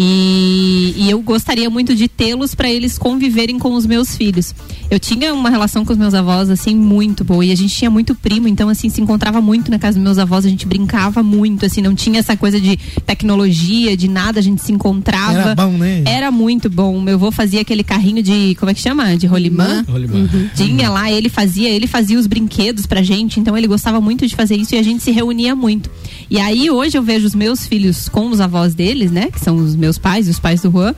E, 0.00 0.94
e 0.96 1.10
eu 1.10 1.20
gostaria 1.20 1.68
muito 1.68 1.92
de 1.92 2.06
tê-los 2.06 2.54
para 2.54 2.70
eles 2.70 2.96
conviverem 2.96 3.58
com 3.58 3.74
os 3.74 3.84
meus 3.84 4.16
filhos. 4.16 4.54
Eu 4.88 5.00
tinha 5.00 5.34
uma 5.34 5.50
relação 5.50 5.84
com 5.84 5.92
os 5.92 5.98
meus 5.98 6.14
avós, 6.14 6.48
assim, 6.50 6.76
muito 6.76 7.24
boa. 7.24 7.44
E 7.44 7.50
a 7.50 7.56
gente 7.56 7.74
tinha 7.74 7.90
muito 7.90 8.14
primo, 8.14 8.46
então, 8.46 8.68
assim, 8.68 8.88
se 8.88 9.00
encontrava 9.00 9.40
muito 9.40 9.72
na 9.72 9.78
casa 9.78 9.96
dos 9.98 10.04
meus 10.04 10.16
avós. 10.16 10.46
A 10.46 10.48
gente 10.48 10.66
brincava 10.68 11.20
muito, 11.20 11.66
assim, 11.66 11.82
não 11.82 11.96
tinha 11.96 12.20
essa 12.20 12.36
coisa 12.36 12.60
de 12.60 12.76
tecnologia, 13.04 13.96
de 13.96 14.06
nada. 14.06 14.38
A 14.38 14.42
gente 14.42 14.62
se 14.62 14.70
encontrava. 14.70 15.40
Era 15.40 15.54
bom, 15.56 15.72
né? 15.72 16.04
Era 16.06 16.30
muito 16.30 16.70
bom. 16.70 17.00
Meu 17.00 17.14
avô 17.16 17.32
fazia 17.32 17.62
aquele 17.62 17.82
carrinho 17.82 18.22
de, 18.22 18.54
como 18.54 18.70
é 18.70 18.74
que 18.74 18.80
chama? 18.80 19.16
De 19.16 19.26
rolimã. 19.26 19.84
Rolimã. 19.88 20.28
Tinha 20.54 20.90
lá, 20.90 21.10
ele 21.10 21.28
fazia, 21.28 21.68
ele 21.68 21.88
fazia 21.88 22.16
os 22.16 22.28
brinquedos 22.28 22.86
pra 22.86 23.02
gente, 23.02 23.40
então 23.40 23.58
ele 23.58 23.66
gostava 23.66 24.00
muito 24.00 24.28
de 24.28 24.36
fazer 24.36 24.54
isso 24.54 24.76
e 24.76 24.78
a 24.78 24.82
gente 24.82 25.02
se 25.02 25.10
reunia 25.10 25.56
muito. 25.56 25.90
E 26.30 26.38
aí 26.38 26.70
hoje 26.70 26.96
eu 26.96 27.02
vejo 27.02 27.26
os 27.26 27.34
meus 27.34 27.66
filhos 27.66 28.08
com 28.08 28.28
os 28.28 28.40
avós 28.40 28.74
deles, 28.74 29.10
né, 29.10 29.30
que 29.30 29.40
são 29.40 29.56
os 29.56 29.74
meus 29.74 29.87
pais, 29.96 30.28
os 30.28 30.38
pais 30.38 30.60
do 30.60 30.70
Juan. 30.70 30.94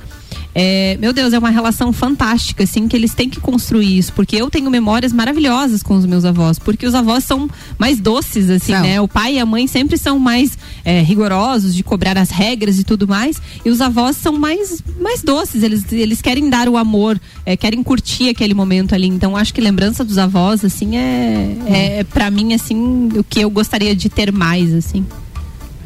é, 0.55 0.97
meu 1.01 1.13
Deus, 1.13 1.33
é 1.33 1.39
uma 1.39 1.51
relação 1.51 1.93
fantástica, 1.93 2.65
assim, 2.65 2.89
que 2.89 2.97
eles 2.97 3.15
têm 3.15 3.29
que 3.29 3.39
construir 3.39 3.99
isso, 3.99 4.13
porque 4.13 4.37
eu 4.37 4.51
tenho 4.51 4.71
memórias 4.71 5.13
maravilhosas 5.13 5.83
com 5.83 5.95
os 5.95 6.05
meus 6.07 6.25
avós, 6.25 6.59
porque 6.59 6.87
os 6.87 6.95
avós 6.95 7.25
são 7.25 7.49
mais 7.79 8.01
doces, 8.01 8.51
assim, 8.51 8.73
né? 8.73 9.01
O 9.01 9.07
pai 9.07 9.35
e 9.35 9.39
a 9.39 9.47
mãe 9.47 9.67
sempre 9.67 9.97
são 9.97 10.19
mais 10.19 10.59
é, 10.85 11.01
rigorosos 11.03 11.75
de 11.75 11.83
cobrar 11.83 12.19
as 12.19 12.31
regras 12.31 12.79
e 12.79 12.85
tudo 12.85 13.07
mais, 13.07 13.41
e 13.65 13.71
os 13.71 13.81
avós 13.81 14.17
são 14.17 14.37
mais, 14.37 14.83
mais 15.01 15.23
doces, 15.23 15.63
eles, 15.63 15.91
eles 15.93 16.21
querem 16.21 16.51
dar 16.51 16.69
o 16.69 16.77
amor, 16.77 17.21
é, 17.47 17.57
querem 17.57 17.83
curtir 17.83 18.29
aquele 18.29 18.55
momento 18.55 18.95
ali, 18.95 19.07
então 19.07 19.37
acho 19.37 19.55
que 19.55 19.61
lembrança 19.61 20.05
dos 20.05 20.19
avós, 20.19 20.65
assim, 20.65 20.97
é, 20.97 21.57
é 21.69 22.05
para 22.05 22.31
mim, 22.31 22.55
assim, 22.55 23.09
o 23.17 23.23
que 23.23 23.41
eu 23.41 23.51
gostaria 23.51 23.95
de 23.95 24.09
ter 24.09 24.33
mais, 24.33 24.75
assim. 24.75 25.07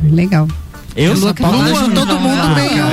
Legal. 0.03 0.49
Eu 0.97 1.15
Lua, 1.15 1.35
Lua, 1.39 1.91
todo 1.91 2.21
mundo 2.21 2.55
bem. 2.55 2.75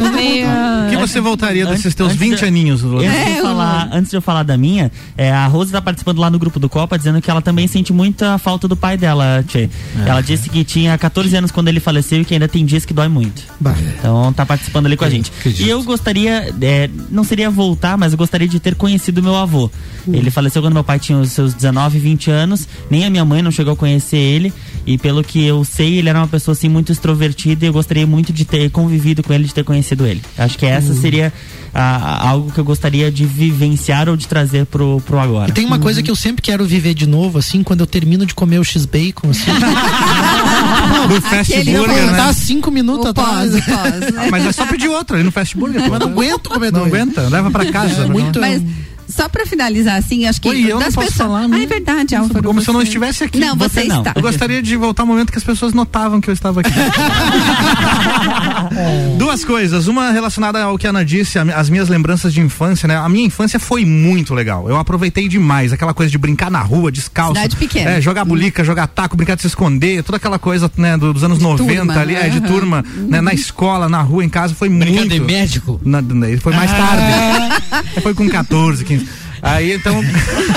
É, 0.00 0.10
meio... 0.10 0.46
O 0.86 0.90
que 0.90 0.96
você 0.96 1.20
voltaria 1.20 1.66
desses 1.66 1.94
teus 1.94 2.10
Antes 2.12 2.20
20 2.20 2.38
de- 2.38 2.44
aninhos, 2.44 2.82
Lula? 2.82 3.02
Antes, 3.06 3.24
de 3.24 3.36
eu 3.38 3.42
falar, 3.42 3.88
antes 3.92 4.10
de 4.10 4.16
eu 4.16 4.22
falar 4.22 4.42
da 4.42 4.56
minha, 4.56 4.90
é, 5.16 5.30
a 5.30 5.46
Rose 5.46 5.70
tá 5.70 5.80
participando 5.80 6.18
lá 6.18 6.30
no 6.30 6.38
grupo 6.38 6.58
do 6.58 6.68
Copa, 6.68 6.96
dizendo 6.96 7.20
que 7.20 7.30
ela 7.30 7.42
também 7.42 7.66
sente 7.66 7.92
muita 7.92 8.38
falta 8.38 8.66
do 8.66 8.76
pai 8.76 8.96
dela, 8.96 9.44
Tchê. 9.46 9.68
Ela 10.06 10.20
disse 10.20 10.48
que 10.48 10.64
tinha 10.64 10.96
14 10.96 11.36
anos 11.36 11.50
quando 11.50 11.68
ele 11.68 11.78
faleceu 11.80 12.22
e 12.22 12.24
que 12.24 12.34
ainda 12.34 12.48
tem 12.48 12.64
dias 12.64 12.84
que 12.84 12.94
dói 12.94 13.08
muito. 13.08 13.42
Bah. 13.60 13.74
Então 13.98 14.32
tá 14.32 14.44
participando 14.46 14.86
ali 14.86 14.96
com 14.96 15.04
a 15.04 15.10
gente. 15.10 15.30
acredito. 15.38 15.66
E 15.66 15.70
eu 15.70 15.82
gostaria, 15.82 16.52
é, 16.60 16.88
não 17.10 17.22
seria 17.24 17.50
voltar, 17.50 17.96
mas 17.98 18.12
eu 18.12 18.18
gostaria 18.18 18.48
de 18.48 18.58
ter 18.58 18.74
conhecido 18.74 19.22
meu 19.22 19.36
avô. 19.36 19.70
Ele 20.08 20.30
faleceu 20.30 20.62
quando 20.62 20.74
meu 20.74 20.84
pai 20.84 20.98
tinha 20.98 21.18
os 21.18 21.30
seus 21.32 21.54
19, 21.54 21.98
20 21.98 22.30
anos, 22.30 22.66
nem 22.90 23.04
a 23.04 23.10
minha 23.10 23.24
mãe 23.24 23.42
não 23.42 23.50
chegou 23.50 23.74
a 23.74 23.76
conhecer 23.76 24.16
ele. 24.16 24.52
E 24.86 24.96
pelo 24.96 25.22
que 25.22 25.44
eu 25.44 25.62
sei, 25.64 25.98
ele 25.98 26.08
era 26.08 26.18
uma 26.18 26.26
pessoa 26.26 26.52
assim 26.52 26.68
muito 26.68 26.90
extrovertida 27.10 27.64
e 27.64 27.68
eu 27.68 27.72
gostaria 27.72 28.06
muito 28.06 28.32
de 28.32 28.44
ter 28.44 28.70
convivido 28.70 29.22
com 29.22 29.32
ele, 29.32 29.44
de 29.44 29.54
ter 29.54 29.64
conhecido 29.64 30.06
ele. 30.06 30.22
Acho 30.38 30.56
que 30.56 30.64
essa 30.66 30.94
seria 30.94 31.32
a- 31.74 31.80
a- 31.96 32.28
algo 32.30 32.50
que 32.52 32.58
eu 32.58 32.64
gostaria 32.64 33.10
de 33.10 33.24
vivenciar 33.24 34.08
ou 34.08 34.16
de 34.16 34.26
trazer 34.28 34.66
pro, 34.66 35.00
pro 35.04 35.18
agora. 35.18 35.50
E 35.50 35.52
tem 35.52 35.64
uma 35.66 35.78
coisa 35.78 36.02
que 36.02 36.10
eu 36.10 36.16
sempre 36.16 36.42
quero 36.42 36.64
viver 36.64 36.94
de 36.94 37.06
novo, 37.06 37.38
assim, 37.38 37.62
quando 37.62 37.80
eu 37.80 37.86
termino 37.86 38.24
de 38.24 38.34
comer 38.34 38.58
o 38.58 38.64
X-Bacon, 38.64 39.30
assim. 39.30 39.50
Do 41.08 41.20
fast 41.22 41.52
Aquele 41.52 41.76
burger, 41.76 41.96
eu 41.96 42.02
vou 42.04 42.12
né? 42.12 42.16
Tá 42.18 42.32
cinco 42.32 42.70
minutos 42.70 43.06
O 43.06 43.08
atrás. 43.08 43.50
pós, 43.52 43.64
pós, 43.64 44.12
né? 44.14 44.28
Mas 44.30 44.46
é 44.46 44.52
só 44.52 44.66
pedir 44.66 44.88
outro 44.88 45.16
ali 45.16 45.24
no 45.24 45.32
fast 45.32 45.56
burger. 45.56 45.80
Mas 45.88 45.98
não 46.00 46.08
aguento 46.08 46.48
comer 46.50 46.72
Não 46.72 46.80
dois. 46.80 46.92
aguenta, 46.94 47.22
leva 47.28 47.50
pra 47.50 47.64
casa. 47.72 48.02
É 48.02 48.06
muito- 48.06 48.40
Mas 48.40 48.62
só 49.10 49.28
pra 49.28 49.46
finalizar, 49.46 49.96
assim, 49.96 50.26
acho 50.26 50.40
que 50.40 50.48
Oi, 50.48 50.64
eu 50.64 50.78
não 50.78 50.84
das 50.84 50.94
posso 50.94 51.08
pessoas. 51.08 51.28
falar, 51.28 51.44
ah, 51.44 51.48
né? 51.48 51.62
é 51.62 51.66
verdade, 51.66 52.14
Álvaro. 52.14 52.42
Como 52.42 52.60
se 52.60 52.68
eu 52.68 52.72
não 52.72 52.80
você- 52.80 52.86
estivesse 52.86 53.24
aqui. 53.24 53.38
Não, 53.38 53.56
você, 53.56 53.82
Você 53.82 53.88
não. 53.88 53.98
está. 53.98 54.12
Eu 54.16 54.22
gostaria 54.22 54.62
de 54.62 54.76
voltar 54.76 55.02
ao 55.02 55.06
momento 55.06 55.30
que 55.32 55.38
as 55.38 55.44
pessoas 55.44 55.72
notavam 55.72 56.20
que 56.20 56.28
eu 56.30 56.34
estava 56.34 56.60
aqui. 56.60 56.70
Duas 59.18 59.44
coisas. 59.44 59.86
Uma 59.86 60.10
relacionada 60.10 60.62
ao 60.62 60.78
que 60.78 60.86
a 60.86 60.90
Ana 60.90 61.04
disse, 61.04 61.38
as 61.38 61.68
minhas 61.70 61.88
lembranças 61.88 62.32
de 62.32 62.40
infância, 62.40 62.86
né? 62.86 62.96
A 62.96 63.08
minha 63.08 63.26
infância 63.26 63.58
foi 63.58 63.84
muito 63.84 64.34
legal. 64.34 64.68
Eu 64.68 64.76
aproveitei 64.76 65.28
demais. 65.28 65.72
Aquela 65.72 65.94
coisa 65.94 66.10
de 66.10 66.18
brincar 66.18 66.50
na 66.50 66.60
rua, 66.60 66.90
descalço. 66.90 67.34
Cidade 67.34 67.56
pequena. 67.56 67.90
É, 67.92 68.00
jogar 68.00 68.24
bulica, 68.24 68.64
jogar 68.64 68.86
taco, 68.86 69.16
brincar 69.16 69.36
de 69.36 69.42
se 69.42 69.48
esconder, 69.48 70.02
toda 70.02 70.16
aquela 70.16 70.38
coisa, 70.38 70.70
né, 70.76 70.96
do- 70.96 71.12
dos 71.12 71.24
anos 71.24 71.38
90 71.38 71.84
turma, 71.86 72.00
ali, 72.00 72.14
é, 72.14 72.28
de 72.28 72.38
aham. 72.38 72.46
turma, 72.46 72.84
né, 73.08 73.20
na 73.20 73.32
escola, 73.34 73.88
na 73.88 74.00
rua, 74.02 74.24
em 74.24 74.28
casa, 74.28 74.54
foi 74.54 74.68
Brincar 74.68 75.00
muito. 75.00 75.08
de 75.12 75.20
médico. 75.20 75.80
Na, 75.84 76.02
foi 76.40 76.52
mais 76.54 76.70
tarde. 76.70 78.00
foi 78.02 78.14
com 78.14 78.28
14, 78.28 78.84
15. 78.84 78.99
Aí 79.42 79.72
então. 79.72 80.00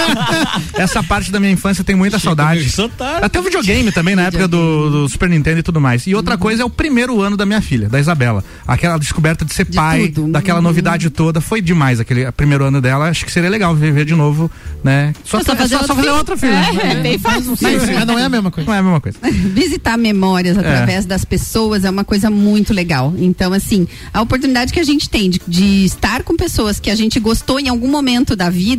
essa 0.75 1.03
parte 1.03 1.31
da 1.31 1.39
minha 1.39 1.51
infância 1.51 1.83
tem 1.83 1.95
muita 1.95 2.19
saudade. 2.19 2.59
começou 2.59 2.89
tarde. 2.89 3.25
Até 3.25 3.39
o 3.39 3.43
videogame 3.43 3.91
também, 3.91 4.15
na 4.15 4.23
época 4.23 4.47
do, 4.47 4.89
do 4.89 5.09
Super 5.09 5.29
Nintendo 5.29 5.59
e 5.59 5.63
tudo 5.63 5.79
mais. 5.79 6.05
E 6.07 6.15
outra 6.15 6.37
coisa 6.37 6.63
é 6.63 6.65
o 6.65 6.69
primeiro 6.69 7.21
ano 7.21 7.37
da 7.37 7.45
minha 7.45 7.61
filha, 7.61 7.89
da 7.89 7.99
Isabela. 7.99 8.43
Aquela 8.67 8.97
descoberta 8.97 9.45
de 9.45 9.53
ser 9.53 9.65
De 9.65 9.75
pai, 9.75 10.09
tudo. 10.09 10.31
daquela 10.31 10.61
novidade 10.61 11.09
toda. 11.09 11.41
Foi 11.41 11.61
demais 11.61 11.99
aquele 11.99 12.29
primeiro 12.31 12.65
ano 12.65 12.81
dela. 12.81 13.09
Acho 13.09 13.25
que 13.25 13.31
seria 13.31 13.49
legal 13.49 13.75
viver 13.75 14.05
de 14.05 14.15
novo, 14.15 14.49
né? 14.83 15.13
Só, 15.23 15.39
É 15.39 15.43
só 15.43 15.53
é 15.53 15.55
fazer 15.55 15.77
só, 15.77 15.85
só 15.85 15.93
outro 15.93 15.95
fazer 15.95 16.11
outra 16.11 16.37
filha. 16.37 16.83
É, 16.83 16.91
é 16.91 16.95
bem 17.01 17.17
fácil. 17.19 17.55
Mas, 17.61 17.89
mas 17.89 18.05
não 18.05 18.17
é 18.17 18.23
a 18.23 18.29
mesma 18.29 18.51
coisa. 18.51 18.67
Não 18.67 18.75
é 18.75 18.79
a 18.79 18.83
mesma 18.83 19.01
coisa. 19.01 19.17
Visitar 19.23 19.97
memórias 19.97 20.57
através 20.57 21.05
das 21.05 21.23
pessoas 21.23 21.83
é 21.85 21.89
uma 21.89 22.03
coisa 22.03 22.29
muito 22.29 22.73
legal. 22.73 23.13
Então, 23.17 23.53
assim, 23.53 23.87
a 24.13 24.21
oportunidade 24.21 24.73
que 24.73 24.79
a 24.79 24.83
gente 24.83 25.09
tem 25.09 25.29
de, 25.29 25.41
de 25.47 25.85
estar 25.85 26.23
com 26.23 26.35
pessoas 26.35 26.79
que 26.79 26.89
a 26.89 26.95
gente 26.95 27.19
gostou 27.19 27.59
em 27.59 27.69
algum 27.69 27.89
momento 27.89 28.35
da 28.35 28.49
vida, 28.49 28.72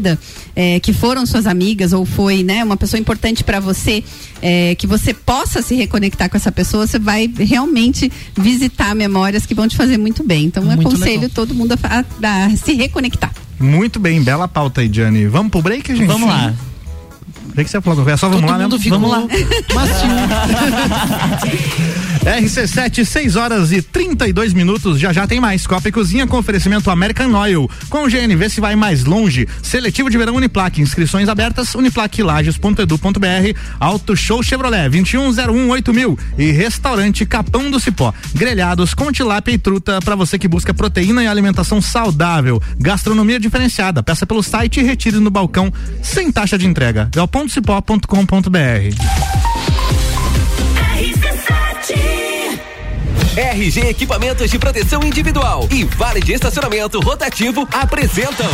é, 0.55 0.81
que 0.81 0.93
foram 0.93 1.25
suas 1.27 1.47
amigas 1.47 1.93
ou 1.93 2.05
foi, 2.05 2.43
né, 2.43 2.63
uma 2.65 2.77
pessoa 2.77 2.99
importante 3.01 3.43
para 3.45 3.61
você, 3.61 4.03
é, 4.43 4.75
que 4.75 4.87
você 4.87 5.13
possa 5.15 5.63
se 5.63 5.75
reconectar 5.75 6.29
com 6.29 6.37
essa 6.37 6.53
pessoa, 6.53 6.87
você 6.87 6.99
vai 6.99 7.31
realmente 7.39 8.11
visitar 8.37 8.95
memórias 8.95 9.47
que 9.47 9.55
vão 9.55 9.67
te 9.69 9.77
fazer 9.77 9.99
muito 9.99 10.23
bem. 10.25 10.45
Então, 10.47 10.63
eu 10.63 10.69
Muito 10.77 10.89
aconselho 10.89 11.15
legal. 11.23 11.31
todo 11.35 11.55
mundo 11.55 11.73
a, 11.83 11.99
a- 12.23 12.45
a 12.47 12.57
se 12.57 12.73
reconectar. 12.75 13.33
Muito 13.59 13.99
bem, 14.01 14.23
bela 14.23 14.49
pauta 14.49 14.81
aí, 14.81 14.91
Gianni. 14.93 15.27
Vamos 15.27 15.51
pro 15.53 15.63
break, 15.63 15.95
gente? 15.95 16.07
Vamos 16.07 16.29
lá. 16.29 16.53
O 17.49 17.53
que 17.57 17.65
você 17.69 17.81
falou? 17.81 18.09
É 18.09 18.17
só 18.17 18.29
vamos 18.29 18.43
Todo 18.43 18.51
lá 18.51 18.59
mesmo? 18.59 18.79
ficou 18.81 18.99
Vamos 18.99 19.11
lá. 19.17 19.29
macio. 19.75 20.09
RC7, 22.25 23.05
6 23.05 23.37
horas 23.37 23.71
e 23.71 23.83
32 23.83 24.55
minutos. 24.55 24.99
Já 24.99 25.13
já 25.13 25.27
tem 25.27 25.39
mais. 25.41 25.67
Copa 25.67 25.89
e 25.89 25.93
Cozinha 25.93 26.27
com 26.27 26.39
oferecimento 26.39 26.91
American 26.91 27.33
Oil. 27.35 27.71
Com 27.91 28.05
o 28.05 28.09
GNV 28.11 28.49
se 28.49 28.61
vai 28.61 28.75
mais 28.75 29.05
longe. 29.05 29.47
Seletivo 29.63 30.09
de 30.09 30.17
verão 30.17 30.35
Uniplaque. 30.37 30.81
Inscrições 30.81 31.29
abertas. 31.29 31.75
Uniplaquilages.edu.br. 31.75 33.59
Auto 33.79 34.17
Show 34.17 34.43
Chevrolet 34.43 34.89
21018000 34.89 36.19
e 36.39 36.51
Restaurante 36.51 37.27
Capão 37.27 37.71
do 37.71 37.79
Cipó. 37.79 38.13
Grelhados 38.35 38.95
com 38.95 39.13
tilápia 39.13 39.53
e 39.53 39.59
truta 39.59 40.01
para 40.01 40.17
você 40.17 40.39
que 40.39 40.49
busca 40.49 40.73
proteína 40.73 41.23
e 41.23 41.27
alimentação 41.27 41.81
saudável. 41.81 42.61
Gastronomia 42.79 43.39
diferenciada. 43.39 44.03
Peça 44.03 44.25
pelo 44.27 44.43
site 44.43 44.81
e 44.81 44.83
retire 44.83 45.19
no 45.19 45.31
balcão 45.31 45.73
sem 46.03 46.33
taxa 46.33 46.57
de 46.57 46.67
entrega. 46.67 47.09
galpondocipó.com.br. 47.35 48.95
RG 53.37 53.89
Equipamentos 53.89 54.49
de 54.49 54.59
Proteção 54.61 55.03
Individual 55.03 55.67
e 55.71 55.83
Vale 55.83 56.21
de 56.21 56.33
Estacionamento 56.33 57.01
Rotativo 57.01 57.69
apresentam 57.73 58.49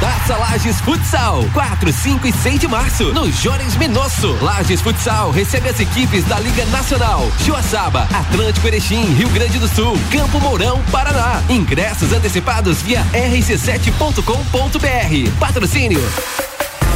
Taça 0.00 0.36
Lages 0.36 0.80
Futsal, 0.80 1.44
4, 1.52 1.92
5 1.92 2.26
e 2.26 2.32
6 2.32 2.60
de 2.60 2.66
março, 2.66 3.12
no 3.12 3.30
Jones 3.30 3.76
Minosso. 3.76 4.32
Lages 4.40 4.80
Futsal 4.80 5.30
recebe 5.30 5.68
as 5.68 5.78
equipes 5.78 6.24
da 6.24 6.40
Liga 6.40 6.64
Nacional, 6.66 7.30
Joaçaba, 7.44 8.08
Atlântico 8.12 8.66
Erechim, 8.66 9.04
Rio 9.14 9.28
Grande 9.28 9.58
do 9.58 9.68
Sul, 9.68 9.96
Campo 10.10 10.40
Mourão, 10.40 10.82
Paraná. 10.90 11.40
Ingressos 11.48 12.12
antecipados 12.12 12.82
via 12.82 13.04
rc7.com.br. 13.12 15.38
Patrocínio. 15.38 16.02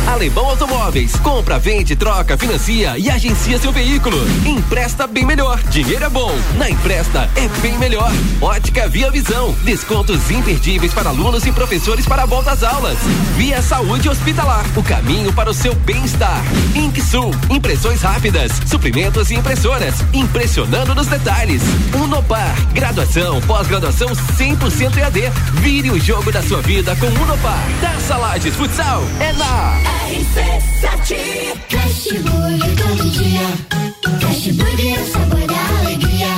Alemão 0.06 0.46
Automóveis. 0.46 1.16
Compra, 1.16 1.58
vende, 1.58 1.96
troca, 1.96 2.38
financia 2.38 2.96
e 2.96 3.10
agencia 3.10 3.58
seu 3.58 3.72
veículo. 3.72 4.16
Empresta 4.46 5.06
bem 5.06 5.24
melhor. 5.24 5.60
Dinheiro 5.64 6.04
é 6.04 6.08
bom. 6.08 6.32
Na 6.56 6.70
Empresta 6.70 7.28
é 7.34 7.48
bem 7.60 7.76
melhor. 7.78 8.10
Ótica 8.40 8.88
Via 8.88 9.10
Visão. 9.10 9.52
Descontos 9.64 10.30
imperdíveis 10.30 10.94
para 10.94 11.10
alunos 11.10 11.44
e 11.44 11.52
professores 11.52 12.06
para 12.06 12.22
a 12.22 12.26
volta 12.26 12.52
às 12.52 12.62
aulas. 12.62 12.96
Via 13.36 13.60
Saúde 13.60 14.08
Hospitalar. 14.08 14.64
O 14.76 14.82
caminho 14.82 15.32
para 15.32 15.50
o 15.50 15.54
seu 15.54 15.74
bem-estar. 15.74 16.40
Inksul. 16.74 17.34
Impressões 17.50 18.00
rápidas. 18.00 18.52
Suprimentos 18.66 19.30
e 19.30 19.34
impressoras. 19.34 19.96
Impressionando 20.12 20.94
nos 20.94 21.08
detalhes. 21.08 21.62
Unopar. 21.94 22.54
Graduação, 22.72 23.40
pós-graduação 23.42 24.08
100% 24.08 24.96
EAD. 24.98 25.30
Vire 25.54 25.90
o 25.90 25.98
jogo 25.98 26.30
da 26.30 26.42
sua 26.42 26.62
vida 26.62 26.94
com 26.96 27.06
Unopar. 27.06 27.66
Taça 27.80 28.16
Lages 28.16 28.54
Futsal 28.54 29.02
é 29.20 29.32
na 29.32 29.95
Fast 31.68 32.22
Burger 32.22 32.76
todo 32.76 33.10
dia. 33.10 33.46
Fast 34.20 34.52
Burger 34.52 34.94
é 34.94 35.00
o 35.00 35.06
sabor 35.06 35.46
da 35.46 35.78
alegria. 35.80 36.32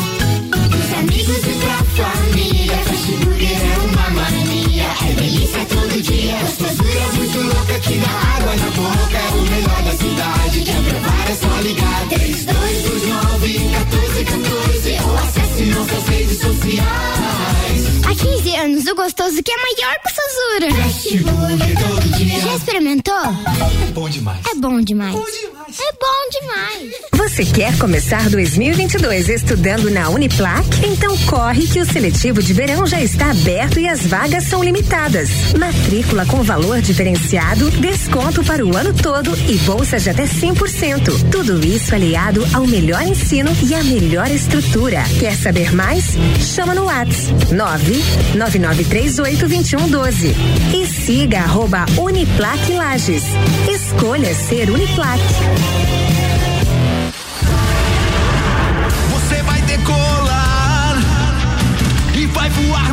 Dos 0.71 0.93
amigos 0.99 1.43
e 1.45 1.55
da 1.59 1.77
família. 1.97 2.77
Fast 2.77 3.11
Burger 3.25 3.59
é 3.59 3.79
uma 3.85 4.11
mania. 4.11 4.89
É 5.03 5.13
delícia 5.15 5.65
todo 5.67 6.03
dia. 6.03 6.37
Gostosura 6.41 7.13
muito 7.17 7.39
louca 7.39 7.79
que 7.81 7.99
dá 7.99 8.11
água 8.37 8.55
na 8.57 8.71
boca. 8.71 9.19
É 9.19 9.31
o 9.31 9.43
melhor 9.43 9.83
da 9.83 9.93
cidade. 9.93 10.63
Quer 10.65 10.83
provar 10.83 11.29
é 11.29 11.35
só 11.35 11.61
ligar. 11.61 12.09
3229 12.09 13.59
1414 13.59 14.99
ou 15.05 15.17
acesse 15.17 15.65
nossas 15.65 16.09
redes 16.09 16.39
sociais. 16.41 17.83
Há 18.05 18.15
15 18.15 18.57
anos, 18.57 18.58
o 18.91 18.95
gostoso 18.95 19.43
que 19.43 19.51
é 19.51 19.57
maior 19.57 19.95
que 20.01 20.09
o 20.09 20.15
Sazura. 20.15 20.69
Já 22.41 22.57
experimentou? 22.57 23.15
É 23.83 23.93
bom 23.93 24.09
demais. 24.09 24.41
É 24.51 24.55
bom 24.55 24.81
demais. 24.81 25.15
Bom 25.15 25.25
demais. 25.25 25.79
É 25.81 25.93
bom 25.93 26.41
demais. 26.41 26.95
Você 27.13 27.45
quer 27.45 27.77
começar 27.79 28.31
2022 28.31 29.29
estudando 29.29 29.91
na 29.91 30.09
Uniplac? 30.09 30.67
Então 30.83 31.17
corre 31.27 31.67
que 31.67 31.81
o 31.81 31.85
seletivo 31.85 32.43
de 32.43 32.53
verão 32.53 32.87
já 32.87 33.01
está 33.03 33.31
aberto 33.31 33.79
e 33.79 33.87
as 33.89 34.07
vagas 34.07 34.45
são 34.45 34.63
limitadas. 34.63 35.29
Matrícula 35.59 36.25
com 36.25 36.43
valor 36.43 36.81
diferenciado, 36.81 37.71
desconto 37.73 38.43
para 38.45 38.65
o 38.65 38.77
ano 38.77 38.95
todo 38.95 39.37
e 39.51 39.59
bolsa 39.59 39.99
de 39.99 40.09
até 40.11 40.25
100%. 40.25 41.31
Tudo 41.31 41.65
isso 41.67 41.95
aliado 41.95 42.47
ao 42.55 42.67
melhor 42.67 43.03
ensino 43.03 43.51
e 43.69 43.75
à 43.75 43.83
melhor 43.85 44.31
estrutura. 44.31 45.03
Quer 45.19 45.37
saber 45.37 45.75
mais? 45.75 46.15
Chama 46.41 46.75
no 46.75 46.85
WhatsApp 46.85 47.53
999 47.53 48.78
9982112. 48.85 50.35
E 50.75 50.87
siga 50.87 51.41
arroba 51.41 51.85
Uniplaque 51.97 52.73
Lages. 52.73 53.25
Escolha 53.69 54.35
ser 54.35 54.71
Uniplaque. 54.71 55.23
Você 59.11 59.43
vai 59.43 59.61
decolar 59.63 60.97
e 62.15 62.27
vai 62.27 62.51
voar 62.51 62.88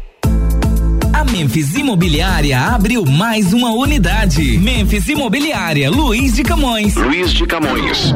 a 1.13 1.25
Memphis 1.25 1.75
Imobiliária 1.75 2.59
abriu 2.59 3.05
mais 3.05 3.53
uma 3.53 3.71
unidade. 3.73 4.57
Memphis 4.57 5.07
Imobiliária, 5.07 5.91
Luiz 5.91 6.35
de 6.35 6.43
Camões. 6.43 6.95
Luiz 6.95 7.33
de 7.33 7.47
Camões. 7.47 8.15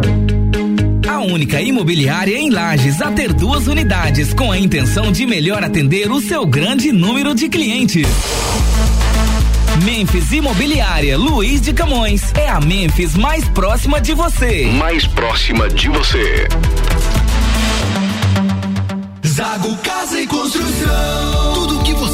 A 1.07 1.19
única 1.19 1.61
imobiliária 1.61 2.35
em 2.39 2.49
Lages 2.49 3.03
a 3.03 3.13
ter 3.13 3.35
duas 3.35 3.67
unidades 3.67 4.33
com 4.33 4.51
a 4.51 4.59
intenção 4.59 5.13
de 5.13 5.27
melhor 5.27 5.63
atender 5.63 6.11
o 6.11 6.19
seu 6.21 6.47
grande 6.47 6.93
número 6.93 7.35
de 7.35 7.49
clientes. 7.49 8.09
Memphis 9.85 10.33
Imobiliária 10.33 11.19
Luiz 11.19 11.61
de 11.61 11.75
Camões 11.75 12.33
é 12.33 12.49
a 12.49 12.59
Memphis 12.59 13.15
mais 13.15 13.47
próxima 13.51 14.01
de 14.01 14.15
você. 14.15 14.65
Mais 14.79 15.07
próxima 15.07 15.69
de 15.69 15.91
você. 15.91 16.49
Zago 19.27 19.77
Casa 19.83 20.23
e 20.23 20.27
Construção. 20.27 21.53
Tudo 21.53 21.85
que 21.85 21.93
você 21.93 22.14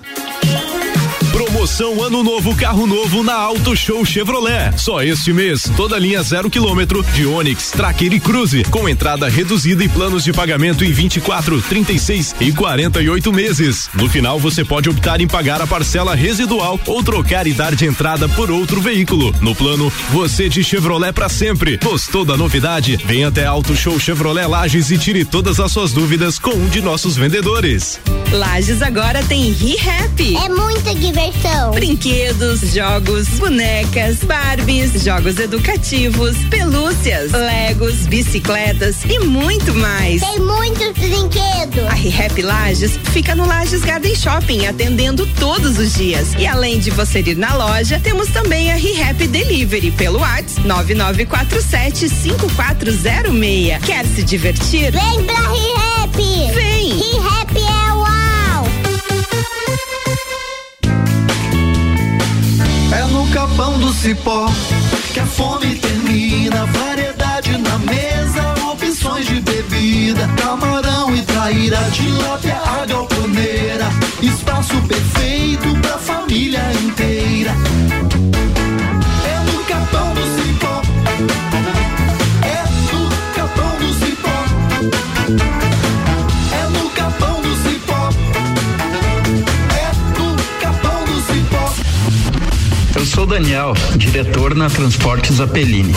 Promoção 1.61 2.01
Ano 2.01 2.23
Novo 2.23 2.55
Carro 2.55 2.87
Novo 2.87 3.21
na 3.21 3.35
Auto 3.35 3.77
Show 3.77 4.03
Chevrolet. 4.03 4.75
Só 4.79 5.03
este 5.03 5.31
mês, 5.31 5.69
toda 5.77 5.99
linha 5.99 6.23
zero 6.23 6.49
quilômetro 6.49 7.03
de 7.13 7.23
Onix, 7.23 7.69
Tracker 7.69 8.11
e 8.11 8.19
Cruze, 8.19 8.63
com 8.63 8.89
entrada 8.89 9.29
reduzida 9.29 9.83
e 9.83 9.87
planos 9.87 10.23
de 10.23 10.33
pagamento 10.33 10.83
em 10.83 10.91
24, 10.91 11.61
36 11.61 12.35
e 12.39 12.51
48 12.51 13.31
meses. 13.31 13.91
No 13.93 14.09
final, 14.09 14.39
você 14.39 14.65
pode 14.65 14.89
optar 14.89 15.21
em 15.21 15.27
pagar 15.27 15.61
a 15.61 15.67
parcela 15.67 16.15
residual 16.15 16.79
ou 16.87 17.03
trocar 17.03 17.45
e 17.45 17.53
dar 17.53 17.75
de 17.75 17.85
entrada 17.85 18.27
por 18.29 18.49
outro 18.49 18.81
veículo. 18.81 19.31
No 19.39 19.53
plano, 19.53 19.93
você 20.09 20.49
de 20.49 20.63
Chevrolet 20.63 21.13
para 21.13 21.29
sempre. 21.29 21.77
Gostou 21.77 22.25
da 22.25 22.35
novidade? 22.35 22.97
Vem 23.05 23.23
até 23.23 23.45
Auto 23.45 23.75
Show 23.75 23.99
Chevrolet 23.99 24.47
Lages 24.47 24.89
e 24.89 24.97
tire 24.97 25.23
todas 25.23 25.59
as 25.59 25.71
suas 25.71 25.93
dúvidas 25.93 26.39
com 26.39 26.55
um 26.55 26.67
de 26.69 26.81
nossos 26.81 27.15
vendedores. 27.15 27.99
Lages 28.31 28.81
agora 28.81 29.21
tem 29.25 29.51
ReHap. 29.51 30.35
É 30.37 30.49
muita 30.49 30.95
diversão. 30.95 31.50
Brinquedos, 31.73 32.73
jogos, 32.73 33.27
bonecas, 33.39 34.23
Barbies, 34.23 35.03
jogos 35.03 35.39
educativos, 35.39 36.37
pelúcias, 36.49 37.31
Legos, 37.31 38.05
bicicletas 38.07 38.97
e 39.05 39.19
muito 39.19 39.73
mais. 39.75 40.21
Tem 40.21 40.39
muitos 40.39 40.91
brinquedos. 40.93 41.87
A 41.89 41.93
ReHap 41.93 42.41
Lages 42.41 42.97
fica 43.11 43.35
no 43.35 43.45
Lages 43.45 43.81
Garden 43.81 44.15
Shopping, 44.15 44.65
atendendo 44.67 45.25
todos 45.39 45.77
os 45.77 45.93
dias. 45.93 46.33
E 46.37 46.45
além 46.45 46.79
de 46.79 46.91
você 46.91 47.19
ir 47.19 47.37
na 47.37 47.53
loja, 47.55 47.99
temos 47.99 48.27
também 48.29 48.71
a 48.71 48.75
ReHap 48.75 49.27
Delivery 49.27 49.91
pelo 49.91 50.19
WhatsApp 50.19 50.67
9947 50.67 52.09
5406. 52.09 53.83
Quer 53.85 54.05
se 54.05 54.23
divertir? 54.23 54.91
Vem 54.91 55.23
pra 55.23 55.35
ReHap. 55.35 56.17
Vem. 56.53 56.97
ReHap 56.99 57.57
é 57.57 57.90
capão 63.31 63.79
do 63.79 63.93
cipó 63.93 64.47
que 65.13 65.19
a 65.19 65.25
fome 65.25 65.75
termina. 65.75 66.65
Variedade 66.65 67.57
na 67.57 67.77
mesa, 67.79 68.53
opções 68.71 69.25
de 69.25 69.39
bebida. 69.41 70.27
Camarão 70.41 71.15
e 71.15 71.21
traíra, 71.23 71.77
tilápia, 71.91 72.57
a 72.57 72.85
galponeira. 72.85 73.89
Espaço 74.21 74.79
perfeito 74.83 75.20
Daniel, 93.31 93.73
diretor 93.95 94.53
na 94.53 94.69
Transportes 94.69 95.39
Apelini. 95.39 95.95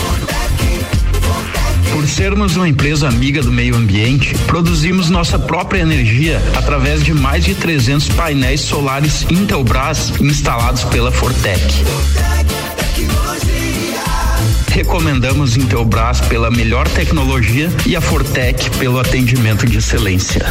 Por 1.91 2.07
sermos 2.07 2.55
uma 2.55 2.69
empresa 2.69 3.09
amiga 3.09 3.41
do 3.41 3.51
meio 3.51 3.75
ambiente, 3.75 4.33
produzimos 4.47 5.09
nossa 5.09 5.37
própria 5.37 5.81
energia 5.81 6.41
através 6.55 7.03
de 7.03 7.13
mais 7.13 7.43
de 7.43 7.53
300 7.53 8.07
painéis 8.15 8.61
solares 8.61 9.25
Intelbras 9.29 10.13
instalados 10.21 10.85
pela 10.85 11.11
Fortec. 11.11 11.59
Recomendamos 14.69 15.57
Intelbras 15.57 16.21
pela 16.21 16.49
melhor 16.49 16.87
tecnologia 16.87 17.69
e 17.85 17.97
a 17.97 18.01
Fortec 18.01 18.69
pelo 18.77 18.97
atendimento 18.97 19.65
de 19.65 19.79
excelência. 19.79 20.45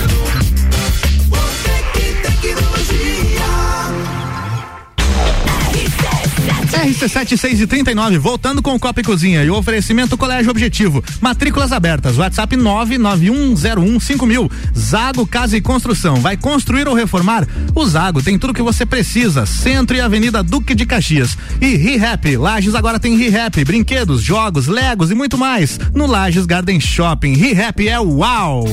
RC7 6.84 7.36
6 7.38 7.60
e 7.62 7.66
39, 7.66 8.18
voltando 8.18 8.60
com 8.60 8.74
o 8.74 8.78
Copa 8.78 9.00
e 9.00 9.04
Cozinha 9.04 9.42
e 9.42 9.48
o 9.50 9.56
oferecimento 9.56 10.18
Colégio 10.18 10.50
Objetivo. 10.50 11.02
Matrículas 11.18 11.72
abertas. 11.72 12.18
WhatsApp 12.18 12.54
991015000. 12.56 14.50
Zago 14.76 15.26
Casa 15.26 15.56
e 15.56 15.62
Construção. 15.62 16.16
Vai 16.16 16.36
construir 16.36 16.86
ou 16.86 16.92
reformar? 16.94 17.48
O 17.74 17.86
Zago 17.86 18.22
tem 18.22 18.38
tudo 18.38 18.52
que 18.52 18.60
você 18.60 18.84
precisa. 18.84 19.46
Centro 19.46 19.96
e 19.96 20.00
Avenida 20.00 20.42
Duque 20.42 20.74
de 20.74 20.84
Caxias. 20.84 21.38
E 21.58 21.74
ReHap. 21.74 22.36
Lages 22.36 22.74
agora 22.74 23.00
tem 23.00 23.16
ReHap. 23.16 23.64
Brinquedos, 23.64 24.20
jogos, 24.22 24.66
legos 24.66 25.10
e 25.10 25.14
muito 25.14 25.38
mais. 25.38 25.78
No 25.94 26.06
Lages 26.06 26.44
Garden 26.44 26.78
Shopping. 26.78 27.32
ReHap 27.32 27.88
é 27.88 27.98
uau! 27.98 28.66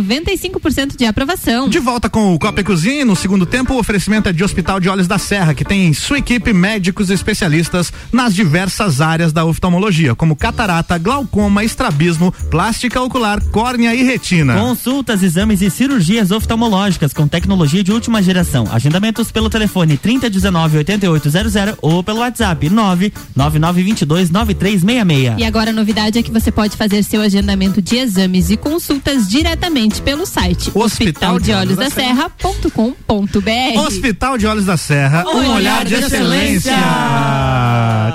95% 0.00 0.96
de 0.96 1.04
aprovação. 1.04 1.68
De 1.68 1.78
volta 1.78 2.08
com 2.08 2.34
o 2.34 2.38
Copa 2.38 2.60
e 2.60 2.64
Cozinha, 2.64 3.04
no 3.04 3.14
segundo 3.14 3.44
tempo 3.44 3.74
o 3.74 3.78
oferecimento 3.78 4.28
é 4.28 4.32
de 4.32 4.42
Hospital 4.42 4.80
de 4.80 4.88
Olhos 4.88 5.06
da 5.06 5.18
Serra, 5.18 5.54
que 5.54 5.64
tem 5.64 5.86
em 5.86 5.92
sua 5.92 6.18
equipe 6.18 6.52
médicos 6.52 7.10
especialistas 7.10 7.92
nas 8.10 8.34
diversas 8.34 9.00
áreas 9.00 9.32
da 9.32 9.44
oftalmologia, 9.44 10.14
como 10.14 10.36
catarata, 10.36 10.96
glaucoma, 10.96 11.64
estrabismo, 11.64 12.32
plástica 12.50 13.00
ocular, 13.02 13.42
córnea 13.50 13.94
e 13.94 14.02
retina. 14.02 14.54
Consultas, 14.54 15.22
exames 15.22 15.60
e 15.60 15.70
cirurgias 15.70 16.30
oftalmológicas 16.30 17.12
com 17.12 17.28
tecnologia 17.28 17.84
de 17.84 17.92
última 17.92 18.22
geração. 18.22 18.66
Agendamentos 18.70 19.30
pelo 19.30 19.50
telefone 19.50 19.96
3019 19.96 20.78
8800 20.78 21.76
ou 21.82 22.02
pelo 22.02 22.20
WhatsApp 22.20 22.70
99922 22.70 24.30
9366. 24.30 25.38
E 25.38 25.44
agora 25.44 25.70
a 25.70 25.72
novidade 25.72 26.18
é 26.18 26.22
que 26.22 26.30
você 26.30 26.50
pode 26.50 26.76
fazer 26.76 27.02
seu 27.02 27.20
agendamento 27.20 27.82
de 27.82 27.96
exames 27.96 28.50
e 28.50 28.56
consultas 28.56 29.28
diretamente 29.28 29.81
pelo 29.90 30.26
site 30.26 30.70
Hospital 30.74 31.38
de 31.38 31.52
Olhos 31.52 31.76
da 31.76 31.86
hospitaldeolhosdaserra.com.br. 31.86 33.80
Hospital 33.86 34.38
de 34.38 34.46
Olhos 34.46 34.66
da 34.66 34.76
Serra, 34.76 35.24
um, 35.26 35.38
Um 35.38 35.54
olhar 35.54 35.84
de 35.84 35.94
excelência. 35.94 36.72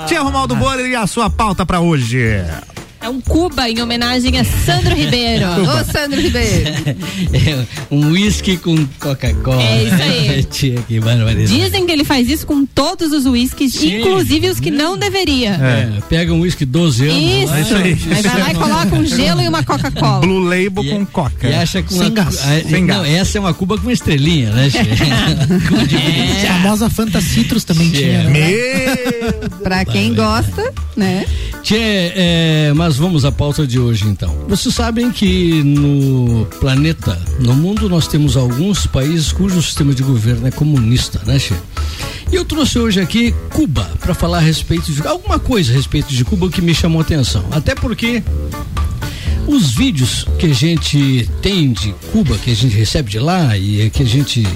Tia 0.06 0.20
Romaldo 0.20 0.56
Borer 0.56 0.86
e 0.86 0.94
a 0.96 1.06
sua 1.06 1.28
pauta 1.28 1.66
pra 1.66 1.80
hoje. 1.80 2.42
É 3.08 3.10
um 3.10 3.22
Cuba 3.22 3.70
em 3.70 3.80
homenagem 3.80 4.38
a 4.38 4.44
Sandro 4.44 4.94
Ribeiro. 4.94 5.46
Ô, 5.64 5.82
Sandro 5.90 6.20
Ribeiro. 6.20 6.68
É, 7.32 7.64
um 7.90 8.10
uísque 8.10 8.56
com 8.58 8.86
Coca-Cola. 9.00 9.62
É 9.62 9.84
isso 9.84 10.02
aí. 10.02 10.44
Tia, 10.50 10.82
que. 10.86 11.00
Dizem 11.46 11.86
que 11.86 11.92
ele 11.92 12.04
faz 12.04 12.28
isso 12.28 12.46
com 12.46 12.66
todos 12.66 13.12
os 13.12 13.24
uísques, 13.26 13.72
Sim. 13.74 13.98
inclusive 14.00 14.48
os 14.50 14.60
que 14.60 14.70
não 14.70 14.96
deveria. 14.96 15.50
É, 15.52 15.88
pega 16.08 16.32
um 16.34 16.40
uísque 16.40 16.64
12 16.66 17.08
anos. 17.08 17.22
Isso. 17.22 17.74
lá, 17.74 17.80
Aí 17.80 17.94
vai 18.22 18.40
lá 18.40 18.50
e 18.50 18.54
coloca 18.54 18.94
um 18.96 19.04
gelo 19.06 19.40
e 19.40 19.48
uma 19.48 19.62
Coca-Cola. 19.62 20.20
Blue 20.20 20.40
Label 20.40 20.84
com 20.84 21.06
Coca. 21.06 21.48
E 21.48 21.54
acha 21.54 21.82
que 21.82 21.92
Sem 21.92 22.02
uma, 22.02 22.10
gás. 22.10 22.36
a- 22.38 22.68
Sem 22.68 22.80
não, 22.84 23.02
gás. 23.02 23.08
essa 23.14 23.38
é 23.38 23.40
uma 23.40 23.54
Cuba 23.54 23.78
com 23.78 23.90
estrelinha, 23.90 24.50
né? 24.52 24.68
Che? 24.70 24.78
A 26.46 26.52
famosa 26.62 26.90
Fanta 26.90 27.20
Citrus 27.20 27.64
também 27.64 27.90
tinha. 27.90 28.24
né? 28.24 28.40
Pra 29.62 29.84
quem 29.84 30.14
gosta, 30.14 30.72
né? 30.96 31.24
Tchê, 31.62 31.76
é, 32.14 32.72
mas 32.74 32.97
vamos 32.98 33.24
à 33.24 33.30
pauta 33.30 33.66
de 33.66 33.78
hoje 33.78 34.04
então. 34.06 34.34
Vocês 34.48 34.74
sabem 34.74 35.10
que 35.10 35.62
no 35.62 36.46
planeta, 36.60 37.18
no 37.40 37.54
mundo, 37.54 37.88
nós 37.88 38.08
temos 38.08 38.36
alguns 38.36 38.86
países 38.86 39.32
cujo 39.32 39.62
sistema 39.62 39.94
de 39.94 40.02
governo 40.02 40.46
é 40.46 40.50
comunista, 40.50 41.22
né, 41.24 41.38
Tchê? 41.38 41.54
E 42.30 42.34
eu 42.34 42.44
trouxe 42.44 42.78
hoje 42.78 43.00
aqui 43.00 43.34
Cuba 43.50 43.88
para 44.00 44.14
falar 44.14 44.38
a 44.38 44.40
respeito 44.40 44.92
de 44.92 45.06
alguma 45.06 45.38
coisa 45.38 45.72
a 45.72 45.76
respeito 45.76 46.12
de 46.12 46.24
Cuba 46.24 46.50
que 46.50 46.60
me 46.60 46.74
chamou 46.74 46.98
a 46.98 47.02
atenção. 47.02 47.44
Até 47.50 47.74
porque 47.74 48.22
os 49.46 49.70
vídeos 49.70 50.26
que 50.38 50.46
a 50.46 50.54
gente 50.54 51.28
tem 51.40 51.72
de 51.72 51.94
Cuba, 52.12 52.36
que 52.36 52.50
a 52.50 52.54
gente 52.54 52.76
recebe 52.76 53.10
de 53.10 53.18
lá 53.18 53.56
e 53.56 53.88
que 53.90 54.02
a 54.02 54.06
gente 54.06 54.46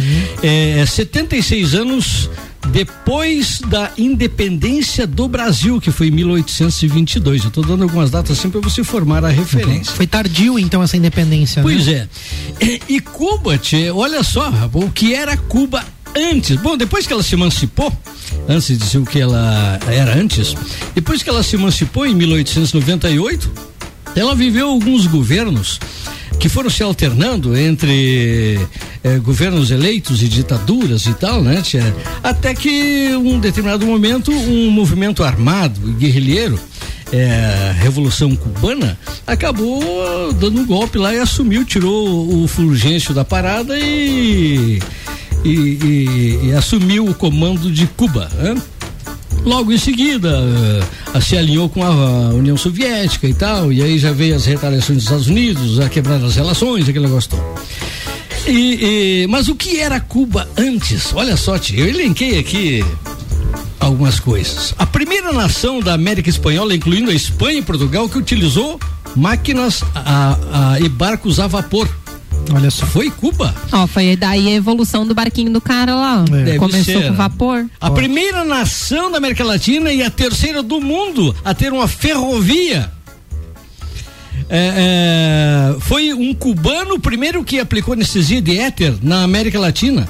É, 0.42 0.84
76 0.84 1.74
anos 1.74 2.28
depois 2.72 3.60
da 3.68 3.90
independência 3.96 5.06
do 5.06 5.28
Brasil, 5.28 5.80
que 5.80 5.90
foi 5.90 6.08
em 6.08 6.10
1822. 6.10 7.42
Eu 7.42 7.48
estou 7.48 7.64
dando 7.64 7.82
algumas 7.82 8.10
datas 8.10 8.38
assim 8.38 8.50
para 8.50 8.60
você 8.60 8.82
formar 8.84 9.24
a 9.24 9.28
referência. 9.28 9.94
Foi 9.94 10.06
tardio, 10.06 10.58
então, 10.58 10.82
essa 10.82 10.96
independência. 10.96 11.62
Pois 11.62 11.86
né? 11.86 12.08
é. 12.60 12.80
E, 12.88 13.00
Cuba, 13.00 13.58
tchê, 13.58 13.90
olha 13.90 14.22
só, 14.22 14.52
o 14.72 14.90
que 14.90 15.14
era 15.14 15.36
Cuba 15.36 15.84
antes. 16.16 16.56
Bom, 16.56 16.76
depois 16.76 17.06
que 17.06 17.12
ela 17.12 17.22
se 17.22 17.34
emancipou, 17.34 17.92
antes 18.48 18.68
de 18.68 18.76
dizer 18.76 18.98
o 18.98 19.04
que 19.04 19.20
ela 19.20 19.78
era 19.86 20.14
antes, 20.14 20.54
depois 20.94 21.22
que 21.22 21.28
ela 21.28 21.42
se 21.42 21.56
emancipou 21.56 22.06
em 22.06 22.14
1898, 22.14 23.50
ela 24.14 24.34
viveu 24.34 24.68
alguns 24.68 25.06
governos 25.06 25.78
que 26.38 26.48
foram 26.48 26.68
se 26.70 26.82
alternando 26.82 27.56
entre 27.56 28.58
eh, 29.02 29.18
governos 29.18 29.70
eleitos 29.70 30.22
e 30.22 30.28
ditaduras 30.28 31.06
e 31.06 31.14
tal, 31.14 31.42
né? 31.42 31.60
tchê? 31.62 31.80
Até 32.22 32.54
que 32.54 33.14
um 33.16 33.38
determinado 33.40 33.86
momento 33.86 34.30
um 34.30 34.70
movimento 34.70 35.22
armado 35.24 35.80
e 35.88 35.92
guerrilheiro 35.92 36.58
é, 37.12 37.72
Revolução 37.80 38.34
Cubana, 38.34 38.98
acabou 39.26 39.80
dando 40.34 40.60
um 40.60 40.66
golpe 40.66 40.98
lá 40.98 41.14
e 41.14 41.18
assumiu, 41.20 41.64
tirou 41.64 42.42
o 42.42 42.48
Fulgêncio 42.48 43.14
da 43.14 43.24
parada 43.24 43.78
e, 43.78 44.80
e, 45.44 45.48
e- 45.48 46.40
e 46.48 46.52
assumiu 46.52 47.06
o 47.06 47.14
comando 47.14 47.70
de 47.70 47.86
Cuba. 47.86 48.28
né? 48.34 48.60
Logo 49.44 49.72
em 49.72 49.78
seguida, 49.78 50.40
eh, 51.14 51.20
se 51.20 51.36
alinhou 51.36 51.68
com 51.68 51.82
a 51.84 51.90
União 52.30 52.56
Soviética 52.56 53.28
e 53.28 53.34
tal, 53.34 53.72
e 53.72 53.80
aí 53.82 53.96
já 53.98 54.10
veio 54.12 54.34
as 54.34 54.44
retaliações 54.44 54.96
dos 54.98 55.04
Estados 55.04 55.26
Unidos, 55.28 55.78
a 55.78 55.88
quebrar 55.88 56.22
as 56.24 56.34
relações, 56.34 56.88
aquele 56.88 57.06
negócio 57.06 57.30
todo. 57.30 57.42
E, 58.46 59.22
e- 59.22 59.26
mas 59.28 59.48
o 59.48 59.54
que 59.54 59.78
era 59.78 60.00
Cuba 60.00 60.48
antes? 60.56 61.12
Olha 61.14 61.36
só, 61.36 61.58
tio, 61.58 61.78
eu 61.80 61.86
elenquei 61.88 62.38
aqui 62.38 62.84
algumas 63.78 64.18
coisas. 64.18 64.74
A 64.78 64.86
primeira 64.86 65.32
nação 65.32 65.80
da 65.80 65.94
América 65.94 66.28
Espanhola, 66.28 66.74
incluindo 66.74 67.10
a 67.10 67.14
Espanha 67.14 67.58
e 67.58 67.62
Portugal, 67.62 68.08
que 68.08 68.18
utilizou 68.18 68.80
máquinas 69.14 69.82
a- 69.94 70.36
a- 70.74 70.80
e 70.80 70.88
barcos 70.88 71.38
a 71.40 71.46
vapor. 71.46 71.88
Olha 72.52 72.70
só. 72.70 72.86
Foi 72.86 73.10
Cuba. 73.10 73.54
Ó, 73.72 73.86
foi 73.86 74.16
daí 74.16 74.48
a 74.48 74.52
evolução 74.52 75.06
do 75.06 75.14
barquinho 75.14 75.52
do 75.52 75.60
cara 75.60 75.94
lá. 75.94 76.24
Deve 76.24 76.58
Começou 76.58 76.84
ser, 76.84 77.02
com 77.04 77.10
né? 77.10 77.16
vapor. 77.16 77.66
A 77.80 77.90
primeira 77.90 78.44
nação 78.44 79.10
da 79.10 79.18
América 79.18 79.44
Latina 79.44 79.92
e 79.92 80.02
a 80.02 80.10
terceira 80.10 80.62
do 80.62 80.80
mundo 80.80 81.34
a 81.44 81.54
ter 81.54 81.72
uma 81.72 81.88
ferrovia. 81.88 82.90
É, 84.48 85.74
é, 85.74 85.80
foi 85.80 86.12
um 86.14 86.32
cubano 86.32 86.94
o 86.94 87.00
primeiro 87.00 87.42
que 87.42 87.58
aplicou 87.58 87.94
anestesia 87.94 88.40
de 88.40 88.56
éter 88.56 88.94
na 89.02 89.24
América 89.24 89.58
Latina. 89.58 90.08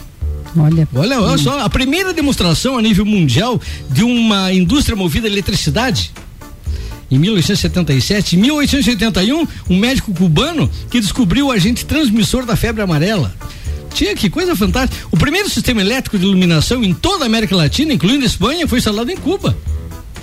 Olha. 0.58 0.88
Olha, 0.94 1.20
olha 1.20 1.38
só, 1.38 1.60
a 1.60 1.68
primeira 1.68 2.12
demonstração 2.12 2.78
a 2.78 2.82
nível 2.82 3.04
mundial 3.04 3.60
de 3.90 4.02
uma 4.02 4.52
indústria 4.52 4.96
movida 4.96 5.26
a 5.26 5.30
eletricidade. 5.30 6.12
Em 7.10 7.18
1877, 7.18 8.36
em 8.36 8.40
1881, 8.40 9.46
um 9.70 9.78
médico 9.78 10.12
cubano 10.12 10.68
que 10.90 11.00
descobriu 11.00 11.46
o 11.46 11.52
agente 11.52 11.84
transmissor 11.84 12.44
da 12.44 12.56
febre 12.56 12.82
amarela. 12.82 13.32
Tinha 13.94 14.14
que 14.14 14.28
coisa 14.28 14.54
fantástica. 14.56 15.06
O 15.10 15.16
primeiro 15.16 15.48
sistema 15.48 15.80
elétrico 15.80 16.18
de 16.18 16.24
iluminação 16.24 16.84
em 16.84 16.92
toda 16.92 17.24
a 17.24 17.26
América 17.26 17.56
Latina, 17.56 17.92
incluindo 17.92 18.24
a 18.24 18.26
Espanha, 18.26 18.66
foi 18.68 18.78
instalado 18.78 19.10
em 19.10 19.16
Cuba. 19.16 19.56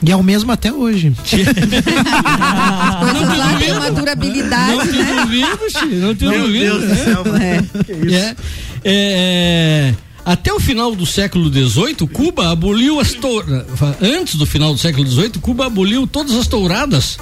E 0.05 0.11
é 0.11 0.15
o 0.15 0.21
mesmo 0.21 0.51
até 0.51 0.71
hoje. 0.71 1.13
Coisas 1.23 1.55
lá 3.37 3.55
têm 3.57 3.71
uma 3.71 3.89
durabilidade, 3.89 4.75
Não 4.75 4.85
te 4.85 4.91
né? 4.91 5.21
duvido, 5.21 5.59
não 6.01 6.13
te 6.15 6.25
Meu 6.25 6.41
duvido. 6.45 6.79
Deus 6.79 6.89
do 6.89 6.95
céu, 7.03 7.23
né? 7.23 7.65
É. 8.11 8.35
É, 8.85 9.93
até 10.25 10.51
o 10.53 10.59
final 10.59 10.95
do 10.95 11.05
século 11.05 11.51
XVIII, 11.51 11.95
Cuba 12.11 12.51
aboliu 12.51 12.99
as 12.99 13.13
touradas. 13.13 13.65
Antes 14.01 14.35
do 14.35 14.45
final 14.45 14.71
do 14.73 14.79
século 14.79 15.05
XVIII, 15.07 15.31
Cuba 15.41 15.65
aboliu 15.65 16.07
todas 16.07 16.35
as 16.35 16.47
touradas. 16.47 17.17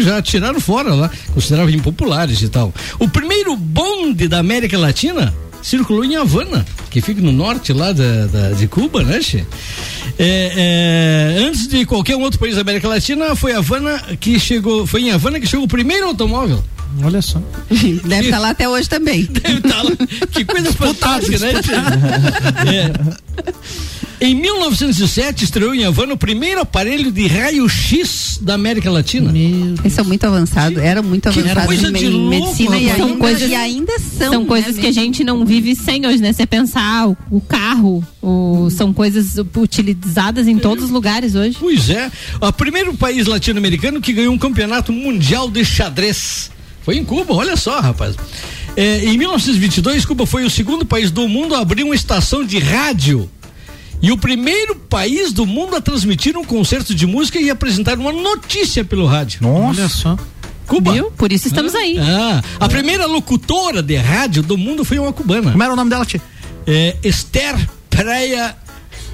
Já 0.00 0.22
tiraram 0.22 0.60
fora 0.60 0.94
lá, 0.94 1.10
consideravam 1.34 1.72
impopulares 1.74 2.40
e 2.42 2.48
tal. 2.48 2.72
O 2.98 3.08
primeiro 3.08 3.56
bonde 3.56 4.28
da 4.28 4.38
América 4.38 4.78
Latina 4.78 5.34
circulou 5.60 6.04
em 6.04 6.14
Havana, 6.16 6.64
que 6.90 7.00
fica 7.00 7.20
no 7.20 7.32
norte 7.32 7.72
lá 7.72 7.92
da, 7.92 8.26
da- 8.26 8.50
de 8.52 8.68
Cuba, 8.68 9.02
né, 9.02 9.20
Che? 9.20 9.44
É, 10.16 11.34
é, 11.36 11.44
antes 11.44 11.66
de 11.66 11.84
qualquer 11.84 12.14
outro 12.16 12.38
país 12.38 12.54
da 12.54 12.60
América 12.60 12.88
Latina, 12.88 13.34
foi 13.34 13.52
Havana 13.52 14.00
que 14.20 14.38
chegou, 14.38 14.86
foi 14.86 15.02
em 15.02 15.10
Havana 15.10 15.40
que 15.40 15.46
chegou 15.46 15.64
o 15.64 15.68
primeiro 15.68 16.06
automóvel. 16.06 16.62
Olha 17.02 17.22
só. 17.22 17.40
Deve 18.04 18.24
estar 18.26 18.38
lá 18.38 18.50
até 18.50 18.68
hoje 18.68 18.88
também. 18.88 19.24
Deve 19.30 19.58
estar 19.58 19.82
lá. 19.82 19.90
Que 20.32 20.44
coisa 20.44 20.72
fantástica, 20.72 21.38
né? 21.38 21.52
É. 22.68 23.28
Em 24.20 24.34
1907 24.34 25.44
estreou 25.44 25.72
em 25.72 25.84
Havana 25.84 26.14
o 26.14 26.16
primeiro 26.18 26.60
aparelho 26.60 27.12
de 27.12 27.28
raio-x 27.28 28.40
da 28.42 28.54
América 28.54 28.90
Latina. 28.90 29.30
Eles 29.32 29.92
são 29.92 30.04
muito 30.04 30.24
avançados, 30.24 30.76
eram 30.82 31.04
muito 31.04 31.30
Que 31.30 31.38
avançados 31.38 31.66
coisa 31.66 31.88
em, 31.88 31.92
de 31.92 32.04
me- 32.06 32.10
louco, 32.10 32.28
medicina 32.46 32.76
e 32.78 32.90
ainda, 32.90 32.96
São 32.98 33.16
coisas- 33.16 33.48
e 33.50 33.54
ainda 33.54 33.92
são. 34.00 34.32
São 34.32 34.40
né, 34.42 34.46
coisas 34.48 34.76
que 34.76 34.86
a 34.88 34.92
gente 34.92 35.22
não 35.22 35.46
vive 35.46 35.76
sem 35.76 36.04
hoje, 36.04 36.18
né? 36.20 36.32
Você 36.32 36.46
pensar 36.46 37.06
o, 37.08 37.16
o 37.30 37.40
carro, 37.40 38.04
o- 38.20 38.68
são 38.72 38.92
coisas 38.92 39.36
utilizadas 39.56 40.48
em 40.48 40.58
todos 40.58 40.86
os 40.86 40.90
lugares 40.90 41.36
hoje. 41.36 41.56
Pois 41.60 41.88
é, 41.88 42.10
o 42.40 42.52
primeiro 42.52 42.94
país 42.94 43.24
latino-americano 43.28 44.00
que 44.00 44.12
ganhou 44.12 44.34
um 44.34 44.38
campeonato 44.38 44.92
mundial 44.92 45.48
de 45.48 45.64
xadrez. 45.64 46.50
Foi 46.88 46.96
em 46.96 47.04
Cuba, 47.04 47.34
olha 47.34 47.54
só, 47.54 47.80
rapaz. 47.80 48.16
É, 48.74 49.04
em 49.04 49.18
1922, 49.18 50.06
Cuba 50.06 50.24
foi 50.24 50.46
o 50.46 50.48
segundo 50.48 50.86
país 50.86 51.10
do 51.10 51.28
mundo 51.28 51.54
a 51.54 51.58
abrir 51.58 51.82
uma 51.82 51.94
estação 51.94 52.42
de 52.42 52.58
rádio. 52.58 53.30
E 54.00 54.10
o 54.10 54.16
primeiro 54.16 54.74
país 54.74 55.30
do 55.30 55.44
mundo 55.44 55.76
a 55.76 55.82
transmitir 55.82 56.34
um 56.34 56.42
concerto 56.42 56.94
de 56.94 57.06
música 57.06 57.38
e 57.38 57.50
apresentar 57.50 57.98
uma 57.98 58.10
notícia 58.10 58.86
pelo 58.86 59.04
rádio. 59.04 59.40
Nossa. 59.42 59.80
Olha 59.82 59.88
só. 59.90 60.18
Cuba. 60.66 60.94
Viu? 60.94 61.10
Por 61.10 61.30
isso 61.30 61.46
estamos 61.46 61.74
aí. 61.74 61.98
Ah, 61.98 62.42
a 62.58 62.68
primeira 62.70 63.04
locutora 63.04 63.82
de 63.82 63.96
rádio 63.96 64.42
do 64.42 64.56
mundo 64.56 64.82
foi 64.82 64.98
uma 64.98 65.12
cubana. 65.12 65.50
Como 65.50 65.62
era 65.62 65.74
o 65.74 65.76
nome 65.76 65.90
dela, 65.90 66.06
tia? 66.06 66.22
É, 66.66 66.96
Esther 67.04 67.68
Pereira 67.90 68.56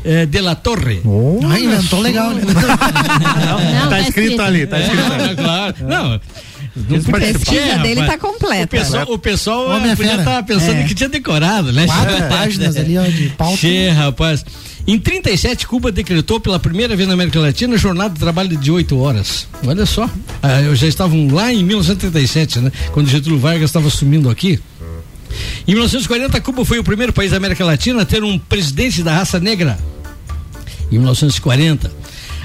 eh, 0.05 0.27
de 0.27 0.41
la 0.41 0.55
Torre. 0.55 1.03
Ah, 1.51 1.59
inventou 1.59 1.99
legal, 2.01 2.31
né? 2.31 2.43
Não, 3.81 3.89
tá 3.89 4.01
escrito 4.01 4.41
ali, 4.43 4.65
tá 4.65 4.79
escrito 4.79 5.13
ali. 5.13 5.31
É, 5.31 5.35
claro. 5.35 5.75
Não. 5.81 6.21
Não 6.77 6.97
A 6.99 7.21
pesquisa 7.21 7.61
É, 7.61 7.79
dele 7.79 8.01
rapaz. 8.01 8.11
tá 8.21 8.29
completa. 8.29 8.65
O 8.65 8.69
pessoal, 8.81 9.07
o 9.13 9.19
pessoal 9.19 9.69
Homem 9.71 9.93
é 9.93 9.97
podia 9.97 10.17
estar 10.17 10.43
pensando 10.43 10.79
É. 10.79 10.83
que 10.85 10.95
tinha 10.95 11.09
decorado, 11.09 11.73
né? 11.73 11.87
Quatro 11.87 12.29
páginas 12.29 12.77
ali, 12.77 12.99
ó, 12.99 13.03
de 13.05 13.29
pauta. 13.31 13.57
Che, 13.57 13.89
rapaz. 13.91 14.45
Em 14.87 14.99
37, 14.99 15.67
Cuba 15.67 15.91
decretou 15.93 16.41
pela 16.41 16.59
primeira 16.59 16.95
vez 16.97 17.07
na 17.09 17.15
América 17.15 17.39
Latina 17.41 17.77
jornada 17.79 18.13
de 18.15 18.21
trabalho 18.21 18.57
de 18.57 18.71
oito 18.71 18.99
horas. 18.99 19.47
Olha 19.67 19.87
só. 19.87 20.11
Ah, 20.43 20.61
eu 20.61 20.75
já 20.75 20.87
estavam 20.87 21.29
lá 21.33 21.53
em 21.53 21.63
1937, 21.65 22.59
né? 22.59 22.73
Quando 22.93 23.09
Getúlio 23.09 23.39
Vargas 23.39 23.71
estava 23.71 23.87
assumindo 23.89 24.29
aqui. 24.29 24.59
Em 25.67 25.73
1940, 25.73 26.41
Cuba 26.41 26.65
foi 26.65 26.79
o 26.79 26.85
primeiro 26.85 27.13
país 27.13 27.31
da 27.31 27.39
América 27.39 27.65
Latina 27.65 28.03
a 28.03 28.05
ter 28.05 28.23
um 28.23 28.39
presidente 28.39 29.03
da 29.03 29.15
raça 29.15 29.41
negra. 29.41 29.79
Em 30.93 30.99
1940. 30.99 31.91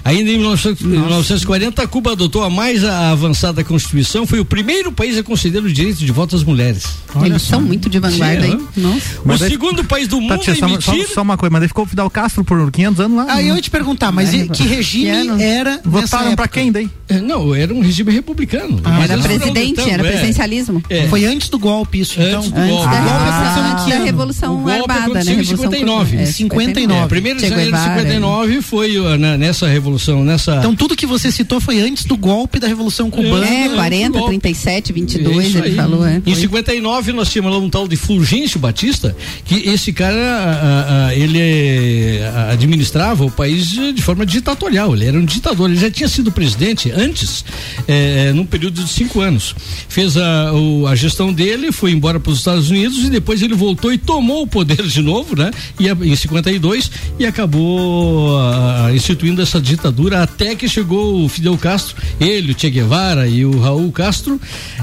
Ainda 0.04 0.30
em 0.32 0.38
1900 0.38 0.82
1940, 0.84 1.88
Cuba 1.88 2.12
adotou 2.14 2.44
a 2.44 2.50
mais 2.50 2.84
avançada 2.84 3.64
Constituição, 3.64 4.26
foi 4.26 4.40
o 4.40 4.46
primeiro 4.46 4.92
país 4.92 5.18
a 5.18 5.24
conceder 5.24 5.64
o 5.64 5.72
direito 5.72 5.98
de 6.00 6.12
voto 6.12 6.36
às 6.36 6.44
mulheres. 6.44 6.84
Eles 7.24 7.42
são 7.42 7.62
muito 7.62 7.90
de 7.90 8.00
vanguarda, 8.00 8.44
Sim, 8.46 8.52
hein? 8.54 8.68
Nossa. 8.78 9.02
Mas 9.26 9.38
o 9.38 9.40
daí- 9.40 9.50
segundo 9.52 9.84
país 9.84 10.08
do 10.08 10.22
mundo 10.22 10.38
tia, 10.40 10.54
a 10.54 10.56
só, 10.56 10.68
só, 10.68 10.94
emitir 10.94 11.14
só 11.14 11.22
uma 11.22 11.38
coisa, 11.38 11.52
mas 11.52 11.62
daí 11.62 11.68
ficou 11.68 11.86
o 11.86 11.88
Fidel 11.88 12.10
Castro 12.10 12.44
por 12.44 12.72
500 12.72 13.00
anos 13.00 13.18
lá. 13.18 13.26
Ah, 13.30 13.42
eu 13.44 13.56
ia 13.56 13.62
te 13.62 13.70
perguntar, 13.70 14.12
mas 14.12 14.34
e- 14.34 14.48
que 14.48 14.64
regime 14.64 15.10
ano? 15.10 15.42
era 15.42 15.80
Votaram 15.84 16.36
pra 16.36 16.46
época? 16.46 16.48
quem 16.50 16.72
daí? 16.72 16.90
É, 17.08 17.20
Não, 17.20 17.54
era 17.56 17.74
um 17.74 17.82
regime 17.82 18.12
republicano. 18.12 18.80
Ah, 18.84 19.04
Era 19.04 19.18
presidente, 19.18 19.82
era 19.90 20.04
é. 20.08 20.12
presidencialismo. 20.12 20.84
É. 20.90 21.08
Foi 21.08 21.26
antes 21.26 21.50
do 21.50 21.58
golpe 21.60 22.00
isso, 22.02 22.20
então. 22.22 22.40
Antes 22.40 22.52
do 22.52 22.58
Antes 22.60 22.70
golpe. 22.76 22.92
da 22.92 23.00
Ah, 23.00 23.84
que 23.86 23.92
da 23.92 24.04
Revolução 24.04 24.56
golpe 24.58 24.72
Armada, 24.92 25.24
né? 25.24 25.32
em 25.34 25.36
Revolução 25.38 25.58
59. 25.58 26.18
é, 26.18 26.26
59. 26.26 27.04
É, 27.04 27.08
primeiro 27.08 27.40
de 27.40 27.48
janeiro 27.50 27.72
de 27.72 27.78
Guevara, 27.78 28.00
59 28.02 28.62
foi 28.62 28.94
nessa 29.38 29.68
revolução, 29.68 29.90
nessa. 30.24 30.56
Então 30.58 30.76
tudo 30.76 30.96
que 30.96 31.06
você 31.06 31.32
citou 31.32 31.60
foi 31.60 31.80
antes 31.82 32.06
do 32.06 32.16
golpe 32.18 32.60
da 32.60 32.68
Revolução 32.68 33.10
Cubana. 33.10 33.46
É, 33.48 33.70
40, 33.70 34.10
golpe. 34.20 34.40
37, 34.40 34.92
É 34.92 34.94
22, 34.96 35.48
isso 35.48 35.58
ele 35.58 35.68
aí. 35.70 35.76
falou, 35.76 36.06
é. 36.06 36.18
Em 36.18 36.22
foi. 36.22 36.36
59 36.36 37.12
nós 37.14 37.30
tínhamos 37.30 37.52
lá 37.52 37.60
um 37.60 37.70
tal 37.70 37.88
de 37.88 37.96
Fulgêncio 37.96 38.60
Batista, 38.60 39.16
que 39.46 39.56
esse 39.70 39.92
cara, 39.94 41.12
ele 41.16 42.20
administrava 42.50 43.26
o 43.26 43.32
país 43.32 43.68
de 43.70 44.02
forma 44.02 44.26
ditatorial, 44.26 44.94
ele 44.96 45.06
era 45.06 45.18
um 45.18 45.26
ditador, 45.26 45.70
ele 45.70 45.80
já 45.80 45.90
tinha 45.92 46.08
sido 46.08 46.32
presidente 46.32 46.92
antes, 46.92 47.44
eh, 47.88 48.32
num 48.34 48.46
período 48.46 48.84
de 48.84 48.90
cinco 48.90 49.22
anos. 49.22 49.56
Fez 49.88 50.18
a, 50.18 50.54
o- 50.54 50.88
a 50.88 50.96
gestão 50.96 51.32
dele, 51.34 51.72
foi 51.72 51.92
embora 51.92 52.20
para 52.20 52.32
os 52.32 52.40
Estados 52.40 52.70
Unidos 52.70 53.00
e 53.04 53.10
depois 53.10 53.42
ele 53.42 53.54
voltou 53.56 53.92
e 53.94 53.98
tomou 53.98 54.44
o 54.44 54.48
poder 54.48 54.82
de 54.84 55.02
novo, 55.02 55.36
né? 55.36 55.52
E, 55.80 55.90
a- 55.90 55.98
em 56.02 56.16
52 56.16 56.90
e 57.20 57.26
acabou 57.26 58.38
ah, 58.40 58.90
instituindo 58.94 59.42
essa 59.42 59.60
ditadura 59.60 59.79
até 60.22 60.56
que 60.56 60.68
chegou 60.68 61.24
o 61.24 61.30
Fidel 61.30 61.58
Castro, 61.58 61.96
ele, 62.20 62.52
o 62.52 62.60
Che 62.60 62.70
Guevara 62.70 63.28
e 63.28 63.46
o 63.46 63.60
Raul 63.60 63.92
Castro 63.92 64.40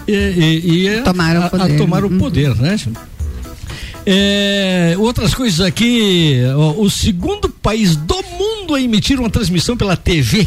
e, 0.06 0.12
e- 0.12 0.86
e 0.88 1.00
Tomaram 1.02 1.40
o 1.40 1.42
a- 1.42 1.46
a 1.46 1.50
poder. 1.50 1.76
tomar 1.76 2.04
o 2.04 2.08
Uhum. 2.08 2.18
poder, 2.18 2.54
né? 2.56 2.76
É, 4.08 4.94
outras 4.98 5.34
coisas 5.34 5.60
aqui, 5.60 6.36
ó, 6.56 6.80
o 6.80 6.88
segundo 6.88 7.48
país 7.48 7.96
do 7.96 8.16
mundo 8.38 8.74
a 8.74 8.80
emitir 8.80 9.18
uma 9.18 9.28
transmissão 9.30 9.76
pela 9.76 9.96
TV. 9.96 10.46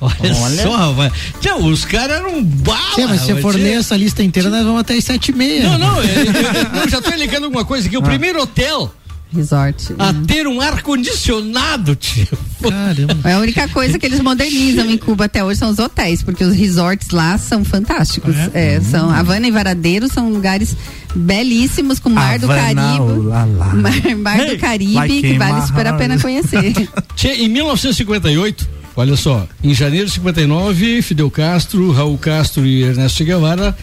Olha, 0.00 0.14
Olha. 0.42 0.62
só, 0.62 0.76
rapaz. 0.76 1.12
Tchau, 1.40 1.58
os 1.64 1.84
caras 1.84 2.18
eram 2.18 2.44
bala. 2.44 2.78
Sim, 2.94 3.06
mas 3.06 3.22
se 3.22 3.28
rapaz. 3.28 3.40
for 3.42 3.54
ler 3.54 3.78
essa 3.78 3.96
lista 3.96 4.22
inteira, 4.22 4.50
nós 4.50 4.62
vamos 4.62 4.80
até 4.80 4.94
as 4.94 5.02
sete 5.04 5.30
e 5.30 5.34
meia. 5.34 5.70
Não, 5.70 5.78
não, 5.78 6.02
é, 6.02 6.04
é, 6.04 6.78
não, 6.80 6.88
já 6.88 7.00
tô 7.00 7.10
ligando 7.16 7.44
alguma 7.44 7.64
coisa 7.64 7.86
Ah. 7.86 7.88
aqui. 7.88 7.96
O 7.96 8.02
primeiro 8.02 8.40
hotel 8.40 8.92
Resort. 9.34 9.94
a 9.98 10.14
ter 10.26 10.46
um 10.46 10.60
ar-condicionado, 10.60 11.96
tio. 11.96 12.26
Caramba. 12.62 13.28
É 13.28 13.34
a 13.34 13.38
única 13.38 13.68
coisa 13.68 13.98
que 13.98 14.06
eles 14.06 14.20
modernizam 14.20 14.88
em 14.88 14.96
Cuba 14.96 15.24
até 15.24 15.42
hoje 15.44 15.58
são 15.58 15.70
os 15.70 15.78
hotéis, 15.78 16.22
porque 16.22 16.44
os 16.44 16.54
resorts 16.54 17.10
lá 17.10 17.36
são 17.36 17.64
fantásticos. 17.64 18.34
É, 18.54 18.80
são 18.80 19.10
Havana 19.10 19.48
e 19.48 19.50
Varadeiro 19.50 20.08
são 20.08 20.30
lugares 20.30 20.76
belíssimos 21.14 21.98
com 21.98 22.08
mar 22.08 22.38
do 22.38 22.50
Havana, 22.50 22.82
Caribe. 22.82 23.26
lá, 23.26 23.44
lá. 23.44 23.74
Mar, 23.74 24.16
mar 24.16 24.46
do 24.46 24.58
Caribe 24.58 24.94
like 24.94 25.20
que 25.20 25.32
in 25.32 25.38
vale 25.38 25.66
super 25.66 25.86
a 25.86 25.94
pena 25.94 26.18
conhecer. 26.18 26.72
Tchê, 27.16 27.34
em 27.34 27.48
1958, 27.48 28.68
olha 28.94 29.16
só, 29.16 29.46
em 29.62 29.74
janeiro 29.74 30.06
de 30.06 30.12
59, 30.12 31.02
Fidel 31.02 31.30
Castro, 31.30 31.90
Raul 31.92 32.18
Castro 32.18 32.64
e 32.64 32.82
Ernesto 32.82 33.18
Che 33.18 33.24
Guevara 33.24 33.76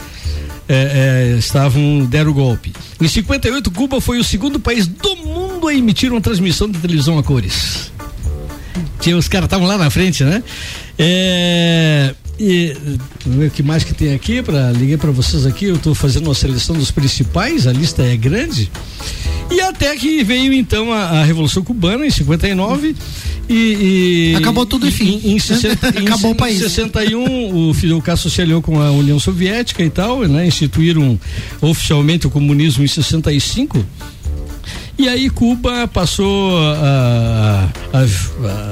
é, 0.67 1.33
é, 1.33 1.37
estavam 1.37 2.05
deram 2.05 2.31
o 2.31 2.33
golpe. 2.33 2.73
Em 2.99 3.07
58, 3.07 3.71
Cuba 3.71 3.99
foi 3.99 4.19
o 4.19 4.23
segundo 4.23 4.59
país 4.59 4.87
do 4.87 5.15
mundo 5.17 5.67
a 5.67 5.73
emitir 5.73 6.11
uma 6.11 6.21
transmissão 6.21 6.69
de 6.69 6.77
televisão 6.79 7.17
a 7.17 7.23
cores. 7.23 7.91
Tinha, 8.99 9.17
os 9.17 9.27
caras 9.27 9.47
estavam 9.47 9.67
lá 9.67 9.77
na 9.77 9.89
frente, 9.89 10.23
né? 10.23 10.41
É, 10.97 12.15
e, 12.39 12.75
o 13.25 13.49
que 13.49 13.61
mais 13.61 13.83
que 13.83 13.93
tem 13.93 14.13
aqui 14.13 14.41
para 14.41 14.71
liguei 14.71 14.97
para 14.97 15.11
vocês 15.11 15.45
aqui. 15.45 15.65
Eu 15.65 15.75
estou 15.75 15.93
fazendo 15.93 16.27
uma 16.27 16.35
seleção 16.35 16.75
dos 16.75 16.91
principais. 16.91 17.67
A 17.67 17.73
lista 17.73 18.01
é 18.01 18.15
grande. 18.15 18.71
E 19.51 19.61
até 19.61 19.95
que 19.95 20.23
veio 20.23 20.53
então 20.53 20.91
a, 20.91 21.21
a 21.21 21.23
Revolução 21.23 21.63
Cubana 21.63 22.05
em 22.05 22.09
59 22.09 22.95
e, 23.49 24.33
e 24.33 24.35
Acabou 24.35 24.65
tudo, 24.65 24.87
enfim. 24.87 25.21
Em, 25.23 25.35
em, 25.35 25.39
60, 25.39 25.87
em 25.99 26.05
Acabou 26.05 26.31
o 26.31 26.33
em 26.33 26.37
país. 26.37 26.59
61 26.59 27.69
o 27.69 27.73
Fidel 27.73 28.01
Castro 28.01 28.29
se 28.29 28.41
aliou 28.41 28.61
com 28.61 28.79
a 28.79 28.91
União 28.91 29.19
Soviética 29.19 29.83
e 29.83 29.89
tal, 29.89 30.21
né? 30.21 30.47
Instituíram 30.47 31.19
oficialmente 31.61 32.25
o 32.27 32.29
comunismo 32.29 32.83
em 32.83 32.87
65. 32.87 33.85
E 34.97 35.07
aí 35.09 35.29
Cuba 35.29 35.87
passou 35.87 36.57
a, 36.57 37.69
a, 37.93 37.99
a 37.99 38.05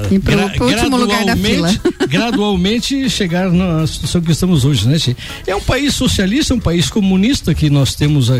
da 0.08 0.56
gradualmente, 0.70 1.80
gradualmente 2.08 3.10
chegar 3.10 3.50
na 3.50 3.86
situação 3.86 4.20
que 4.20 4.30
estamos 4.30 4.64
hoje, 4.64 4.88
né? 4.88 4.98
Che? 4.98 5.16
É 5.46 5.54
um 5.54 5.60
país 5.60 5.94
socialista, 5.94 6.54
um 6.54 6.60
país 6.60 6.88
comunista 6.88 7.54
que 7.54 7.68
nós 7.68 7.94
temos 7.94 8.30
ah, 8.30 8.36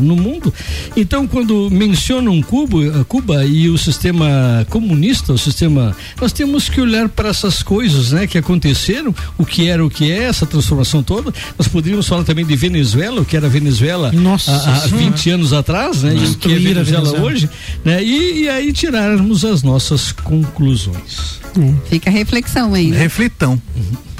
no 0.00 0.16
mundo. 0.16 0.52
Então, 0.96 1.26
quando 1.26 1.68
mencionam 1.70 2.40
Cuba, 2.42 3.00
ah, 3.00 3.04
Cuba 3.04 3.44
e 3.44 3.68
o 3.68 3.76
sistema 3.76 4.66
comunista, 4.70 5.32
o 5.32 5.38
sistema, 5.38 5.94
nós 6.20 6.32
temos 6.32 6.68
que 6.68 6.80
olhar 6.80 7.08
para 7.08 7.28
essas 7.28 7.62
coisas, 7.62 8.12
né, 8.12 8.26
que 8.26 8.38
aconteceram, 8.38 9.14
o 9.36 9.44
que 9.44 9.68
era 9.68 9.84
o 9.84 9.90
que 9.90 10.10
é 10.10 10.24
essa 10.24 10.46
transformação 10.46 11.02
toda. 11.02 11.32
Nós 11.58 11.68
poderíamos 11.68 12.06
falar 12.08 12.24
também 12.24 12.46
de 12.46 12.56
Venezuela, 12.56 13.20
o 13.20 13.24
que 13.24 13.36
era 13.36 13.48
Venezuela 13.48 14.10
Nossa 14.12 14.52
há, 14.52 14.56
há 14.56 14.80
Senhora. 14.80 15.10
20 15.10 15.30
anos 15.30 15.52
atrás, 15.52 16.02
né? 16.02 16.14
E 16.14 16.24
o 16.26 16.34
que 16.36 16.52
é 16.52 16.58
Venezuela 16.58 16.86
Venezuela. 16.86 17.25
Hoje, 17.26 17.50
né? 17.84 18.02
E, 18.02 18.42
e 18.44 18.48
aí 18.48 18.72
tirarmos 18.72 19.44
as 19.44 19.62
nossas 19.62 20.12
conclusões. 20.12 21.40
Fica 21.88 22.10
a 22.10 22.12
reflexão 22.12 22.74
aí. 22.74 22.88
né? 22.88 22.98
Reflitão. 22.98 23.60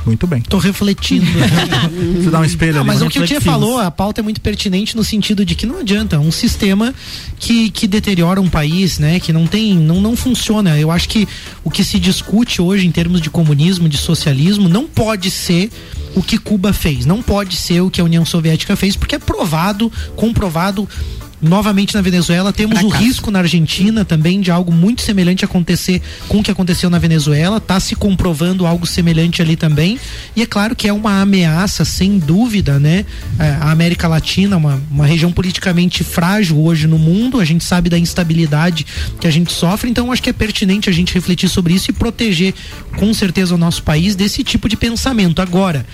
Muito 0.06 0.24
bem. 0.24 0.40
Tô 0.40 0.58
refletindo. 0.58 1.26
Você 2.22 2.30
dá 2.30 2.38
um 2.38 2.44
espelho 2.44 2.74
Não, 2.74 2.80
ali. 2.82 2.86
mas 2.90 3.02
o 3.02 3.08
que 3.08 3.18
o 3.18 3.26
Tia 3.26 3.40
falou, 3.40 3.80
a 3.80 3.90
pauta 3.90 4.20
é 4.20 4.22
muito 4.22 4.40
pertinente 4.40 4.96
no 4.96 5.02
sentido 5.02 5.44
de 5.44 5.56
que 5.56 5.66
não 5.66 5.80
adianta, 5.80 6.20
um 6.20 6.30
sistema 6.30 6.94
que, 7.40 7.70
que 7.70 7.88
deteriora 7.88 8.40
um 8.40 8.48
país, 8.48 9.00
né, 9.00 9.18
que 9.18 9.32
não 9.32 9.48
tem, 9.48 9.74
não, 9.76 10.00
não 10.00 10.14
funciona. 10.14 10.78
Eu 10.78 10.92
acho 10.92 11.08
que 11.08 11.26
o 11.64 11.70
que 11.72 11.82
se 11.82 11.98
discute 11.98 12.62
hoje 12.62 12.86
em 12.86 12.92
termos 12.92 13.20
de 13.20 13.28
comunismo, 13.28 13.88
de 13.88 13.96
socialismo, 13.96 14.68
não 14.68 14.86
pode 14.86 15.28
ser 15.28 15.70
o 16.14 16.22
que 16.22 16.38
Cuba 16.38 16.72
fez, 16.72 17.04
não 17.04 17.20
pode 17.20 17.56
ser 17.56 17.80
o 17.80 17.90
que 17.90 18.00
a 18.00 18.04
União 18.04 18.24
Soviética 18.24 18.76
fez, 18.76 18.94
porque 18.94 19.16
é 19.16 19.18
provado, 19.18 19.90
comprovado 20.14 20.88
Novamente 21.40 21.94
na 21.94 22.00
Venezuela, 22.00 22.52
temos 22.52 22.82
o 22.82 22.88
risco 22.88 23.30
na 23.30 23.40
Argentina 23.40 24.04
também 24.04 24.40
de 24.40 24.50
algo 24.50 24.72
muito 24.72 25.02
semelhante 25.02 25.44
acontecer 25.44 26.00
com 26.28 26.38
o 26.38 26.42
que 26.42 26.50
aconteceu 26.50 26.88
na 26.88 26.98
Venezuela. 26.98 27.58
Está 27.58 27.78
se 27.78 27.94
comprovando 27.94 28.66
algo 28.66 28.86
semelhante 28.86 29.42
ali 29.42 29.54
também. 29.54 29.98
E 30.34 30.42
é 30.42 30.46
claro 30.46 30.74
que 30.74 30.88
é 30.88 30.92
uma 30.92 31.20
ameaça, 31.20 31.84
sem 31.84 32.18
dúvida, 32.18 32.78
né? 32.78 33.04
É, 33.38 33.50
A 33.60 33.70
América 33.70 34.08
Latina, 34.08 34.56
uma, 34.56 34.82
uma 34.90 35.06
região 35.06 35.30
politicamente 35.30 36.02
frágil 36.02 36.58
hoje 36.58 36.86
no 36.86 36.98
mundo. 36.98 37.38
A 37.38 37.44
gente 37.44 37.64
sabe 37.64 37.90
da 37.90 37.98
instabilidade 37.98 38.86
que 39.20 39.26
a 39.26 39.30
gente 39.30 39.52
sofre. 39.52 39.90
Então, 39.90 40.10
acho 40.10 40.22
que 40.22 40.30
é 40.30 40.32
pertinente 40.32 40.88
a 40.88 40.92
gente 40.92 41.12
refletir 41.12 41.48
sobre 41.50 41.74
isso 41.74 41.90
e 41.90 41.94
proteger, 41.94 42.54
com 42.96 43.12
certeza, 43.12 43.54
o 43.54 43.58
nosso 43.58 43.82
país 43.82 44.16
desse 44.16 44.42
tipo 44.42 44.68
de 44.68 44.76
pensamento. 44.76 45.42
Agora. 45.42 45.84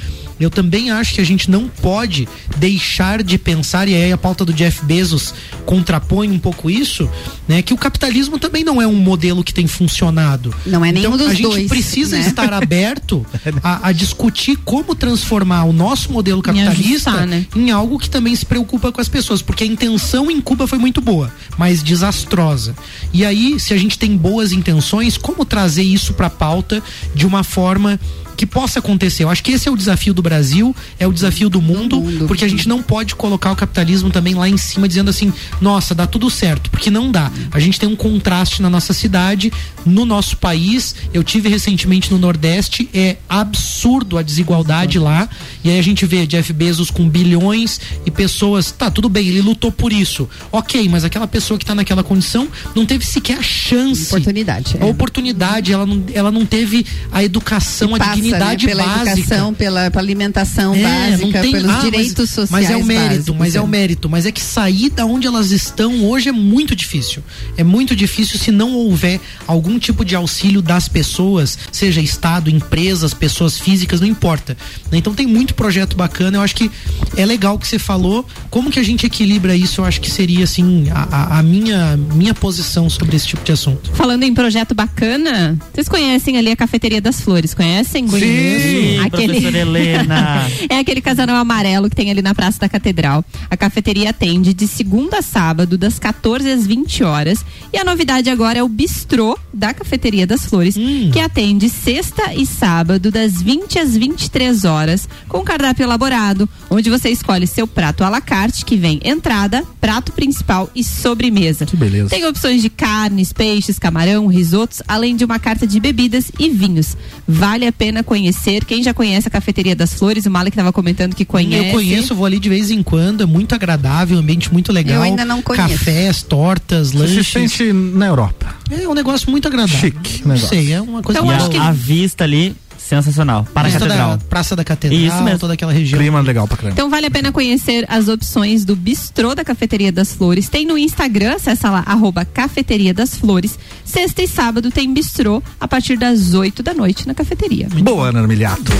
Eu 0.41 0.51
também 0.51 0.91
acho 0.91 1.15
que 1.15 1.21
a 1.21 1.25
gente 1.25 1.51
não 1.51 1.69
pode 1.69 2.29
deixar 2.57 3.23
de 3.23 3.39
pensar, 3.39 3.89
e 3.89 3.95
aí 3.95 4.13
a 4.13 4.19
pauta 4.19 4.45
do 4.45 4.53
Jeff 4.53 4.85
Bezos 4.85 5.35
contrapõe 5.65 6.31
um 6.31 6.39
pouco 6.39 6.71
isso, 6.71 7.09
né? 7.47 7.63
Que 7.63 7.75
o 7.75 7.77
capitalismo 7.77 8.39
também 8.39 8.65
não 8.65 8.81
é 8.81 8.87
um 8.87 8.95
modelo 8.97 9.45
que 9.45 9.55
tem 9.55 9.67
funcionado. 9.67 10.55
Não 10.67 10.85
é 10.85 10.93
nenhum 10.93 11.15
então, 11.15 11.19
dos 11.19 11.29
a 11.29 11.35
gente 11.35 11.43
dois, 11.43 11.69
precisa 11.69 12.17
né? 12.17 12.27
estar 12.27 12.53
aberto 12.53 13.25
a, 13.63 13.89
a 13.89 13.93
discutir 13.93 14.57
como 14.57 14.95
transformar 14.95 15.65
o 15.65 15.73
nosso 15.73 16.13
modelo 16.13 16.43
capitalista 16.43 17.11
ajustar, 17.11 17.27
né? 17.27 17.47
em 17.55 17.71
algo 17.71 17.99
que 17.99 18.09
também 18.09 18.35
se 18.35 18.45
preocupa 18.45 18.93
com 18.93 19.01
as 19.01 19.09
pessoas, 19.09 19.43
porque 19.43 19.65
a 19.65 19.67
intenção 19.67 20.31
em 20.31 20.41
Cuba 20.41 20.67
foi 20.67 20.79
muito 20.79 21.01
boa, 21.01 21.33
mas 21.57 21.83
desastrosa. 21.83 22.75
E 23.13 23.25
aí, 23.25 23.59
se 23.59 23.73
a 23.73 23.77
gente 23.77 23.99
tem 23.99 24.17
boas 24.17 24.53
intenções, 24.53 25.17
como 25.17 25.45
trazer 25.45 25.83
isso 25.83 26.15
para 26.15 26.27
a 26.27 26.31
pauta 26.31 26.83
de 27.15 27.27
uma 27.27 27.45
forma 27.45 27.99
que 28.43 28.47
possa 28.47 28.81
acontecer. 28.81 29.23
Eu 29.23 29.31
acho 29.31 29.41
que 29.41 29.53
esse 29.53 29.69
é 29.69 29.71
o 29.71 29.77
desafio 29.77 30.13
do 30.13 30.21
Brasil, 30.21 30.75
é 30.99 31.07
o 31.07 31.13
desafio 31.13 31.49
do 31.49 31.63
mundo, 31.63 32.03
porque 32.27 32.45
a 32.45 32.49
gente 32.49 32.69
não 32.69 32.83
pode 32.83 33.15
colocar 33.15 33.53
o 33.53 33.55
capitalismo 33.55 34.11
também 34.11 34.35
lá 34.35 34.49
em 34.49 34.57
cima 34.57 34.89
dizendo 34.89 35.11
assim, 35.11 35.33
nossa, 35.61 35.95
dá 35.95 36.09
tudo 36.09 36.29
certo, 36.29 36.69
porque 36.69 36.91
não 36.91 37.09
dá. 37.09 37.31
A 37.53 37.61
gente 37.61 37.79
tem 37.79 37.89
um 37.89 37.95
contraste 37.95 38.61
na 38.61 38.69
nossa 38.69 38.93
cidade, 38.93 39.53
no 39.87 40.05
nosso 40.05 40.37
país. 40.39 40.97
Eu 41.15 41.23
tive 41.23 41.49
recentemente 41.49 42.11
no 42.11 42.19
Nordeste, 42.19 42.89
é 42.93 43.17
absurdo 43.29 44.19
a 44.19 44.23
desigualdade 44.23 44.99
lá. 44.99 45.29
E 45.63 45.71
aí 45.71 45.79
a 45.79 45.83
gente 45.83 46.05
vê 46.05 46.27
Jeff 46.27 46.53
Bezos 46.53 46.91
com 46.91 47.09
bilhões 47.09 47.81
e 48.05 48.11
pessoas, 48.11 48.73
tá, 48.73 48.91
tudo 48.91 49.09
bem, 49.09 49.29
ele 49.29 49.41
lutou 49.41 49.71
por 49.71 49.93
isso. 49.93 50.29
OK, 50.51 50.89
mas 50.89 51.05
aquela 51.05 51.29
pessoa 51.29 51.57
que 51.57 51.65
tá 51.65 51.77
naquela 51.77 52.03
condição 52.03 52.49
não 52.75 52.85
teve 52.85 53.07
sequer 53.07 53.39
a 53.39 53.43
chance. 53.43 54.07
Oportunidade. 54.07 54.77
A 54.81 54.87
oportunidade, 54.87 55.73
ela 55.73 55.87
não, 55.87 56.03
ela 56.13 56.33
não 56.33 56.45
teve 56.45 56.85
a 57.13 57.23
educação, 57.23 57.95
a 57.95 57.99
Passa, 57.99 58.32
dignidade 58.39 58.67
né, 58.67 58.73
pela 58.73 58.85
básica. 58.87 59.11
educação, 59.21 59.55
pela, 59.55 59.91
pela 59.91 60.03
alimentação 60.03 60.75
É, 60.75 60.83
básica, 60.83 61.25
não 61.27 61.33
tem- 61.43 61.53
pelos 61.53 61.71
ah, 61.71 61.73
mas- 61.75 61.83
direitos 61.85 62.31
sociais. 62.31 62.51
Mas 62.51 62.71
é 62.71 62.77
o 62.77 62.85
mérito, 62.85 63.09
básicos, 63.09 63.37
mas 63.39 63.55
é 63.55 63.61
o 63.61 63.65
né? 63.65 63.71
mérito. 63.71 64.09
Mas 64.09 64.27
é 64.27 64.33
que 64.33 64.41
sair 64.41 64.91
da 64.91 65.05
onde 65.07 65.27
elas 65.27 65.51
estão 65.51 66.05
hoje 66.07 66.29
é 66.29 66.33
muito 66.33 66.75
difícil. 66.77 67.23
É 67.57 67.65
muito 67.65 67.95
difícil 67.97 68.39
se 68.39 68.51
não 68.51 68.73
houver 68.75 69.21
algum 69.47 69.79
tipo 69.79 70.05
de 70.05 70.15
auxílio 70.17 70.61
das 70.63 70.89
pessoas, 70.89 71.59
seja 71.71 72.01
Estado, 72.01 72.51
empresas, 72.51 73.13
pessoas 73.15 73.59
físicas, 73.59 74.01
não 74.01 74.09
importa. 74.09 74.57
né? 74.91 74.99
Então 74.99 75.15
tem 75.15 75.27
muito 75.27 75.55
projeto 75.55 75.97
bacana. 75.97 76.39
Eu 76.39 76.43
acho 76.43 76.55
que 76.55 76.71
é 77.17 77.25
legal 77.27 77.55
o 77.55 77.59
que 77.59 77.67
você 77.67 77.79
falou. 77.79 78.27
Como 78.51 78.71
que 78.71 78.79
a 78.79 78.83
gente 78.83 79.07
equilibra 79.07 79.55
isso? 79.57 79.81
Eu 79.81 79.85
acho 79.85 80.01
que 80.01 80.11
seria 80.11 80.45
assim 80.45 80.89
a, 80.91 81.09
a- 81.37 81.39
a 81.39 81.43
minha 81.43 81.97
minha 82.15 82.35
posição 82.35 82.89
sobre 82.91 83.17
esse 83.17 83.27
tipo 83.27 83.45
de 83.45 83.53
assunto. 83.53 83.91
Falando 83.95 84.23
em 84.23 84.35
projeto 84.35 84.75
bacana, 84.75 85.59
vocês 85.73 85.89
conhecem 85.89 86.37
ali 86.39 86.51
a 86.51 86.57
Cafeteria 86.57 87.01
das 87.01 87.21
Flores, 87.21 87.55
conhecem? 87.55 88.07
Sim, 88.23 89.09
professora 89.11 89.59
Helena. 89.59 90.51
é 90.69 90.79
aquele 90.79 91.01
casarão 91.01 91.35
amarelo 91.35 91.89
que 91.91 91.97
tem 91.97 92.11
ali 92.11 92.23
na 92.23 92.35
Praça 92.35 92.59
da 92.61 92.69
Catedral. 92.69 93.25
A 93.51 93.57
cafeteria 93.57 94.11
atende 94.11 94.55
de 94.55 94.67
segunda 94.67 95.19
a 95.19 95.23
sábado, 95.23 95.77
das 95.77 95.99
14 95.99 96.51
às 96.51 96.67
20 96.67 97.05
horas. 97.05 97.45
E 97.73 97.79
a 97.79 97.85
novidade 97.85 98.31
agora 98.31 98.59
é 98.59 98.63
o 98.63 98.69
bistrô 98.69 99.39
da 99.53 99.75
Cafeteria 99.75 100.27
das 100.27 100.47
Flores, 100.47 100.75
que 101.13 101.21
atende 101.21 101.69
sexta 101.69 102.33
e 102.35 102.47
sábado, 102.47 103.11
das 103.11 103.41
20 103.43 103.79
às 103.79 103.97
23 103.97 104.65
horas, 104.65 105.09
com 105.29 105.43
cardápio 105.43 105.85
elaborado, 105.85 106.49
onde 106.71 106.89
você 106.91 107.11
escolhe 107.11 107.47
seu 107.47 107.67
prato 107.67 108.05
à 108.05 108.09
la 108.09 108.21
carte, 108.21 108.65
que 108.65 108.77
vem 108.77 109.01
entrada, 109.05 109.63
prato 109.81 110.13
principal 110.13 110.71
e 110.75 110.83
sobremesa. 110.83 111.67
Que 111.67 111.77
beleza. 111.77 112.11
Tem 112.11 112.25
opções 112.27 112.63
de 112.63 112.71
carnes, 112.71 113.33
peixes, 113.33 113.79
camarão, 113.79 114.27
risotos, 114.27 114.83
além 114.87 115.17
de 115.17 115.25
uma 115.25 115.39
carta 115.39 115.67
de 115.67 115.79
bebidas 115.81 116.31
e 116.39 116.49
vinhos. 116.49 116.97
Vale 117.27 117.67
a 117.67 117.73
pena 117.73 118.02
conhecer. 118.03 118.65
Quem 118.65 118.83
já 118.83 118.93
conhece 118.95 119.29
a 119.29 119.31
Cafeteria 119.31 119.75
das 119.77 119.95
Flores, 119.95 120.27
o 120.27 120.31
Malek 120.31 120.55
estava 120.55 120.73
comentando 120.73 121.15
que 121.15 121.25
conhece. 121.25 121.67
Eu 121.67 121.73
conheço, 121.73 122.15
vou 122.15 122.27
ali 122.27 122.39
de 122.39 122.49
vez 122.49 122.71
em 122.71 122.83
quando, 122.83 123.23
é 123.23 123.27
muito 123.27 123.55
agradável, 123.55 124.19
ambiente 124.19 124.53
muito 124.53 124.73
legal. 124.73 124.97
Eu 124.97 125.03
ainda 125.03 125.25
não 125.25 125.43
conheço. 125.43 125.69
Cafés, 125.69 126.23
tortas, 126.23 126.93
Você 126.93 126.99
lanches. 126.99 127.27
se 127.27 127.33
sente 127.33 127.73
na 127.73 128.07
Europa. 128.07 128.55
É 128.71 128.87
um 128.89 128.95
negócio 128.95 129.31
muito 129.31 129.49
agradável. 129.49 129.79
Chique 129.81 130.23
Não 130.25 130.35
negócio. 130.35 130.49
sei, 130.49 130.73
é 130.73 130.81
uma 130.81 131.03
coisa 131.03 131.21
e 131.21 131.25
muito 131.25 131.45
a, 131.45 131.49
boa. 131.49 131.65
a 131.65 131.73
vista 131.73 132.25
ali, 132.25 132.55
sensacional. 132.97 133.47
Para 133.53 133.69
a 133.69 133.71
Praça 133.71 133.79
catedral. 133.87 134.11
Da, 134.17 134.25
Praça 134.25 134.57
da 134.57 134.65
Catedral, 134.65 135.01
Isso 135.01 135.23
mesmo. 135.23 135.39
toda 135.39 135.55
aquela 135.55 135.73
região. 135.73 135.99
Clima 136.01 136.21
legal 136.21 136.47
pra 136.47 136.57
caramba. 136.57 136.75
Então 136.75 136.91
vale 136.91 137.07
a 137.07 137.11
pena 137.11 137.33
conhecer 137.33 137.85
as 137.89 138.09
opções 138.09 138.65
do 138.65 138.75
bistrô 138.77 139.35
da 139.35 139.45
Cafeteria 139.45 139.91
das 139.93 140.13
Flores. 140.13 140.49
Tem 140.49 140.67
no 140.67 140.77
Instagram, 140.77 141.35
acessa 141.37 141.71
lá, 141.71 141.83
arroba 141.87 142.25
Cafeteria 142.25 142.93
das 142.93 143.17
Flores. 143.17 143.59
Sexta 143.85 144.23
e 144.23 144.29
sábado 144.29 144.71
tem 144.71 144.93
bistrô 144.93 145.43
a 145.61 145.67
partir 145.69 145.97
das 145.97 146.35
8 146.35 146.63
da 146.63 146.75
noite 146.75 147.07
na 147.07 147.15
cafeteria. 147.15 147.69
Boa, 147.83 148.09
Ana 148.09 148.27
Miliato. 148.27 148.73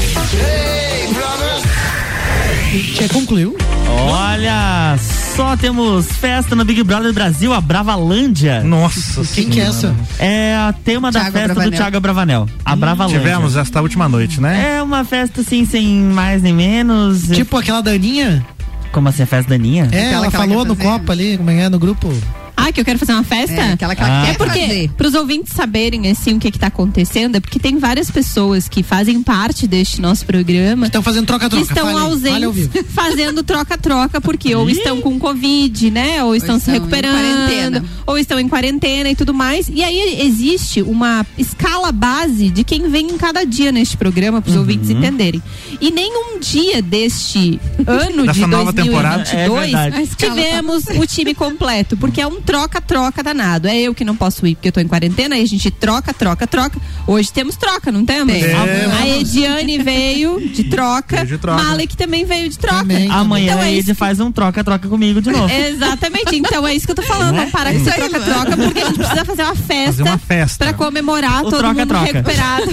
Já 2.95 3.09
concluiu? 3.09 3.57
Olha, 4.01 4.97
só 5.37 5.57
temos 5.57 6.07
festa 6.07 6.55
no 6.55 6.65
Big 6.65 6.83
Brother 6.83 7.13
Brasil, 7.13 7.53
a 7.53 7.61
Bravalândia. 7.61 8.63
Nossa 8.63 9.23
Quem 9.35 9.49
que 9.49 9.61
é 9.61 9.65
essa? 9.65 9.95
É 10.19 10.55
a 10.57 10.75
tema 10.85 11.11
da 11.13 11.21
Thiago 11.21 11.33
festa 11.33 11.55
Bravanel. 11.55 11.71
do 11.71 11.77
Thiago 11.77 12.01
Bravanel. 12.01 12.49
A 12.65 12.77
Bravalândia. 12.77 13.21
Tivemos 13.21 13.57
esta 13.57 13.81
última 13.81 14.09
noite, 14.09 14.41
né? 14.41 14.77
É 14.77 14.83
uma 14.83 15.05
festa 15.05 15.41
assim, 15.41 15.65
sem 15.65 15.87
mais 15.89 16.43
nem 16.43 16.53
menos. 16.53 17.29
Tipo 17.29 17.57
aquela 17.57 17.81
Daninha? 17.81 18.45
Como 18.93 19.09
assim, 19.09 19.23
a 19.23 19.27
festa 19.27 19.49
da 19.49 19.55
Aninha? 19.55 19.89
É, 19.91 20.13
ela 20.13 20.27
ela 20.27 20.31
falou 20.31 20.65
no 20.65 20.77
copo 20.77 21.11
ali, 21.11 21.39
como 21.39 21.51
é 21.51 21.55
que 21.55 21.61
é, 21.61 21.69
no 21.69 21.79
grupo. 21.79 22.13
Ah, 22.57 22.71
que 22.73 22.81
eu 22.81 22.85
quero 22.85 22.99
fazer 22.99 23.13
uma 23.13 23.25
festa? 23.25 23.55
É, 23.55 23.73
aquela 23.73 23.95
que 23.95 24.03
ela 24.03 24.21
Ah. 24.23 24.25
quer 24.27 24.31
É 24.33 24.35
porque, 24.35 24.61
fazer. 24.61 24.91
para 24.97 25.09
os 25.09 25.15
ouvintes 25.15 25.53
saberem 25.55 26.09
assim 26.11 26.35
o 26.35 26.39
que 26.39 26.49
está 26.49 26.67
acontecendo, 26.69 27.37
é 27.37 27.41
porque 27.41 27.59
tem 27.59 27.79
várias 27.79 28.11
pessoas 28.11 28.69
que 28.69 28.83
fazem 28.83 29.23
parte 29.23 29.67
deste 29.67 30.01
nosso 30.01 30.25
programa 30.27 30.87
Estão 30.87 31.03
fazendo 31.03 31.23
que 31.23 31.27
troca-troca. 31.29 31.65
estão 31.65 31.87
Fale- 31.87 32.21
fale 32.21 32.45
ausentes 32.45 32.69
fazendo 32.95 33.43
troca-troca, 33.43 34.21
porque 34.21 34.55
ou 34.55 34.69
estão 34.69 35.01
com 35.01 35.19
Covid, 35.19 35.91
né? 35.91 36.23
Ou 36.25 36.35
estão 36.37 36.57
se 36.57 36.71
estão 36.71 36.75
recuperando, 36.75 37.85
ou 38.07 38.19
estão 38.19 38.39
em 38.39 38.49
quarentena 38.49 39.11
e 39.11 39.15
tudo 39.17 39.33
mais. 39.33 39.69
E 39.73 39.83
aí 39.83 40.21
existe 40.23 40.83
uma 40.83 41.27
escala 41.39 41.91
base 41.91 42.51
de 42.51 42.65
quem 42.65 42.89
vem 42.91 43.11
em 43.11 43.17
cada 43.19 43.45
dia 43.45 43.73
neste 43.73 43.97
programa, 43.97 44.39
Uhum. 44.39 44.43
para 44.43 44.51
os 44.51 44.57
ouvintes 44.57 44.91
entenderem. 44.91 45.43
E 45.81 45.91
nenhum 45.91 46.39
dia 46.39 46.83
deste 46.83 47.59
ano 47.87 48.27
Dessa 48.27 48.41
de 48.41 48.47
nova 48.47 48.73
temporada. 48.73 49.25
2022 49.25 49.75
É 49.75 49.91
tá- 49.91 50.17
tivemos 50.17 50.85
o 51.01 51.07
time 51.07 51.35
completo, 51.35 51.97
porque 51.97 52.21
é 52.21 52.27
um 52.27 52.41
troca, 52.43 52.81
troca 52.81 53.23
danado. 53.23 53.69
É 53.69 53.77
eu 53.81 53.95
que 53.95 54.05
não 54.05 54.15
posso 54.17 54.47
ir 54.47 54.55
porque 54.55 54.69
eu 54.69 54.73
tô 54.73 54.81
em 54.81 54.89
quarentena, 54.89 55.35
aí 55.35 55.43
a 55.43 55.47
gente 55.47 55.71
troca, 55.71 56.13
troca, 56.13 56.47
troca. 56.47 56.79
Hoje 57.07 57.33
temos 57.33 57.57
troca, 57.57 57.91
não 57.91 58.05
temos? 58.05 58.33
Temos. 58.33 58.95
A 59.01 59.07
Ediane 59.09 59.79
veio 59.79 60.41
de 60.49 60.65
troca, 60.65 61.17
Veio 61.17 61.29
de 61.29 61.39
troca. 61.39 61.63
Malek 61.63 61.97
também 61.97 62.25
veio 62.25 62.49
de 62.49 62.59
troca. 62.59 62.87
Amanhã 63.11 63.53
Então 63.53 63.61
a 63.61 63.69
é 63.69 63.75
Ed 63.77 63.95
faz 63.95 64.21
um 64.21 64.31
troca-troca 64.33 64.89
comigo 64.89 65.21
de 65.23 65.31
novo. 65.31 65.53
Exatamente, 65.53 66.37
então 66.37 66.67
é 66.67 66.75
isso 66.75 66.87
que 66.87 66.93
eu 66.93 66.97
tô 66.97 67.03
falando. 67.03 67.35
Vamos 67.37 67.51
parar 67.51 67.73
com 67.73 67.79
esse 67.79 67.91
troca-troca, 67.91 68.57
porque 68.57 68.81
a 68.81 68.85
gente 68.87 68.99
precisa 68.99 69.25
fazer 69.25 69.43
uma 69.43 69.55
festa, 69.55 69.87
Fazer 69.93 70.03
uma 70.03 70.19
festa. 70.19 70.65
pra 70.65 70.75
comemorar 70.75 71.45
O 71.45 71.51
todo 71.51 71.65
mundo 71.67 71.87
troca-troca. 71.87 72.05
recuperado. 72.13 72.73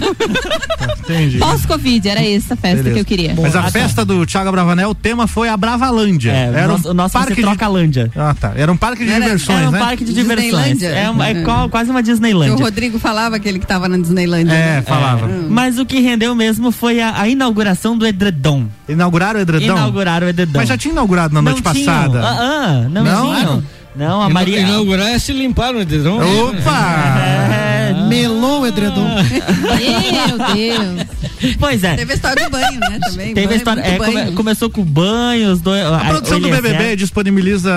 Entendi. 1.04 1.38
Pós-Covid, 1.40 2.08
era 2.10 2.22
essa 2.24 2.54
a 2.54 2.58
festa 2.58 2.78
Beleza. 2.84 2.94
que 2.94 3.00
eu 3.00 3.06
queria. 3.06 3.36
Mas 3.40 3.56
a 3.56 3.64
festa 3.72 4.06
do 4.06 4.26
Thiago 4.26 4.52
Bravanel, 4.52 4.90
o 4.92 4.96
tema 4.96 5.28
foi 5.28 5.50
a 5.50 5.58
Bravalândia. 5.58 6.32
É, 6.32 6.44
Era 6.54 6.66
o 6.66 6.72
nosso, 6.72 6.90
o 6.90 6.94
nosso 6.94 7.20
ser 7.24 7.36
de... 7.36 7.42
Trocalândia. 7.42 8.12
Ah, 8.16 8.36
tá. 8.40 8.54
Era 8.56 8.72
um 8.72 8.78
parque 8.78 9.04
de 9.06 9.12
Era- 9.12 9.24
diversões, 9.26 9.59
Era 9.60 9.70
um 9.70 9.72
né? 9.72 9.80
parque 9.80 10.04
de 10.04 10.14
diversões. 10.14 10.82
É, 10.82 11.10
uma- 11.10 11.28
é 11.28 11.34
Uhum. 11.34 11.44
qual- 11.44 11.70
quase 11.70 11.90
uma 11.92 12.02
Que 12.02 12.12
o. 12.12 12.58
Rodrigo 12.58 13.00
falava 13.00 13.36
aquele 13.36 13.60
que 13.60 13.68
tava 13.68 13.88
na 13.88 13.98
Disneylândia. 13.98 14.54
É, 14.54 14.76
né? 14.78 14.82
falava. 14.82 15.28
Mas 15.50 15.78
o 15.78 15.86
que 15.86 16.00
rendeu 16.00 16.34
mesmo 16.36 16.72
foi 16.72 17.00
a, 17.02 17.20
a 17.22 17.28
inauguração 17.28 17.98
do 17.98 18.06
edredom. 18.08 18.66
Inauguraram 18.88 19.40
o 19.40 19.42
edredom? 19.42 19.66
Inauguraram 19.76 20.28
o 20.28 20.30
edredom. 20.30 20.60
Mas 20.60 20.70
já 20.70 20.78
tinha 20.78 20.92
inaugurado 20.92 21.34
na 21.34 21.42
Não 21.42 21.52
noite 21.52 21.64
tinham. 21.72 21.86
passada. 21.86 22.22
Ah, 22.22 22.38
ah, 22.40 22.90
não, 22.90 23.04
Não? 23.04 23.36
tinham. 23.36 23.64
Não, 23.96 24.22
a 24.22 24.30
Maria. 24.30 24.60
Inaugurar 24.62 25.10
é 25.10 25.20
se 25.20 25.34
limpar 25.34 25.74
no 25.74 25.84
dedão. 25.84 26.18
Opa! 26.18 26.60
É, 27.20 27.69
Melou 27.94 28.62
o 28.62 28.68
edredom. 28.68 29.08
Meu 29.08 30.38
Deus. 30.56 31.56
pois 31.60 31.84
é. 31.84 31.96
Teve 31.96 32.12
a 32.12 32.16
história 32.16 32.44
do 32.46 32.50
banho, 32.52 32.80
né? 32.80 33.00
Também. 33.10 33.34
Teve 33.34 33.46
a 33.46 33.48
Banho, 33.50 33.58
história. 33.58 33.84
muito 33.84 33.94
É, 33.94 34.06
come- 34.06 34.14
banho. 34.24 34.34
começou 34.34 34.70
com 34.70 34.84
banhos. 34.84 35.62
Do, 35.62 35.72
A 35.74 36.00
produção 36.06 36.40
do 36.40 36.50
BBB 36.50 36.96
disponibiliza 36.96 37.72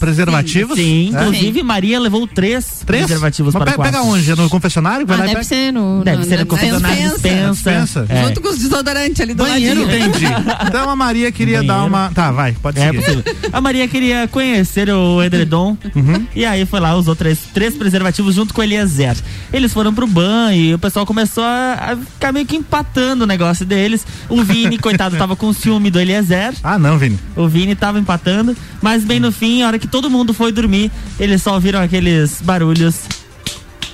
preservativos? 0.00 0.76
Sim, 0.78 1.06
É? 1.14 1.20
inclusive 1.22 1.62
Maria 1.62 1.98
levou 2.00 2.26
três, 2.26 2.82
Três? 2.86 3.04
preservativos 3.06 3.54
Mas 3.54 3.62
para 3.62 3.72
pe- 3.72 3.74
o 3.74 3.76
quarto. 3.82 3.92
pega 3.92 4.04
onde? 4.04 4.30
É 4.30 4.34
no 4.34 4.48
confessionário? 4.48 5.06
Vai 5.06 5.16
Ah, 5.16 5.20
lá 5.20 5.24
deve 5.26 5.34
pega? 5.36 5.44
ser 5.48 5.72
no. 5.72 6.02
Deve 6.04 6.24
ser 6.24 6.30
no 6.32 6.38
na 6.40 6.46
confessionário 6.46 7.10
dispensa. 7.10 7.50
dispensa. 7.52 8.06
É. 8.08 8.22
Junto 8.24 8.40
com 8.40 8.48
os 8.48 8.58
desodorantes 8.58 9.20
ali 9.20 9.34
do 9.34 9.44
Banheiro. 9.44 9.84
ladinho. 9.84 10.06
Entendi. 10.08 10.26
Então 10.66 10.88
a 10.90 10.96
Maria 10.96 11.32
queria 11.32 11.58
Banheiro. 11.58 11.78
dar 11.80 11.84
uma. 11.84 12.10
Tá, 12.14 12.30
vai, 12.30 12.52
pode 12.52 12.78
É 12.80 12.92
possível. 12.92 13.22
A 13.52 13.60
Maria 13.60 13.88
queria 13.88 14.28
conhecer 14.28 14.90
o 14.90 15.22
edredom 15.22 15.76
Uhum. 15.94 16.26
e 16.34 16.44
aí 16.44 16.64
foi 16.66 16.80
lá, 16.80 16.94
usou 16.94 17.14
três, 17.16 17.38
três 17.52 17.74
preservativos 17.74 18.34
junto 18.34 18.52
com 18.54 18.60
o 18.60 18.64
Eliezer. 18.64 19.16
Eles 19.52 19.72
foram 19.72 19.94
pro 19.94 20.06
ban 20.06 20.52
e 20.52 20.74
o 20.74 20.78
pessoal 20.78 21.06
começou 21.06 21.42
a, 21.44 21.92
a 21.92 21.96
ficar 21.96 22.32
meio 22.32 22.46
que 22.46 22.56
empatando 22.56 23.24
o 23.24 23.26
negócio 23.26 23.64
deles. 23.64 24.06
O 24.28 24.42
Vini, 24.42 24.76
coitado, 24.78 25.16
tava 25.16 25.36
com 25.36 25.52
ciúme 25.52 25.90
do 25.90 25.98
Eliezer. 26.00 26.54
Ah, 26.62 26.78
não, 26.78 26.98
Vini. 26.98 27.18
O 27.34 27.48
Vini 27.48 27.74
tava 27.74 27.98
empatando, 27.98 28.56
mas 28.82 29.04
bem 29.04 29.18
no 29.20 29.32
fim, 29.32 29.62
a 29.62 29.68
hora 29.68 29.78
que 29.78 29.86
todo 29.86 30.10
mundo 30.10 30.34
foi 30.34 30.52
dormir, 30.52 30.90
eles 31.18 31.42
só 31.42 31.54
ouviram 31.54 31.80
aqueles 31.80 32.40
barulhos. 32.42 32.96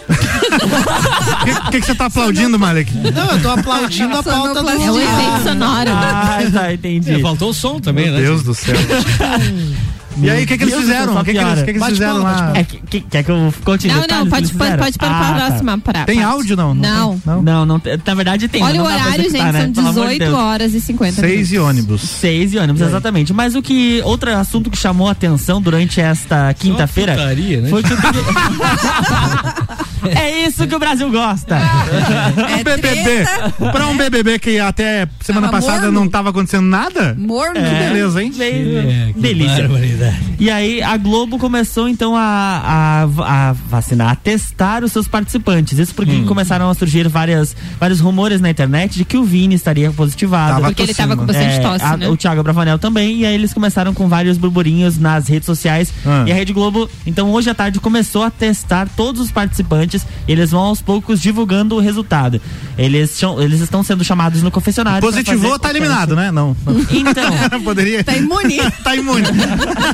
O 0.07 1.45
que, 1.45 1.71
que, 1.71 1.81
que 1.81 1.87
você 1.87 1.95
tá 1.95 2.07
aplaudindo, 2.07 2.59
Malek? 2.59 2.93
Não, 2.95 3.31
eu 3.31 3.41
tô 3.41 3.51
aplaudindo 3.51 4.17
a 4.17 4.23
pauta 4.23 4.63
do 4.63 4.69
É 4.69 4.91
o 4.91 5.01
efeito 5.01 5.43
sonoro. 5.45 5.91
Ah, 5.91 6.39
tá, 6.53 6.75
entendi. 6.75 7.13
É, 7.13 7.19
faltou 7.21 7.51
o 7.51 7.55
som 7.55 7.81
também, 7.81 8.07
Meu 8.07 8.15
né? 8.15 8.21
Deus 8.21 8.43
do 8.43 8.55
céu. 8.55 8.77
E 10.17 10.31
aí, 10.31 10.45
o 10.45 10.47
que, 10.47 10.57
que 10.57 10.65
eles 10.65 10.75
fizeram? 10.77 11.15
O 11.17 11.25
que, 11.25 11.33
que 11.33 11.39
eles, 11.39 11.55
que, 11.61 11.65
que 11.65 11.71
eles 11.73 11.85
fizeram 11.87 12.23
palma, 12.23 12.31
lá? 12.31 12.53
É, 12.57 12.65
que, 12.65 12.77
que- 12.81 13.01
quer 13.01 13.25
que 13.25 13.31
eu 13.31 13.53
conte 13.65 13.89
Não, 13.89 13.97
não, 13.97 14.25
que 14.25 14.31
pode, 14.31 14.55
pode, 14.55 14.77
pode 14.79 14.99
para 14.99 15.09
Ah, 15.09 15.21
a 15.21 15.33
tá. 15.41 15.47
próxima. 15.47 15.79
Pra, 15.79 16.05
Tem 16.05 16.17
parte. 16.21 16.31
áudio, 16.33 16.57
não? 16.57 16.75
Não. 16.75 17.21
Não. 17.25 17.43
Não, 17.43 17.67
não, 17.67 17.83
na 18.07 18.15
verdade 18.15 18.47
tem. 18.49 18.63
Olha 18.63 18.81
o 18.83 18.85
pra 18.87 18.95
horário, 18.95 19.25
gente, 19.31 19.33
né? 19.43 19.53
são 19.53 19.73
Pelo 19.73 19.89
amor 19.89 20.09
de 20.09 20.19
18 20.19 20.19
Deus. 20.19 20.35
horas 20.35 20.75
e 20.75 20.81
50 20.81 21.21
Seis 21.21 21.53
e 21.53 21.59
ônibus. 21.59 22.01
Seis 22.03 22.53
e 22.55 22.59
ônibus, 22.59 22.81
exatamente. 22.83 23.33
Mas 23.33 23.55
o 23.55 23.63
que. 23.63 24.01
Outro 24.05 24.35
assunto 24.37 24.71
que 24.71 24.79
chamou 24.79 25.09
a 25.09 25.13
atenção 25.13 25.61
durante 25.61 26.01
esta 26.01 26.53
quinta-feira. 26.55 27.17
né? 27.17 27.69
Foi 27.69 27.83
que 27.83 27.93
o 27.93 27.97
É 30.07 30.47
isso 30.47 30.67
que 30.67 30.75
o 30.75 30.79
Brasil 30.79 31.11
gosta. 31.11 31.57
É 32.55 32.57
Um 32.57 32.65
BBB. 32.65 33.03
treta, 33.03 33.55
Pra 33.73 33.87
um 33.87 33.97
BBB 33.97 34.39
que 34.39 34.59
até 34.59 35.09
semana 35.21 35.49
Tava 35.49 35.61
passada 35.61 35.83
morno. 35.85 36.01
não 36.01 36.09
tava 36.09 36.31
acontecendo 36.31 36.67
nada. 36.67 37.15
Morno. 37.19 37.55
Que 37.55 37.61
beleza, 37.61 38.23
hein? 38.23 38.33
É, 38.39 39.13
que 39.13 39.21
Delícia. 39.21 39.63
barbaridade. 39.69 40.04
E 40.39 40.51
aí 40.51 40.83
a 40.83 40.97
Globo 40.97 41.39
começou 41.39 41.89
então 41.89 42.15
a, 42.17 42.21
a, 42.21 43.49
a 43.49 43.53
vacinar, 43.53 44.11
a 44.11 44.17
testar 44.17 44.83
os 44.85 44.93
seus 44.93 45.07
participantes. 45.09 45.79
Isso 45.79 45.95
porque 45.95 46.13
Hum. 46.13 46.27
começaram 46.27 46.69
a 46.71 46.75
surgir 46.75 47.09
várias, 47.09 47.55
vários 47.79 48.01
rumores 48.01 48.41
na 48.41 48.51
internet 48.51 48.95
de 48.97 49.05
que 49.05 49.17
o 49.17 49.25
Vini 49.25 49.55
estaria 49.55 49.91
positivado. 49.91 50.55
Tava 50.55 50.67
Porque 50.69 50.83
ele 50.83 50.95
tossindo. 50.95 51.09
tava 51.09 51.21
com 51.21 51.27
bastante 51.27 51.55
É, 51.57 51.61
tosse, 51.61 51.85
a- 51.85 51.97
né? 51.97 52.09
O 52.09 52.17
Thiago 52.17 52.43
Bravanel 52.43 52.79
também, 52.79 53.21
e 53.21 53.27
aí 53.27 53.35
eles 53.35 53.53
começaram 53.53 53.93
com 53.95 54.09
vários 54.09 54.37
burburinhos 54.39 54.99
nas 54.99 55.29
redes 55.29 55.47
sociais. 55.47 55.93
Ah. 56.07 56.25
E 56.27 56.33
a 56.33 56.35
Rede 56.35 56.53
Globo, 56.53 56.89
então 57.07 57.31
hoje 57.33 57.51
à 57.51 57.55
tarde, 57.55 57.79
começou 57.81 58.23
a 58.23 58.31
testar 58.31 58.89
todos 58.97 59.21
os 59.21 59.31
participantes. 59.31 60.07
E 60.27 60.33
eles 60.33 60.51
vão 60.51 60.63
aos 60.63 60.81
poucos 60.83 61.21
divulgando 61.21 61.77
o 61.77 61.81
resultado. 61.81 62.41
Eles, 62.79 63.21
eles 63.41 63.61
estão 63.61 63.83
sendo 63.83 64.03
chamados 64.05 64.43
no 64.43 64.51
confessionário. 64.51 65.01
Positivou, 65.01 65.59
tá 65.59 65.71
eliminado, 65.71 66.09
teste. 66.11 66.15
né? 66.23 66.31
Não. 66.31 66.57
Então, 66.91 67.25
Poderia. 67.63 68.03
Tá 68.05 68.17
imune. 68.17 68.59
tá 68.83 68.97
imune. 68.97 69.25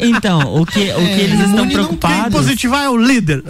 então, 0.00 0.56
o 0.60 0.66
que, 0.66 0.80
o 0.80 0.96
que 0.96 1.20
eles 1.20 1.40
estão 1.40 1.68
preocupados. 1.68 2.32
positivar 2.32 2.84
é 2.84 2.90
o 2.90 2.96
líder. 2.96 3.42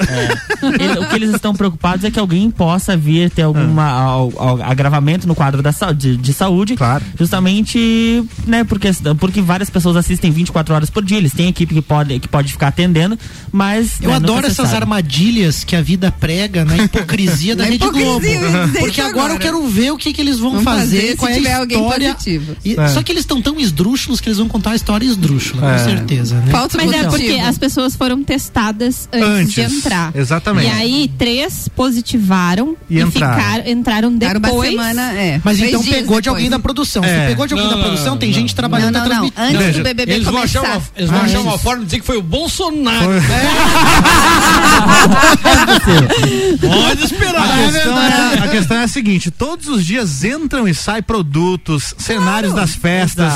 Ele- 0.79 0.99
o 0.99 1.09
que 1.09 1.15
eles 1.17 1.31
estão 1.35 1.55
preocupados 1.55 2.05
é 2.05 2.11
que 2.11 2.19
alguém 2.19 2.51
possa 2.51 2.97
vir 2.97 3.31
ter 3.31 3.43
alguma 3.43 3.85
al- 3.89 4.33
al- 4.37 4.63
agravamento 4.63 5.27
no 5.27 5.35
quadro 5.35 5.63
da, 5.63 5.71
de, 5.97 6.17
de 6.17 6.33
saúde. 6.33 6.77
Claro. 6.77 7.05
Justamente, 7.19 8.25
né, 8.47 8.65
porque, 8.65 8.89
porque 9.19 9.41
várias 9.41 9.71
pessoas 9.71 9.97
assistem 9.97 10.31
24 10.31 10.75
horas 10.75 10.91
por 10.91 11.05
dia, 11.05 11.19
eles 11.19 11.33
têm 11.33 11.49
equipe 11.49 11.75
que 11.75 11.83
pode, 11.83 12.19
que 12.19 12.29
pode 12.29 12.53
ficar 12.53 12.69
atendendo, 12.69 13.19
mas. 13.53 14.01
Eu 14.01 14.11
né, 14.11 14.17
adoro 14.17 14.47
se 14.47 14.53
essas 14.53 14.67
sabe. 14.71 14.83
armadilhas 14.83 15.65
que 15.65 15.75
a 15.77 15.83
vida 15.83 16.11
prega 16.13 16.65
na 16.65 16.77
hipocrisia 16.77 17.55
da 17.57 17.65
Na 17.67 17.71
Rede 17.71 17.85
hipocrisia, 17.85 18.39
Globo. 18.41 18.69
Porque 18.79 19.01
isso 19.01 19.09
agora, 19.11 19.17
eu 19.19 19.25
agora. 19.37 19.39
quero 19.39 19.67
ver 19.69 19.91
o 19.93 19.97
que, 19.97 20.13
que 20.13 20.21
eles 20.21 20.39
vão 20.39 20.51
Vamos 20.51 20.65
fazer, 20.65 21.17
qual 21.17 21.31
é 21.31 21.35
tiver 21.35 21.53
a 21.53 21.59
alguém 21.59 21.79
história. 21.81 22.15
positivo. 22.15 22.57
E- 22.65 22.77
É. 22.79 22.89
Só 22.89 23.03
que 23.03 23.11
eles 23.13 23.23
estão 23.23 23.41
tão 23.43 23.59
esdrúxulos 23.59 24.21
que 24.21 24.29
eles 24.29 24.39
vão 24.39 24.49
contar 24.49 24.73
a 24.73 24.77
história 24.77 25.05
esdrúxula, 25.07 25.75
É. 25.75 25.79
com 25.79 25.85
certeza. 25.85 26.36
Né? 26.45 26.53
Falso 26.53 26.77
Mas 26.77 26.93
é 26.93 27.05
porque 27.05 27.41
as 27.45 27.59
pessoas 27.59 27.97
foram 27.97 28.23
testadas 28.23 29.09
antes, 29.13 29.29
Antes, 29.29 29.55
de 29.55 29.61
entrar. 29.79 30.11
exatamente. 30.15 30.67
E 30.67 30.71
aí, 30.71 31.11
três 31.19 31.69
positivaram 31.69 32.77
E 32.91 32.99
e, 32.99 33.03
entraram. 33.03 33.35
ficaram, 33.37 33.71
entraram 33.71 34.13
Ficaram 34.13 34.39
uma 34.41 34.49
depois. 34.49 34.71
semana, 34.71 35.13
é. 35.15 35.41
Mas 35.45 35.61
então 35.61 35.83
pegou 35.83 35.93
de 35.93 35.93
depois. 36.03 36.27
alguém 36.29 36.51
da 36.51 36.59
produção. 36.59 37.03
É. 37.05 37.21
Se 37.23 37.27
pegou 37.29 37.47
de 37.47 37.55
alguém 37.55 37.69
Não, 37.71 37.77
da 37.79 37.85
produção, 37.85 38.11
não, 38.13 38.19
tem 38.19 38.31
não. 38.31 38.39
gente 38.39 38.55
trabalhando 38.55 38.95
Não, 38.95 39.01
não, 39.01 39.09
não. 39.09 39.31
transmitir. 39.31 39.43
Antes 39.43 39.59
Veja, 39.67 39.79
do 39.79 39.85
BBB 39.85 40.13
Eles 40.13 40.27
vão 40.27 40.43
achar 40.43 40.61
começar. 40.61 40.79
uma, 40.79 40.89
eles 40.97 41.11
vão 41.11 41.21
Ah, 41.21 41.25
achar 41.25 41.39
isso. 41.39 41.49
uma 41.49 41.59
forma 41.59 41.79
de 41.81 41.85
dizer 41.87 42.01
que 42.01 42.07
foi 42.07 42.17
o 42.19 42.23
Bolsonaro. 42.23 43.11
A 43.11 43.17
Pode 46.61 47.05
esperar. 47.05 47.59
questão, 47.73 48.03
é, 48.03 48.39
a 48.39 48.49
questão 48.49 48.77
é 48.77 48.85
a 48.85 48.89
seguinte: 48.89 49.31
todos 49.31 49.69
os 49.69 49.85
dias 49.85 50.25
entram 50.25 50.67
e 50.69 50.75
saem 50.75 51.03
produtos, 51.03 51.95
cenários 51.99 52.53
das 52.53 52.75
festas, 52.75 53.33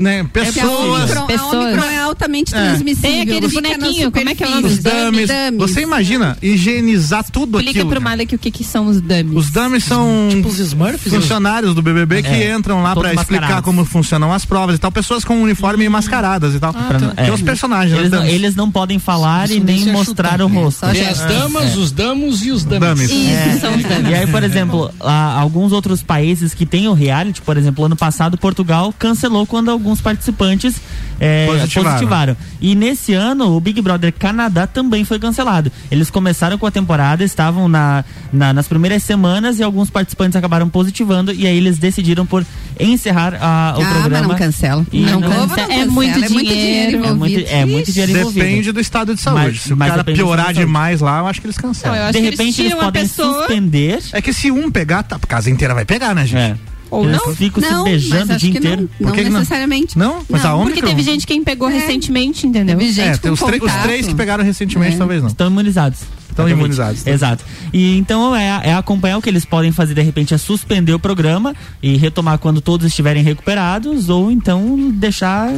né? 0.00 0.18
É 0.18 0.20
a 0.20 0.24
Pessoas. 0.24 1.16
A. 1.16 1.24
Omicron 1.26 1.84
é 1.88 1.98
altamente 1.98 2.35
É. 2.40 2.44
transmissível. 2.44 3.26
Tem 3.26 3.40
na 3.40 3.48
bonequinhos, 3.48 4.12
como 4.12 4.28
é 4.28 4.34
que 4.34 4.44
é 4.44 4.46
o 4.46 4.50
nome? 4.50 4.66
Os 4.68 4.78
dummies. 4.78 5.28
Dummies. 5.28 5.56
Você 5.58 5.80
imagina 5.82 6.36
higienizar 6.42 7.24
tudo 7.30 7.58
Explica 7.58 7.80
aquilo. 7.80 7.90
pro 7.90 8.00
Malek 8.02 8.34
o 8.34 8.38
que, 8.38 8.50
que 8.50 8.64
são 8.64 8.86
os 8.86 9.00
dummies. 9.00 9.36
Os 9.36 9.50
dummies 9.50 9.84
são 9.84 10.28
Tipo 10.30 10.48
os 10.48 10.58
Smurfs? 10.58 11.12
funcionários 11.12 11.74
do 11.74 11.82
BBB 11.82 12.22
que 12.22 12.28
É, 12.28 12.54
entram 12.54 12.82
lá 12.82 12.94
pra 12.94 13.14
explicar 13.14 13.62
como 13.62 13.84
funcionam 13.84 14.32
as 14.32 14.44
provas 14.44 14.76
e 14.76 14.78
tal. 14.78 14.90
Pessoas 14.92 15.24
com 15.24 15.40
uniforme 15.42 15.88
mascaradas 15.88 16.54
e 16.54 16.58
tal. 16.60 16.72
Pra 16.72 16.98
não- 16.98 17.14
Tem 17.14 17.26
é. 17.28 17.32
os 17.32 17.42
personagens, 17.42 17.96
Eles 17.98 18.10
né? 18.10 18.16
não, 18.16 18.24
dummies. 18.24 18.34
eles 18.42 18.56
não 18.56 18.70
podem 18.70 18.98
falar 18.98 19.44
Isso 19.46 19.54
e 19.54 19.60
nem 19.60 19.86
mostrar 19.92 20.40
o 20.40 20.46
rosto. 20.48 20.86
Tem 20.90 21.06
as 21.06 21.18
damas, 21.20 21.76
os 21.76 21.92
damos 21.92 22.44
e 22.44 22.50
os 22.50 22.64
dames. 22.64 23.08
Dummies. 23.08 23.10
Isso, 23.10 23.60
são 23.60 23.74
os 23.76 23.82
dummies. 23.82 24.10
E 24.10 24.14
aí, 24.14 24.26
por 24.26 24.42
exemplo, 24.42 24.90
alguns 25.00 25.72
outros 25.72 26.02
países 26.02 26.54
que 26.54 26.66
têm 26.66 26.88
o 26.88 26.92
reality, 26.92 27.40
por 27.42 27.56
exemplo, 27.56 27.84
ano 27.84 27.96
passado, 27.96 28.36
Portugal 28.38 28.92
cancelou 28.98 29.46
quando 29.46 29.70
alguns 29.70 30.00
participantes 30.00 30.76
é, 31.20 31.46
Positivaram. 31.46 31.90
positivaram. 31.92 32.36
E 32.60 32.74
nesse 32.74 33.12
ano, 33.14 33.56
o 33.56 33.60
Big 33.60 33.80
Brother 33.80 34.12
Canadá 34.12 34.66
também 34.66 35.04
foi 35.04 35.18
cancelado. 35.18 35.70
Eles 35.90 36.10
começaram 36.10 36.58
com 36.58 36.66
a 36.66 36.70
temporada, 36.70 37.22
estavam 37.24 37.68
na, 37.68 38.04
na- 38.32 38.52
nas 38.52 38.68
primeiras 38.68 39.02
semanas 39.02 39.58
e 39.58 39.62
alguns 39.62 39.90
participantes 39.90 40.36
acabaram 40.36 40.68
positivando 40.68 41.32
e 41.32 41.46
aí 41.46 41.56
eles 41.56 41.78
decidiram 41.78 42.26
por 42.26 42.44
encerrar 42.78 43.34
a- 43.34 43.74
o 43.78 43.80
Ah, 43.80 43.84
mas 43.84 43.98
programa. 44.00 44.28
não 44.28 44.36
cancela. 44.36 44.86
E 44.92 45.00
Não 45.00 45.20
não- 45.20 45.28
cancela, 45.30 45.62
é 45.62 45.66
cancela, 45.78 45.86
muito 45.92 46.10
é 46.24 46.28
muito 46.28 46.48
dinheiro, 46.48 46.90
dinheiro 46.90 47.06
É 47.06 47.12
muito, 47.14 47.38
é 47.48 47.64
muito 47.64 47.92
dinheiro 47.92 48.12
envolvido. 48.18 48.44
Depende 48.46 48.72
do 48.72 48.80
estado 48.80 49.14
de 49.14 49.20
saúde. 49.20 49.44
Mas- 49.44 49.60
Se 49.62 49.72
o 49.72 49.76
mas 49.76 49.88
cara 49.90 50.04
piorar 50.04 50.52
demais 50.52 51.00
lá, 51.00 51.18
eu 51.20 51.26
acho 51.26 51.40
que 51.40 51.46
eles 51.46 51.56
cancelam. 51.58 51.96
Não, 51.98 52.10
De 52.12 52.18
eles 52.18 52.30
repente 52.30 52.60
eles 52.62 52.72
a 52.72 52.76
podem 52.76 53.02
pessoa- 53.02 53.38
suspender. 53.38 53.98
É 54.12 54.20
que 54.20 54.32
se 54.32 54.50
um 54.50 54.70
pegar, 54.70 55.02
tá, 55.02 55.16
a 55.16 55.26
casa 55.26 55.50
inteira 55.50 55.74
vai 55.74 55.84
pegar, 55.84 56.14
né, 56.14 56.26
gente? 56.26 56.36
É. 56.38 56.56
Ou 56.96 57.04
eles 57.04 57.20
não? 57.26 57.34
ficam 57.34 57.60
Não, 57.62 57.84
se 57.84 57.90
beijando 57.90 58.32
o 58.32 58.36
dia 58.36 58.50
inteiro. 58.50 58.82
Não, 58.82 58.88
Por 59.08 59.16
não 59.24 59.30
não? 59.30 59.40
necessariamente. 59.40 59.98
Não? 59.98 60.22
Mas 60.28 60.44
a 60.44 60.54
Porque 60.56 60.82
teve 60.82 61.02
gente 61.02 61.26
quem 61.26 61.42
pegou 61.44 61.68
É. 61.68 61.72
recentemente, 61.74 62.46
entendeu? 62.46 62.76
Teve 62.78 62.92
gente 62.92 63.20
É, 63.26 63.30
os, 63.30 63.40
os 63.40 63.82
três 63.82 64.06
que 64.06 64.14
pegaram 64.14 64.44
recentemente, 64.44 64.94
É. 64.94 64.98
talvez 64.98 65.20
não. 65.22 65.28
Estão 65.28 65.48
imunizados. 65.48 66.00
Estão 66.30 66.48
imunizados. 66.48 67.02
tá? 67.02 67.10
Exato. 67.10 67.44
E 67.72 67.96
então 67.96 68.34
é, 68.36 68.60
é 68.64 68.74
acompanhar 68.74 69.16
o 69.18 69.22
que 69.22 69.28
eles 69.28 69.44
podem 69.44 69.72
fazer, 69.72 69.94
de 69.94 70.02
repente, 70.02 70.34
é 70.34 70.38
suspender 70.38 70.92
o 70.92 70.98
programa 70.98 71.54
e 71.82 71.96
retomar 71.96 72.38
quando 72.38 72.60
todos 72.60 72.86
estiverem 72.86 73.22
recuperados, 73.22 74.08
ou 74.08 74.30
então 74.30 74.90
deixar 74.92 75.50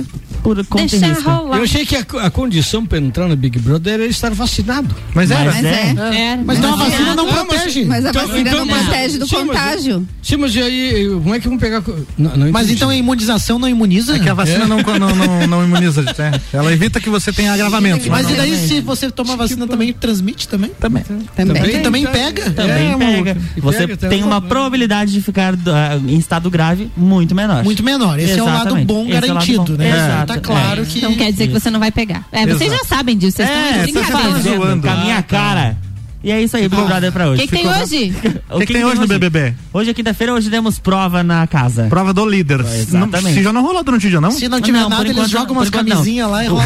por 0.42 0.64
conta 0.66 0.94
e 0.94 0.98
risco. 0.98 1.28
Eu 1.30 1.62
achei 1.62 1.84
que 1.84 1.96
a, 1.96 2.00
a 2.26 2.30
condição 2.30 2.86
para 2.86 2.98
entrar 2.98 3.28
no 3.28 3.36
Big 3.36 3.58
Brother 3.58 3.94
era 3.94 4.06
estar 4.06 4.32
vacinado. 4.32 4.94
Mas 5.14 5.30
era. 5.30 5.50
Mas 5.52 5.64
é. 5.64 5.94
É. 6.14 6.36
Mas 6.44 6.58
então 6.58 6.74
a 6.74 6.76
Mas 6.76 6.90
vacina 6.92 7.10
é. 7.10 7.14
não 7.14 7.26
Mas- 7.26 7.34
protege. 7.34 7.84
Mas 7.84 8.06
a 8.06 8.12
vacina 8.12 8.50
não 8.52 8.66
protege 8.66 9.18
do 9.18 9.26
sim, 9.26 9.36
mas- 9.36 9.46
contágio. 9.46 10.08
Sim, 10.22 10.36
mas 10.36 10.54
e 10.54 10.62
aí, 10.62 11.08
como 11.22 11.34
é 11.34 11.40
que 11.40 11.48
vão 11.48 11.58
pegar. 11.58 11.82
Não, 12.16 12.36
não 12.36 12.52
Mas 12.52 12.70
então 12.70 12.90
a 12.90 12.94
imunização 12.96 13.58
não 13.58 13.68
imuniza? 13.68 14.16
É 14.16 14.18
que 14.18 14.28
a 14.28 14.34
vacina 14.34 14.66
não, 14.66 14.78
não, 14.82 15.14
não, 15.14 15.46
não 15.46 15.64
imuniza 15.64 16.02
de 16.04 16.14
terra. 16.14 16.40
Ela 16.52 16.72
evita 16.72 17.00
que 17.00 17.08
você 17.10 17.32
tenha 17.32 17.52
agravamentos. 17.52 18.06
Mas 18.06 18.24
não- 18.26 18.32
e 18.32 18.36
daí 18.36 18.56
se 18.68 18.80
você 18.80 19.10
toma 19.10 19.36
vacina 19.36 19.66
também 19.66 19.92
transmite 19.92 20.46
também? 20.46 20.57
Também. 20.58 20.70
Também. 20.80 21.04
Também, 21.36 21.82
também 21.82 22.06
pega. 22.06 22.50
Também 22.50 22.92
É, 22.92 22.96
pega. 22.96 23.36
E 23.56 23.60
Você 23.60 23.86
pega 23.86 24.08
tem 24.08 24.22
uma 24.24 24.40
probabilidade 24.40 25.12
de 25.12 25.20
ficar 25.22 25.54
ah, 25.54 25.96
em 25.96 26.16
estado 26.18 26.50
grave 26.50 26.90
muito 26.96 27.34
menor. 27.34 27.62
Muito 27.64 27.82
menor. 27.84 28.18
Esse 28.18 28.38
é 28.38 28.42
o 28.42 28.46
lado 28.46 28.60
Exatamente. 28.60 28.86
bom 28.86 29.02
Esse 29.04 29.10
é 29.10 29.12
o 29.12 29.14
lado 29.14 29.26
garantido, 29.28 29.62
bom. 29.64 29.72
né? 29.74 29.88
Exato. 29.90 30.26
Tá 30.34 30.40
claro 30.40 30.82
É. 30.82 30.84
que. 30.84 30.98
Então 30.98 31.14
quer 31.14 31.30
dizer 31.32 31.46
que 31.48 31.52
você 31.52 31.70
não 31.70 31.80
vai 31.80 31.90
pegar. 31.92 32.24
É, 32.32 32.46
vocês 32.46 32.72
Exato. 32.72 32.88
já 32.88 32.96
sabem 32.96 33.16
disso, 33.16 33.36
vocês 33.36 33.48
É, 33.48 33.84
estão 33.86 34.02
vocês 34.02 34.42
zoando 34.56 34.82
com 34.82 34.92
a 34.92 34.96
minha 34.96 35.22
cara. 35.22 35.76
E 36.22 36.32
é 36.32 36.42
isso 36.42 36.56
aí, 36.56 36.68
Big 36.68 36.82
Brother 36.82 37.12
pra 37.12 37.28
O 37.28 37.30
hoje. 37.30 37.42
que, 37.42 37.46
que 37.48 37.54
tem 37.54 37.64
Ficou- 37.64 37.80
hoje? 37.82 38.12
O 38.50 38.58
que 38.58 38.66
que 38.66 38.72
tem 38.72 38.84
hoje 38.84 39.00
no 39.00 39.06
BBB? 39.06 39.54
Hoje 39.72 39.90
é 39.90 39.94
quinta-feira, 39.94 40.34
hoje 40.34 40.50
demos 40.50 40.76
prova 40.80 41.22
na 41.22 41.46
casa. 41.46 41.84
Prova 41.88 42.12
do 42.12 42.26
líder. 42.26 42.58
Exatamente. 42.60 43.22
Não, 43.24 43.32
se 43.34 43.42
já 43.44 43.52
não 43.52 43.62
rolou 43.62 43.84
durante 43.84 44.08
o 44.08 44.10
dia, 44.10 44.20
não? 44.20 44.32
Se 44.32 44.48
não 44.48 44.60
tiver 44.60 44.80
Não, 44.80 44.88
nada, 44.88 45.02
eles 45.04 45.12
enquanto- 45.12 45.30
jogam 45.30 45.52
umas 45.56 45.70
camisinhas 45.70 46.28
lá 46.28 46.44
e 46.44 46.48
rola. 46.50 46.64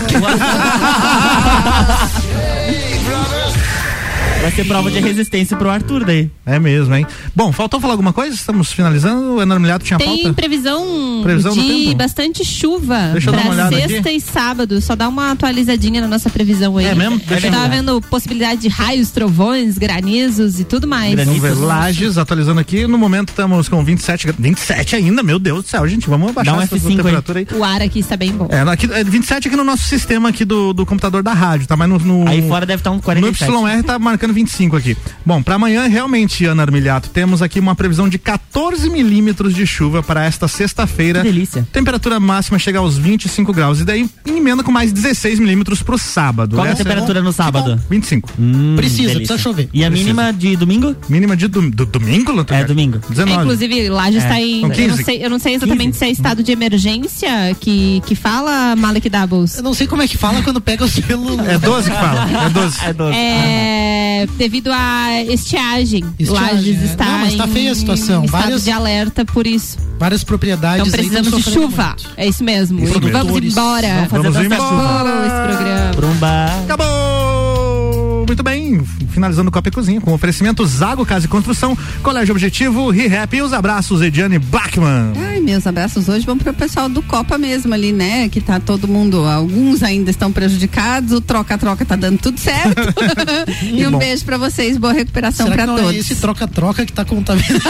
Vai 4.42 4.50
ser 4.50 4.64
prova 4.66 4.90
de 4.90 4.98
resistência 4.98 5.56
pro 5.56 5.70
Arthur 5.70 6.04
daí. 6.04 6.28
É 6.44 6.58
mesmo, 6.58 6.92
hein? 6.96 7.06
Bom, 7.34 7.52
faltou 7.52 7.78
falar 7.78 7.92
alguma 7.92 8.12
coisa? 8.12 8.34
Estamos 8.34 8.72
finalizando. 8.72 9.36
O 9.36 9.60
Milhato 9.60 9.84
tinha 9.84 9.96
Tem 9.98 10.08
pauta? 10.24 10.32
previsão, 10.34 11.20
Previsão 11.22 11.54
do 11.54 11.62
de 11.62 11.68
tempo? 11.84 11.94
bastante 11.96 12.44
chuva 12.44 13.10
Deixa 13.12 13.28
eu 13.30 13.32
dar 13.32 13.38
uma 13.42 13.54
pra 13.54 13.66
olhada 13.68 13.76
sexta 13.76 14.08
aqui. 14.08 14.16
e 14.16 14.20
sábado. 14.20 14.80
Só 14.80 14.96
dá 14.96 15.08
uma 15.08 15.30
atualizadinha 15.30 16.00
na 16.00 16.08
nossa 16.08 16.28
previsão 16.28 16.76
aí. 16.76 16.86
É 16.86 16.94
mesmo? 16.94 17.14
Eu 17.16 17.26
Deixa 17.28 17.46
eu 17.46 17.52
tava 17.52 17.68
ver. 17.68 17.76
vendo 17.76 18.00
possibilidade 18.02 18.62
de 18.62 18.68
raios, 18.68 19.10
trovões, 19.12 19.78
granizos 19.78 20.58
e 20.58 20.64
tudo 20.64 20.88
mais. 20.88 21.14
Ver, 21.14 21.54
Lages, 21.54 22.18
atualizando 22.18 22.58
aqui. 22.58 22.84
No 22.88 22.98
momento 22.98 23.28
estamos 23.28 23.68
com 23.68 23.84
27, 23.84 24.26
gra- 24.26 24.34
27 24.36 24.96
ainda, 24.96 25.22
meu 25.22 25.38
Deus 25.38 25.62
do 25.62 25.68
céu, 25.70 25.86
gente. 25.86 26.08
Vamos 26.10 26.30
abaixar 26.30 26.58
um 26.58 26.60
essa 26.60 26.74
F5 26.76 26.88
aí. 26.90 26.96
temperatura 26.96 27.38
aí. 27.38 27.46
O 27.52 27.62
ar 27.62 27.80
aqui 27.80 28.00
está 28.00 28.16
bem 28.16 28.32
bom. 28.32 28.48
É, 28.50 28.60
aqui, 28.68 28.90
é 28.92 29.04
27 29.04 29.46
aqui 29.46 29.56
no 29.56 29.62
nosso 29.62 29.84
sistema 29.84 30.30
aqui 30.30 30.44
do, 30.44 30.72
do 30.72 30.84
computador 30.84 31.22
da 31.22 31.32
rádio, 31.32 31.68
tá? 31.68 31.76
Mas 31.76 31.88
no, 31.88 31.98
no- 32.00 32.28
Aí 32.28 32.42
fora 32.48 32.66
deve 32.66 32.80
estar 32.80 32.90
um 32.90 32.96
no 32.96 33.02
47. 33.02 33.48
YR 33.52 33.82
tá 33.84 33.98
marcando 34.00 34.31
25 34.32 34.76
aqui. 34.76 34.96
Bom, 35.24 35.42
pra 35.42 35.54
amanhã, 35.56 35.86
realmente, 35.86 36.44
Ana 36.44 36.62
Armiliato, 36.62 37.08
temos 37.10 37.42
aqui 37.42 37.60
uma 37.60 37.74
previsão 37.74 38.08
de 38.08 38.18
14 38.18 38.88
milímetros 38.90 39.54
de 39.54 39.66
chuva 39.66 40.02
para 40.02 40.24
esta 40.24 40.48
sexta-feira. 40.48 41.20
Que 41.20 41.28
delícia. 41.28 41.66
Temperatura 41.72 42.18
máxima 42.20 42.58
chega 42.58 42.78
aos 42.78 42.96
25 42.98 43.52
graus. 43.52 43.80
E 43.80 43.84
daí 43.84 44.08
emenda 44.26 44.62
com 44.62 44.70
mais 44.72 44.92
16 44.92 45.38
milímetros 45.38 45.82
pro 45.82 45.96
sábado. 45.98 46.56
Qual 46.56 46.66
é 46.66 46.70
a 46.70 46.72
Essa 46.72 46.82
temperatura 46.84 47.20
no 47.22 47.32
sábado? 47.32 47.80
25. 47.90 48.30
Hum, 48.38 48.74
Precisa, 48.76 48.96
delícia. 49.08 49.16
precisa 49.18 49.38
chover. 49.38 49.68
E 49.72 49.84
a 49.84 49.88
Precisa. 49.88 50.08
mínima 50.12 50.32
de 50.32 50.56
domingo? 50.56 50.96
Mínima 51.08 51.36
de 51.36 51.48
dom- 51.48 51.70
do, 51.70 51.86
domingo, 51.86 52.32
Luto? 52.32 52.52
É, 52.54 52.64
domingo. 52.64 52.98
19. 53.08 53.30
É, 53.30 53.34
inclusive, 53.42 53.80
É. 53.80 54.18
está 54.18 54.40
em. 54.40 54.60
São 54.60 54.62
Eu 54.62 54.68
não, 54.68 54.74
15. 54.96 55.04
sei, 55.04 55.24
eu 55.24 55.30
não 55.30 55.38
sei 55.38 55.54
exatamente 55.54 55.96
se 55.96 56.04
é 56.04 56.10
estado 56.10 56.42
de 56.42 56.52
emergência 56.52 57.30
que, 57.60 58.02
que 58.06 58.14
fala 58.14 58.74
Malek 58.76 59.08
Doubles. 59.08 59.56
Eu 59.56 59.62
não 59.62 59.74
sei 59.74 59.86
como 59.86 60.02
é 60.02 60.08
que 60.08 60.16
fala 60.16 60.42
quando 60.42 60.60
pega 60.60 60.84
o 60.84 60.88
celular. 60.88 61.48
É 61.50 61.58
12 61.58 61.90
que 61.90 61.96
fala. 61.96 62.46
É 62.46 62.48
12. 62.50 62.76
É 62.84 62.92
doce. 62.92 63.16
É, 63.16 64.21
devido 64.26 64.68
à 64.72 65.22
estiagem. 65.22 66.04
Estiagem, 66.18 66.54
Lages 66.56 66.82
é. 66.82 66.84
está 66.84 67.04
Não, 67.04 67.18
mas 67.18 67.34
tá 67.34 67.46
feia 67.46 67.72
a 67.72 67.74
situação. 67.74 68.26
Várias- 68.26 68.64
de 68.64 68.70
alerta 68.70 69.24
por 69.24 69.46
isso. 69.46 69.76
Várias 69.98 70.24
propriedades 70.24 70.86
Então 70.88 70.92
precisamos 70.98 71.44
de 71.44 71.50
chuva. 71.50 71.88
muito. 71.88 72.10
É 72.16 72.26
isso 72.26 72.42
mesmo. 72.42 72.80
E 72.80 72.86
vamos 72.86 73.42
embora. 73.42 74.08
Vamos 74.10 74.34
fazer 74.34 74.46
embora. 74.46 75.04
bom 75.04 75.26
esse 75.26 75.56
programa. 75.56 75.92
Brumba. 75.94 76.46
Acabou! 76.64 78.24
Muito 78.26 78.42
bem, 78.42 78.61
finalizando 79.10 79.48
o 79.48 79.52
Copa 79.52 79.68
e 79.68 79.72
Cozinha 79.72 80.00
com 80.00 80.12
oferecimento 80.12 80.64
Zago 80.66 81.04
Casa 81.04 81.26
e 81.26 81.28
Construção, 81.28 81.76
Colégio 82.02 82.32
Objetivo, 82.32 82.90
ReHap 82.90 83.36
e 83.36 83.42
os 83.42 83.52
abraços 83.52 84.02
Ediane 84.02 84.38
Bachmann. 84.38 85.12
Ai, 85.16 85.40
meus 85.40 85.66
abraços 85.66 86.08
hoje 86.08 86.24
vão 86.24 86.38
pro 86.38 86.52
pessoal 86.52 86.88
do 86.88 87.02
Copa 87.02 87.38
mesmo 87.38 87.72
ali, 87.74 87.92
né? 87.92 88.28
Que 88.28 88.40
tá 88.40 88.60
todo 88.60 88.86
mundo, 88.88 89.24
alguns 89.24 89.82
ainda 89.82 90.10
estão 90.10 90.32
prejudicados, 90.32 91.12
o 91.12 91.20
troca-troca 91.20 91.84
tá 91.84 91.96
dando 91.96 92.18
tudo 92.18 92.38
certo. 92.38 92.72
e 93.62 93.86
um 93.86 93.92
bom. 93.92 93.98
beijo 93.98 94.24
pra 94.24 94.36
vocês, 94.38 94.76
boa 94.76 94.92
recuperação 94.92 95.46
Será 95.46 95.56
pra 95.56 95.64
que 95.64 95.70
não 95.70 95.76
todos. 95.76 95.96
é 95.96 95.98
esse 95.98 96.14
troca-troca 96.16 96.84
que 96.86 96.92
tá 96.92 97.04
contaminando? 97.04 97.60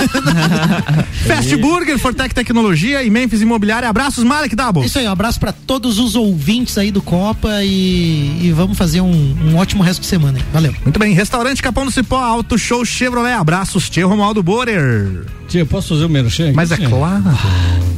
Fast 1.26 1.56
Burger, 1.56 1.98
Fortec 1.98 2.34
Tecnologia 2.34 3.02
e 3.02 3.10
Memphis 3.10 3.40
Imobiliária. 3.40 3.88
Abraços, 3.88 4.24
Malek 4.24 4.54
Dabo. 4.54 4.84
Isso 4.84 4.98
aí, 4.98 5.06
um 5.06 5.12
abraço 5.12 5.38
pra 5.38 5.52
todos 5.52 5.98
os 5.98 6.14
ouvintes 6.14 6.76
aí 6.78 6.90
do 6.90 7.02
Copa 7.02 7.62
e, 7.62 8.38
e 8.42 8.52
vamos 8.52 8.76
fazer 8.76 9.00
um, 9.00 9.36
um 9.44 9.56
ótimo 9.56 9.82
resto 9.82 10.00
de 10.00 10.06
semana. 10.06 10.38
Valeu. 10.52 10.74
Muito 10.84 10.98
bem, 11.02 11.14
Restaurante 11.14 11.60
Capão 11.60 11.84
do 11.84 11.90
Cipó, 11.90 12.16
Auto 12.16 12.56
Show 12.56 12.84
Chevrolet. 12.84 13.32
Abraços, 13.34 13.90
Tio 13.90 14.06
Romualdo 14.08 14.40
Borer. 14.40 15.24
Tia, 15.48 15.66
posso 15.66 15.94
fazer 15.94 16.04
o 16.04 16.08
merchan 16.08 16.44
aqui? 16.46 16.54
Mas 16.56 16.70
é 16.70 16.76
Tia? 16.76 16.88
claro. 16.88 17.24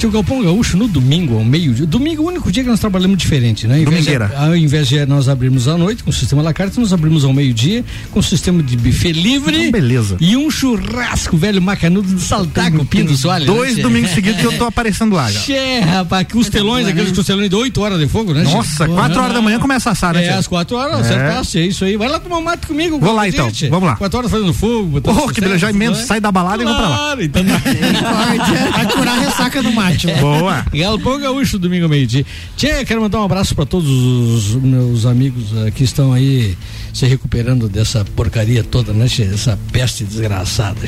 Tio 0.00 0.10
Galpão 0.10 0.42
Gaúcho 0.42 0.78
no 0.78 0.88
domingo, 0.88 1.36
ao 1.36 1.44
meio-dia. 1.44 1.84
Domingo 1.84 2.22
é 2.22 2.24
o 2.24 2.28
único 2.28 2.50
dia 2.50 2.62
que 2.62 2.70
nós 2.70 2.80
trabalhamos 2.80 3.18
diferente, 3.18 3.66
né? 3.66 3.74
Ao 3.74 3.80
invés 3.82 3.98
de- 4.06 4.12
Domingueira. 4.16 4.32
Ao 4.34 4.56
invés 4.56 4.88
de 4.88 5.04
nós 5.04 5.28
abrirmos 5.28 5.68
à 5.68 5.76
noite 5.76 6.02
com 6.02 6.08
o 6.08 6.12
sistema 6.12 6.40
La 6.40 6.54
nós 6.78 6.90
abrimos 6.94 7.22
ao 7.22 7.34
meio-dia 7.34 7.84
com 8.10 8.20
o 8.20 8.22
sistema 8.22 8.62
de 8.62 8.78
buffet 8.78 9.12
livre. 9.12 9.54
Então, 9.60 9.72
beleza. 9.72 10.16
E 10.18 10.38
um 10.38 10.50
churrasco 10.50 11.36
velho 11.36 11.60
macanudo 11.60 12.14
do 12.14 12.18
Saltar 12.18 12.72
com 12.72 12.82
Pinto 12.86 13.14
Soalho. 13.14 13.44
Dois 13.44 13.76
domingos 13.76 14.12
seguidos 14.12 14.40
que 14.40 14.46
eu 14.46 14.56
tô 14.56 14.64
aparecendo 14.64 15.14
lá. 15.14 15.30
Che, 15.30 15.80
rapaz, 15.84 16.26
costelões, 16.32 16.86
aqueles 16.86 17.12
costelões 17.12 17.50
de 17.50 17.56
8 17.56 17.78
horas 17.82 17.98
de 17.98 18.08
fogo, 18.08 18.32
né? 18.32 18.42
Nossa, 18.42 18.86
Che? 18.86 18.90
4 18.94 19.20
horas 19.20 19.34
da 19.34 19.42
manhã 19.42 19.58
começa 19.58 19.90
a 19.90 19.92
assar, 19.92 20.14
né? 20.14 20.24
É, 20.24 20.32
às 20.32 20.46
4 20.46 20.76
horas, 20.78 20.96
É. 20.96 21.00
acertasse, 21.00 21.58
é 21.58 21.66
isso 21.66 21.84
aí. 21.84 21.98
Vai 21.98 22.08
lá 22.08 22.18
tomar 22.18 22.38
um 22.38 22.42
mate 22.50 22.66
comigo. 22.66 22.98
Vou 22.98 23.14
lá 23.14 23.28
então, 23.28 23.48
gente. 23.48 23.68
vamos 23.68 23.88
lá. 23.88 23.96
4 23.96 24.18
horas 24.18 24.30
fazendo 24.30 24.52
fogo. 24.52 25.00
Oh, 25.04 25.28
que 25.28 25.40
beleza, 25.40 25.58
já 25.58 25.70
emendo, 25.70 25.96
né? 25.96 26.04
sai 26.04 26.20
da 26.20 26.32
balada 26.32 26.62
e 26.62 26.66
vou 26.66 26.74
pra 26.74 26.88
lá. 26.88 26.96
Claro, 26.96 27.22
então 27.22 27.44
tá. 27.44 27.60
Vai 28.76 28.86
curar 28.92 29.18
a 29.18 29.20
ressaca 29.20 29.62
do 29.62 29.72
mate. 29.72 30.06
né? 30.06 30.20
Boa. 30.20 30.64
Galpão 30.72 31.18
Gaúcho, 31.20 31.58
domingo 31.58 31.88
meio-dia. 31.88 32.24
Tchê, 32.56 32.84
quero 32.84 33.00
mandar 33.00 33.20
um 33.20 33.24
abraço 33.24 33.54
para 33.54 33.66
todos 33.66 33.88
os 33.88 34.54
meus 34.56 35.06
amigos 35.06 35.44
eh, 35.56 35.70
que 35.70 35.84
estão 35.84 36.12
aí 36.12 36.56
se 36.92 37.06
recuperando 37.06 37.68
dessa 37.68 38.04
porcaria 38.16 38.62
toda, 38.62 38.92
né? 38.92 39.06
Essa 39.06 39.58
peste 39.72 40.04
desgraçada. 40.04 40.80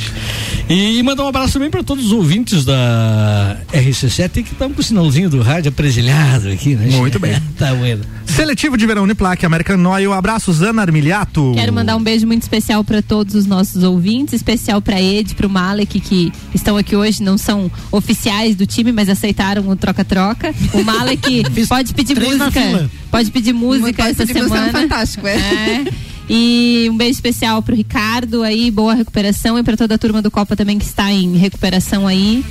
E, 0.69 0.99
e 0.99 1.03
mandar 1.03 1.25
um 1.25 1.29
abraço 1.29 1.55
também 1.55 1.71
para 1.71 1.83
todos 1.83 2.07
os 2.07 2.13
ouvintes 2.13 2.65
da 2.65 3.57
RC7 3.73 4.43
que 4.43 4.53
estão 4.53 4.73
com 4.73 4.81
o 4.81 4.85
sinalzinho 4.85 5.29
do 5.29 5.43
rádio 5.43 5.71
apresilhado 5.71 6.49
aqui, 6.49 6.75
né? 6.75 6.97
Muito 6.97 7.19
bem. 7.19 7.41
tá 7.59 7.75
bueno. 7.75 8.05
Seletivo 8.27 8.77
de 8.77 8.87
Verão 8.87 9.03
Uniplac, 9.03 9.45
American 9.45 9.85
Oil. 9.85 10.13
Abraços, 10.13 10.63
Ana 10.63 10.83
Armiliato. 10.83 11.53
Quero 11.55 11.73
mandar 11.73 11.97
um 11.97 12.03
beijo 12.03 12.27
muito 12.27 12.43
especial 12.43 12.83
para 12.83 13.03
todos 13.03 13.35
os 13.35 13.47
nossos 13.47 13.83
ouvintes, 13.83 14.35
especial 14.35 14.81
para 14.81 15.01
Ed, 15.01 15.35
para 15.35 15.47
o 15.47 15.51
Malek 15.51 16.01
que 16.01 16.33
estão 16.55 16.77
aqui 16.77 16.97
hoje, 16.97 17.23
não 17.23 17.37
são 17.37 17.71
oficiais 17.91 18.57
do 18.57 18.67
time, 18.67 18.91
mas 18.93 19.09
aceitaram 19.09 19.69
o 19.69 19.77
troca-troca. 19.77 20.55
O 20.73 20.83
Malek 20.83 21.45
pode 21.69 21.93
pedir 21.93 22.19
música, 22.19 22.91
pode 23.11 23.31
pedir 23.31 23.53
música 23.53 24.03
Pode 24.03 24.11
essa 24.11 24.27
pedir 24.27 24.41
música 24.41 24.61
no 24.61 24.67
semana. 24.67 24.73
Fantástico, 24.73 25.27
é. 25.27 25.37
É. 25.37 25.85
E 26.35 26.89
um 26.91 26.97
beijo 26.97 27.13
especial 27.13 27.63
pro 27.63 27.77
Ricardo 27.77 28.43
aí, 28.43 28.71
boa 28.71 28.95
recuperação 28.95 29.59
e 29.59 29.63
para 29.63 29.77
toda 29.77 29.97
a 29.97 29.99
turma 29.99 30.23
do 30.23 30.31
Copa 30.31 30.57
também 30.57 30.79
que 30.79 30.85
está 30.87 31.13
em 31.13 31.37
recuperação 31.37 32.07
aí. 32.07 32.43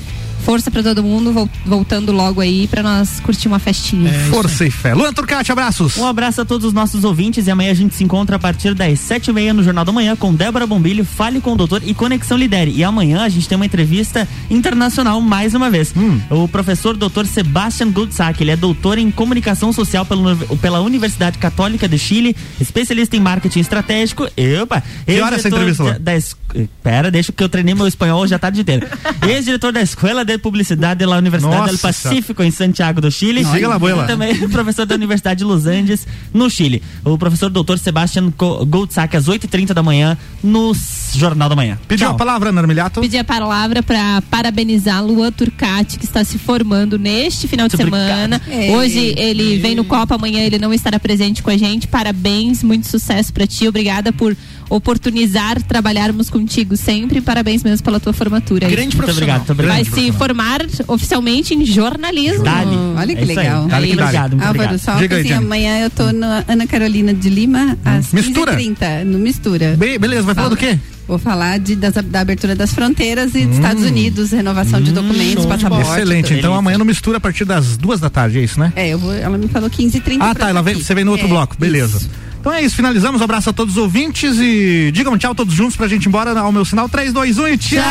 Força 0.43 0.71
pra 0.71 0.81
todo 0.81 1.03
mundo, 1.03 1.31
vol- 1.31 1.49
voltando 1.65 2.11
logo 2.11 2.41
aí 2.41 2.67
pra 2.67 2.81
nós 2.81 3.19
curtir 3.19 3.47
uma 3.47 3.59
festinha. 3.59 4.11
Força 4.31 4.65
e 4.65 4.71
fé. 4.71 4.93
Luan 4.93 5.13
Turcati, 5.13 5.51
abraços. 5.51 5.97
Um 5.97 6.07
abraço 6.07 6.41
a 6.41 6.45
todos 6.45 6.65
os 6.67 6.73
nossos 6.73 7.03
ouvintes 7.03 7.45
e 7.45 7.51
amanhã 7.51 7.69
a 7.71 7.75
gente 7.75 7.93
se 7.93 8.03
encontra 8.03 8.37
a 8.37 8.39
partir 8.39 8.73
das 8.73 8.99
sete 8.99 9.29
e 9.29 9.33
meia 9.33 9.53
no 9.53 9.63
Jornal 9.63 9.85
da 9.85 9.91
Manhã 9.91 10.15
com 10.15 10.33
Débora 10.33 10.65
Bombilho, 10.65 11.05
Fale 11.05 11.39
com 11.39 11.53
o 11.53 11.55
Doutor 11.55 11.83
e 11.85 11.93
Conexão 11.93 12.37
Lidere. 12.37 12.71
E 12.71 12.83
amanhã 12.83 13.21
a 13.21 13.29
gente 13.29 13.47
tem 13.47 13.55
uma 13.55 13.65
entrevista 13.65 14.27
internacional 14.49 15.21
mais 15.21 15.53
uma 15.53 15.69
vez. 15.69 15.93
O 16.29 16.47
professor 16.47 16.97
Dr. 16.97 17.25
Sebastian 17.25 17.91
Glutzak, 17.91 18.41
ele 18.41 18.51
é 18.51 18.55
doutor 18.57 18.97
em 18.97 19.11
comunicação 19.11 19.71
social 19.71 20.05
pela, 20.05 20.35
pela 20.59 20.81
Universidade 20.81 21.37
Católica 21.37 21.87
de 21.87 21.99
Chile, 21.99 22.35
especialista 22.59 23.15
em 23.15 23.19
marketing 23.19 23.59
estratégico. 23.59 24.27
Epa! 24.35 24.81
Que 25.05 25.21
hora 25.21 25.35
essa 25.35 25.47
ex-diretor 25.49 25.87
entrevista, 25.87 25.99
da, 25.99 26.17
da 26.59 26.67
Pera, 26.83 27.11
deixa 27.11 27.31
que 27.31 27.43
eu 27.43 27.47
treinei 27.49 27.75
meu 27.75 27.87
espanhol 27.87 28.25
já 28.27 28.39
tarde 28.39 28.61
inteira. 28.61 28.89
Ex-diretor 29.27 29.71
da 29.71 29.81
Escola 29.81 30.25
de 30.25 30.31
de 30.31 30.37
Publicidade 30.41 31.05
da 31.05 31.17
Universidade 31.17 31.55
Nossa 31.55 31.73
do 31.73 31.79
Pacífico, 31.79 32.43
em 32.43 32.51
Santiago 32.51 32.99
do 32.99 33.11
Chile. 33.11 33.45
Siga 33.45 33.67
lá, 33.67 33.79
boa 33.79 33.95
lá. 33.95 34.03
E 34.03 34.07
também 34.07 34.35
professor 34.49 34.85
da 34.85 34.95
Universidade 34.95 35.39
de 35.39 35.43
Los 35.43 35.65
Angeles, 35.65 36.07
no 36.33 36.49
Chile. 36.49 36.81
O 37.05 37.17
professor 37.17 37.49
doutor 37.49 37.77
Sebastian 37.79 38.31
Go- 38.37 38.65
Goldsack, 38.65 39.15
às 39.15 39.27
8h30 39.27 39.73
da 39.73 39.83
manhã, 39.83 40.17
no 40.43 40.73
Jornal 41.15 41.47
da 41.49 41.55
Manhã. 41.55 41.77
Pediu 41.87 42.09
a 42.09 42.13
palavra, 42.13 42.49
Ana 42.49 42.61
Armiliato? 42.61 43.01
Pedir 43.01 43.19
a 43.19 43.23
palavra 43.23 43.83
para 43.83 44.21
parabenizar 44.29 44.97
a 44.97 45.01
Luan 45.01 45.31
Turcati, 45.31 45.97
que 45.99 46.05
está 46.05 46.23
se 46.23 46.37
formando 46.37 46.97
neste 46.97 47.47
final 47.47 47.67
de 47.67 47.77
semana. 47.77 48.41
Ei. 48.47 48.71
Hoje 48.71 49.13
ele 49.17 49.57
vem 49.59 49.75
no 49.75 49.83
Copa, 49.83 50.15
amanhã 50.15 50.39
ele 50.41 50.57
não 50.57 50.73
estará 50.73 50.99
presente 50.99 51.43
com 51.43 51.49
a 51.49 51.57
gente. 51.57 51.87
Parabéns, 51.87 52.63
muito 52.63 52.87
sucesso 52.87 53.31
para 53.33 53.45
ti. 53.45 53.67
Obrigada 53.67 54.11
por 54.11 54.35
oportunizar 54.75 55.61
trabalharmos 55.63 56.29
contigo 56.29 56.75
sempre. 56.77 57.19
Parabéns 57.21 57.63
mesmo 57.63 57.83
pela 57.83 57.99
tua 57.99 58.13
formatura. 58.13 58.67
Grande 58.69 58.95
Muito 58.95 58.97
profissional. 58.97 59.37
obrigado, 59.37 59.39
muito 59.39 59.51
obrigado. 59.51 59.75
Vai 59.75 59.85
se 60.05 60.11
formar 60.17 60.61
oficialmente 60.87 61.53
em 61.53 61.65
jornalismo. 61.65 62.43
Dali. 62.43 62.75
Olha 62.97 63.15
que 63.15 63.21
É 63.21 63.25
legal. 63.25 63.67
Dali 63.67 63.87
que 63.87 63.93
obrigado, 64.01 64.31
muito 64.31 64.41
Álvaro, 64.43 64.63
obrigado. 64.63 64.79
só 64.79 64.95
Diga 64.95 65.15
aí. 65.17 65.33
Amanhã 65.33 65.79
eu 65.79 65.89
tô 65.89 66.11
na 66.11 66.43
Ana 66.47 66.65
Carolina 66.65 67.13
de 67.13 67.29
Lima, 67.29 67.77
às 67.83 68.11
Mistura? 68.13 68.55
15h30, 68.55 69.03
no 69.03 69.19
Mistura. 69.19 69.75
Be- 69.77 69.97
beleza, 69.97 70.23
vai 70.23 70.35
falar 70.35 70.49
do 70.49 70.57
quê? 70.57 70.79
Vou 71.07 71.17
falar 71.19 71.59
de, 71.59 71.75
das- 71.75 71.93
da 72.05 72.21
abertura 72.21 72.55
das 72.55 72.73
fronteiras 72.73 73.35
e 73.35 73.45
dos 73.45 73.57
Estados 73.57 73.83
Unidos, 73.83 74.31
renovação 74.31 74.81
de 74.81 74.91
documentos, 74.91 75.45
passaporte. 75.45 75.89
Hum. 75.89 75.93
Excelente. 75.93 76.33
Então 76.33 76.53
amanhã 76.53 76.77
no 76.77 76.85
mistura 76.85 77.17
a 77.17 77.19
partir 77.21 77.43
das 77.43 77.75
duas 77.75 77.99
da 77.99 78.09
tarde, 78.09 78.39
é 78.39 78.43
isso, 78.43 78.59
né? 78.59 78.71
É, 78.75 78.89
eu 78.89 78.97
vou, 78.99 79.13
ela 79.13 79.37
me 79.37 79.47
falou 79.49 79.69
15h30. 79.69 80.17
Ah, 80.21 80.33
pra 80.33 80.45
tá. 80.45 80.49
Ela 80.49 80.61
vem, 80.61 80.75
você 80.75 80.95
vem 80.95 81.03
no 81.03 81.11
outro 81.11 81.25
É, 81.25 81.29
bloco. 81.29 81.55
Beleza. 81.59 81.97
isso. 81.97 82.09
Então 82.39 82.51
é 82.53 82.61
isso, 82.63 82.75
finalizamos. 82.75 83.21
Um 83.21 83.23
abraço 83.25 83.49
a 83.49 83.53
todos 83.53 83.75
os 83.75 83.81
ouvintes 83.83 84.37
e 84.39 84.89
digam 84.93 85.17
tchau 85.17 85.35
todos 85.35 85.53
juntos 85.53 85.75
pra 85.75 85.87
gente 85.87 86.05
ir 86.05 86.07
embora 86.07 86.39
ao 86.39 86.51
meu 86.51 86.65
sinal 86.65 86.87
3, 86.89 87.11
2, 87.13 87.37
1 87.37 87.47
e 87.49 87.57
tchau! 87.57 87.81